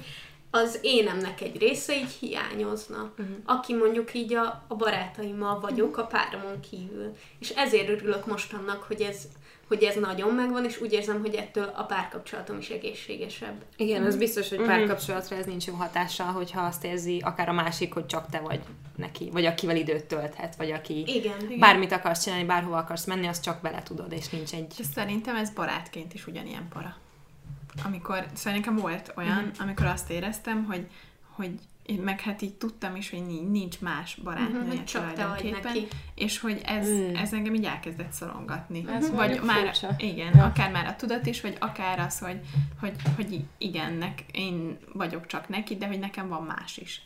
[0.51, 3.35] az énemnek egy része így hiányozna, uh-huh.
[3.45, 7.15] aki mondjuk így a, a barátaimmal vagyok, a páromon kívül.
[7.39, 9.27] És ezért örülök most annak, hogy ez,
[9.71, 13.63] hogy ez nagyon megvan, és úgy érzem, hogy ettől a párkapcsolatom is egészségesebb.
[13.75, 17.93] Igen, az biztos, hogy párkapcsolatra ez nincs jó hatással, hogyha azt érzi akár a másik,
[17.93, 18.59] hogy csak te vagy
[18.95, 21.39] neki, vagy akivel időt tölthet, vagy aki Igen.
[21.41, 21.59] igen.
[21.59, 24.73] bármit akarsz csinálni, bárhova akarsz menni, azt csak bele tudod, és nincs egy...
[24.79, 26.95] És szerintem ez barátként is ugyanilyen para.
[27.85, 30.87] Amikor, nekem volt olyan, amikor azt éreztem, hogy,
[31.35, 31.51] hogy
[31.91, 35.87] én meg hát így tudtam is, hogy nincs- más barátnője Mhm, vagy tulajdonképpen, neki.
[36.15, 37.15] és hogy ez, Mm.
[37.15, 38.85] ez engem így elkezdett szorongatni.
[38.93, 39.89] Ez vagy mondjuk már, furcsa.
[39.97, 42.39] igen, akár már a tudat is, vagy akár az, hogy,
[42.79, 47.03] hogy, hogy igen, nek, én vagyok csak neki, de hogy nekem van más is.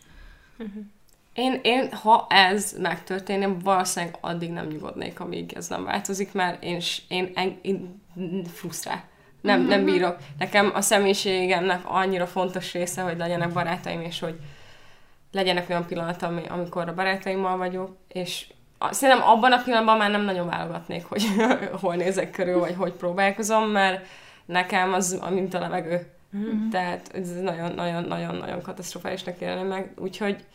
[1.34, 6.80] Én, én, ha ez megtörténne, valószínűleg addig nem nyugodnék, amíg ez nem változik, mert én,
[7.08, 9.04] én, én, én frusztrál.
[9.42, 10.18] Nem, nem bírok.
[10.38, 14.40] Nekem a személyiségemnek annyira fontos része, hogy legyenek barátaim, és hogy
[15.36, 18.48] legyenek olyan pillanat, ami, amikor a barátaimmal vagyok, és
[18.90, 21.24] szerintem abban a pillanatban már nem nagyon válogatnék, hogy
[21.82, 24.08] hol nézek körül, vagy hogy próbálkozom, mert
[24.46, 26.08] nekem az mint a levegő.
[26.38, 26.70] Mm-hmm.
[26.70, 30.46] Tehát ez nagyon-nagyon-nagyon-nagyon katasztrofálisnak élni meg, úgyhogy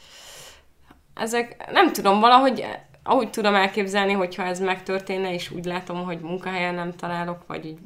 [1.14, 2.66] ezek, nem tudom, valahogy
[3.02, 7.78] ahogy tudom elképzelni, hogyha ez megtörténne, és úgy látom, hogy munkahelyen nem találok, vagy így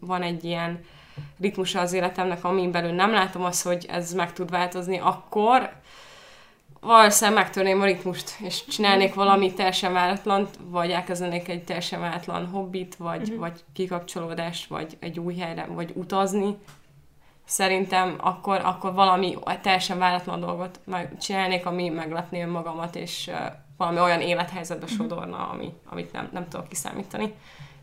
[0.00, 0.80] van egy ilyen
[1.40, 5.72] ritmusa az életemnek, amin belül nem látom azt, hogy ez meg tud változni, akkor
[6.84, 12.96] valószínűleg megtörném a ritmust, és csinálnék valami teljesen váratlant, vagy elkezdenék egy teljesen váratlan hobbit,
[12.96, 13.38] vagy, uh-huh.
[13.38, 16.56] vagy kikapcsolódást, vagy egy új helyre, vagy utazni.
[17.44, 24.00] Szerintem akkor, akkor valami teljesen váratlan dolgot meg csinálnék, ami meglepné önmagamat, és uh, valami
[24.00, 27.34] olyan élethelyzetbe sodorna, ami, amit nem, nem tudok kiszámítani.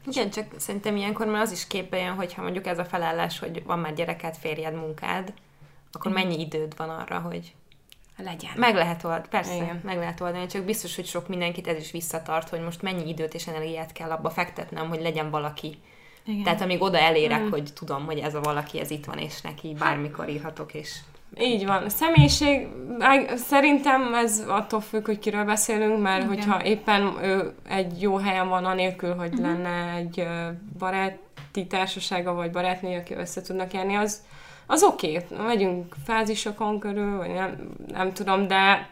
[0.06, 3.64] Igen, csak szerintem ilyenkor már az is képbe jön, hogyha mondjuk ez a felállás, hogy
[3.64, 5.34] van már gyereked, férjed, munkád,
[5.92, 7.54] akkor mennyi időd van arra, hogy
[8.24, 8.52] Legyen.
[8.56, 9.82] meg lehet oldani, persze, Igen.
[9.84, 13.34] Meg lehet oldani, csak biztos, hogy sok mindenkit ez is visszatart, hogy most mennyi időt
[13.34, 15.78] és energiát kell abba fektetnem, hogy legyen valaki.
[16.26, 16.44] Igen.
[16.44, 19.76] Tehát amíg oda elérek, hogy tudom, hogy ez a valaki, ez itt van, és neki
[19.80, 20.96] bármikor írhatok, és
[21.40, 21.90] Így van.
[21.90, 22.68] Személyiség,
[23.36, 26.28] szerintem ez attól függ, hogy kiről beszélünk, mert Igen.
[26.36, 29.42] hogyha éppen ő egy jó helyen van, anélkül, hogy Mhm.
[29.42, 30.28] lenne egy
[30.78, 34.22] baráti társasága, vagy barátnője, aki össze tudnak járni, az,
[34.72, 35.18] az oké.
[35.18, 35.46] Okay.
[35.46, 38.90] Megyünk fázisokon körül, vagy nem, nem tudom, de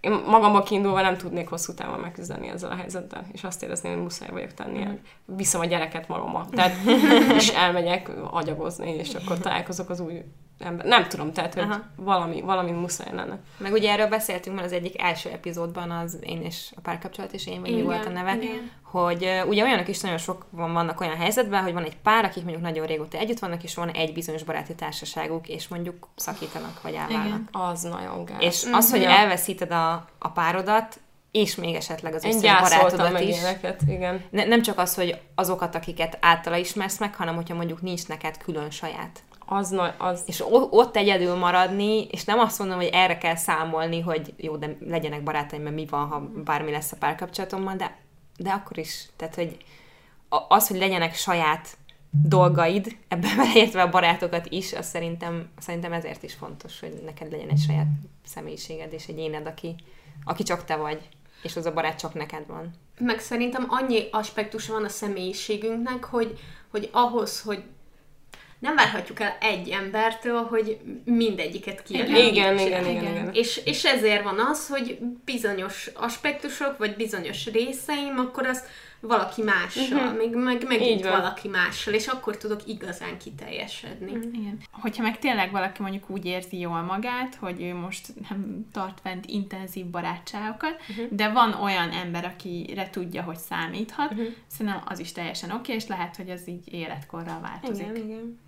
[0.00, 4.02] én magamból kiindulva nem tudnék hosszú távon megküzdeni ezzel a helyzettel, és azt érezném, hogy
[4.02, 4.78] muszáj vagyok tenni.
[4.78, 4.92] Mhm.
[5.24, 6.46] Viszem a gyereket magammal.
[6.50, 6.74] Tehát,
[7.38, 10.24] és elmegyek agyagozni, és akkor találkozok az új
[10.58, 10.86] ember.
[10.86, 11.82] Nem tudom, tehát, hogy Aha.
[11.96, 13.38] valami, valami muszáj lenne.
[13.58, 17.46] Meg ugye erről beszéltünk már az egyik első epizódban, az én és a párkapcsolat és
[17.46, 18.70] én, vagy mi volt a neve, igen.
[18.82, 22.24] hogy uh, ugye olyanok is nagyon sok van, vannak olyan helyzetben, hogy van egy pár,
[22.24, 26.82] akik mondjuk nagyon régóta együtt vannak, és van egy bizonyos baráti társaságuk, és mondjuk szakítanak,
[26.82, 27.26] vagy elválnak.
[27.26, 27.48] Igen.
[27.52, 28.40] Az nagyon gáz.
[28.40, 31.00] És az, hogy elveszíted a, a párodat,
[31.30, 33.36] és még esetleg az összes barátodat meg is.
[33.36, 34.24] ilyeneket, igen.
[34.30, 38.38] Ne, nem csak az, hogy azokat, akiket általa ismersz meg, hanem hogyha mondjuk nincs neked
[38.38, 39.22] külön saját.
[39.48, 44.00] Az, na, az És ott egyedül maradni, és nem azt mondom, hogy erre kell számolni,
[44.00, 47.98] hogy jó, de legyenek barátaim, mert mi van, ha bármi lesz a párkapcsolatommal, de,
[48.36, 49.06] de akkor is.
[49.16, 49.56] Tehát, hogy
[50.48, 51.76] az, hogy legyenek saját
[52.10, 57.48] dolgaid, ebben beleértve a barátokat is, az szerintem, szerintem ezért is fontos, hogy neked legyen
[57.48, 57.88] egy saját
[58.24, 59.74] személyiséged és egy éned, aki,
[60.24, 61.08] aki csak te vagy,
[61.42, 62.70] és az a barát csak neked van.
[62.98, 66.38] Meg szerintem annyi aspektus van a személyiségünknek, hogy,
[66.70, 67.62] hogy ahhoz, hogy
[68.66, 72.26] nem várhatjuk el egy embertől, hogy mindegyiket kielégítse.
[72.26, 73.30] Igen, igen, igen, igen.
[73.32, 78.66] És, és ezért van az, hogy bizonyos aspektusok, vagy bizonyos részeim, akkor azt
[79.00, 80.16] valaki mással, uh-huh.
[80.16, 84.12] még meg, Így megint valaki mással, és akkor tudok igazán kiteljesedni.
[84.12, 84.34] Uh-huh.
[84.34, 84.58] Igen.
[84.70, 89.26] Hogyha meg tényleg valaki mondjuk úgy érzi jól magát, hogy ő most nem tart fent
[89.26, 91.06] intenzív barátságokat, uh-huh.
[91.10, 94.26] de van olyan ember, akire tudja, hogy számíthat, uh-huh.
[94.46, 97.86] szerintem az is teljesen oké, és lehet, hogy az így életkorral változik.
[97.86, 97.96] igen.
[97.96, 98.44] Igen.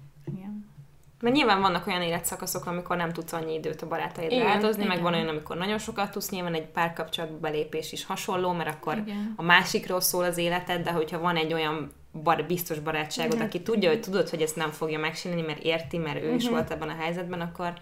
[1.20, 4.92] Mert nyilván vannak olyan életszakaszok, amikor nem tudsz annyi időt a barátaidra Igen, áldozni, meg
[4.92, 5.02] igen.
[5.02, 9.32] van olyan, amikor nagyon sokat tudsz, nyilván egy párkapcsolatba belépés is hasonló, mert akkor Igen.
[9.36, 13.46] a másikról szól az életed, de hogyha van egy olyan bar, biztos barátságod, Igen.
[13.46, 16.70] aki tudja, hogy tudod, hogy ezt nem fogja megcsinálni, mert érti, mert ő is volt
[16.70, 17.72] ebben a helyzetben, akkor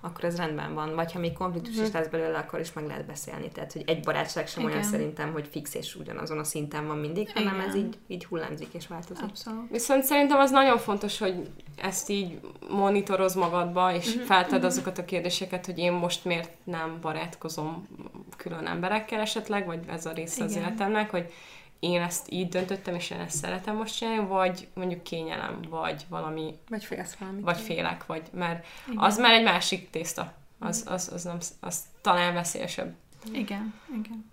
[0.00, 0.94] akkor ez rendben van.
[0.94, 3.48] Vagy ha még konfliktus is lesz belőle, akkor is meg lehet beszélni.
[3.48, 4.90] Tehát, hogy egy barátság sem olyan Igen.
[4.90, 7.68] szerintem, hogy fix és ugyanazon a szinten van mindig, hanem Igen.
[7.68, 9.24] ez így, így hullámzik és változik.
[9.24, 9.70] Abszolút.
[9.70, 14.24] Viszont szerintem az nagyon fontos, hogy ezt így monitoroz magadba, és uh-huh.
[14.24, 17.88] felted azokat a kérdéseket, hogy én most miért nem barátkozom
[18.36, 20.62] külön emberekkel esetleg, vagy ez a része az Igen.
[20.62, 21.32] életemnek, hogy
[21.80, 26.58] én ezt így döntöttem, és én ezt szeretem most csinálni, vagy mondjuk kényelem, vagy valami,
[26.68, 27.44] Vagy félsz valamit.
[27.44, 30.32] vagy félek, vagy mert az már egy másik tészta.
[30.58, 32.94] Az, az, az, nem, az talán veszélyesebb.
[33.32, 34.30] Igen, igen.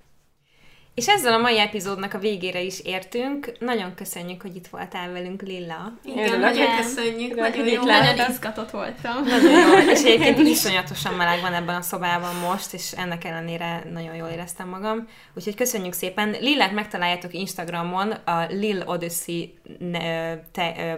[0.95, 3.51] És ezzel a mai epizódnak a végére is értünk.
[3.59, 5.93] Nagyon köszönjük, hogy itt voltál velünk, Lilla.
[6.03, 6.39] Igen, Örülök.
[6.39, 6.77] nagyon Igen.
[6.77, 7.83] köszönjük, Örülök, nagyon hogy jó.
[7.83, 9.23] Nagyon izgatott voltam.
[9.23, 9.89] Nagyon jó.
[9.91, 14.69] És egyébként iszonyatosan meleg van ebben a szobában most, és ennek ellenére nagyon jól éreztem
[14.69, 15.07] magam.
[15.33, 16.35] Úgyhogy köszönjük szépen.
[16.39, 19.53] Lillát megtaláljátok Instagramon a Lil Odyssey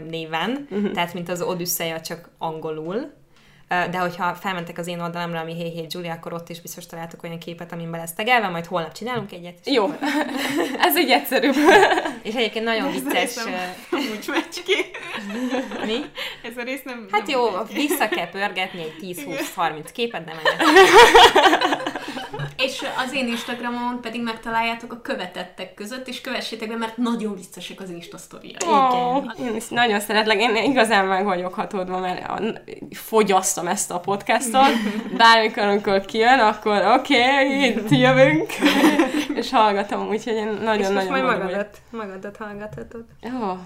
[0.09, 0.91] néven, uh-huh.
[0.91, 3.11] tehát mint az Odüsszeja, csak angolul.
[3.67, 7.23] De hogyha felmentek az én oldalamra, ami Hey Hey Julia, akkor ott is biztos találtok
[7.23, 9.57] olyan képet, amin be lesz tegelve, majd holnap csinálunk egyet.
[9.63, 9.97] Jó, akkor-
[10.87, 11.55] ez egy egyszerűbb.
[12.21, 13.35] És egyébként nagyon vicces...
[13.91, 14.85] Úgy megy ki.
[15.85, 15.97] Mi?
[16.49, 17.07] Ez a rész nem...
[17.11, 19.17] Hát nem jó, vissza kell pörgetni egy
[19.55, 20.75] 10-20-30 képet, de menjen.
[22.57, 27.81] És az én Instagramon pedig megtaláljátok a követettek között, és kövessétek be, mert nagyon viccesek
[27.81, 28.55] az Insta sztoriai.
[28.67, 32.41] Ó, én is nagyon szeretlek, én igazán meg vagyok hatódva, mert a-
[33.57, 34.71] fogyasztom ezt a podcastot.
[35.17, 38.53] Bármikor, amikor kijön, akkor oké, okay, itt jövünk,
[39.39, 41.43] és hallgatom, úgyhogy én És most nagyon-nagyon majd boldog vagyok.
[41.43, 43.05] magadat, magadat hallgathatod.
[43.21, 43.57] Jó,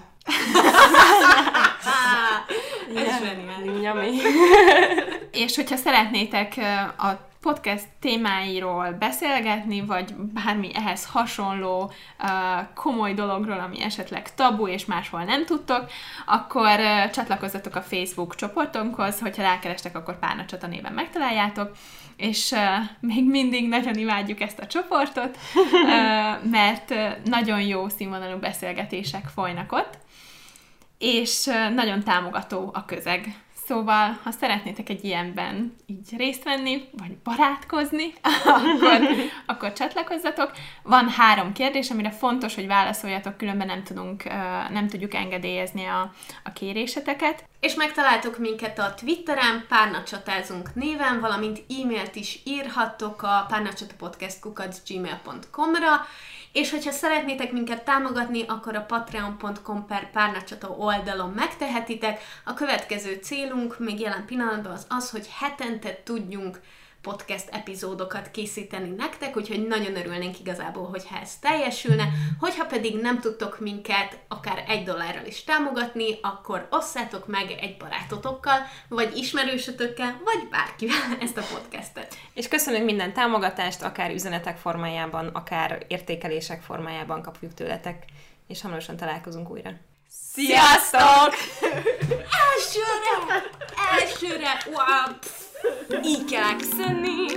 [3.02, 4.22] Ez zseniális.
[5.44, 6.54] És hogyha szeretnétek
[6.98, 11.92] a podcast témáiról beszélgetni, vagy bármi ehhez hasonló
[12.22, 12.26] ö,
[12.74, 15.90] komoly dologról, ami esetleg tabu, és máshol nem tudtok,
[16.26, 21.70] akkor ö, csatlakozzatok a Facebook csoportunkhoz, hogyha rákerestek, akkor Párnacsata néven megtaláljátok,
[22.16, 22.58] és uh,
[23.00, 29.72] még mindig nagyon imádjuk ezt a csoportot, uh, mert uh, nagyon jó színvonalú beszélgetések folynak
[29.72, 29.98] ott,
[30.98, 31.44] és
[31.74, 33.34] nagyon támogató a közeg.
[33.66, 38.12] Szóval, ha szeretnétek egy ilyenben így részt venni, vagy barátkozni,
[38.44, 39.00] akkor,
[39.46, 40.50] akkor csatlakozzatok.
[40.82, 44.24] Van három kérdés, amire fontos, hogy válaszoljatok, különben nem, tudunk,
[44.70, 46.12] nem tudjuk engedélyezni a,
[46.44, 47.44] a kéréseteket.
[47.60, 56.06] És megtaláltok minket a Twitteren, párnacsatázunk néven, valamint e-mailt is írhattok a párnacsatapodcast.gmail.com-ra,
[56.52, 62.20] és hogyha szeretnétek minket támogatni, akkor a patreon.com per párnacsata oldalon megtehetitek.
[62.44, 66.60] A következő célunk még jelen pillanatban az az, hogy hetente tudjunk
[67.02, 72.08] podcast epizódokat készíteni nektek, úgyhogy nagyon örülnénk igazából, hogyha ez teljesülne.
[72.38, 78.58] Hogyha pedig nem tudtok minket akár egy dollárral is támogatni, akkor osszátok meg egy barátotokkal,
[78.88, 82.16] vagy ismerősötökkel, vagy bárkivel ezt a podcastet.
[82.34, 88.04] És köszönünk minden támogatást, akár üzenetek formájában, akár értékelések formájában kapjuk tőletek,
[88.46, 89.70] és hamarosan találkozunk újra.
[90.32, 91.34] Sziasztok!
[92.54, 93.50] Elsőre!
[94.00, 95.16] elsőre, wow,
[96.04, 97.28] İki aksini.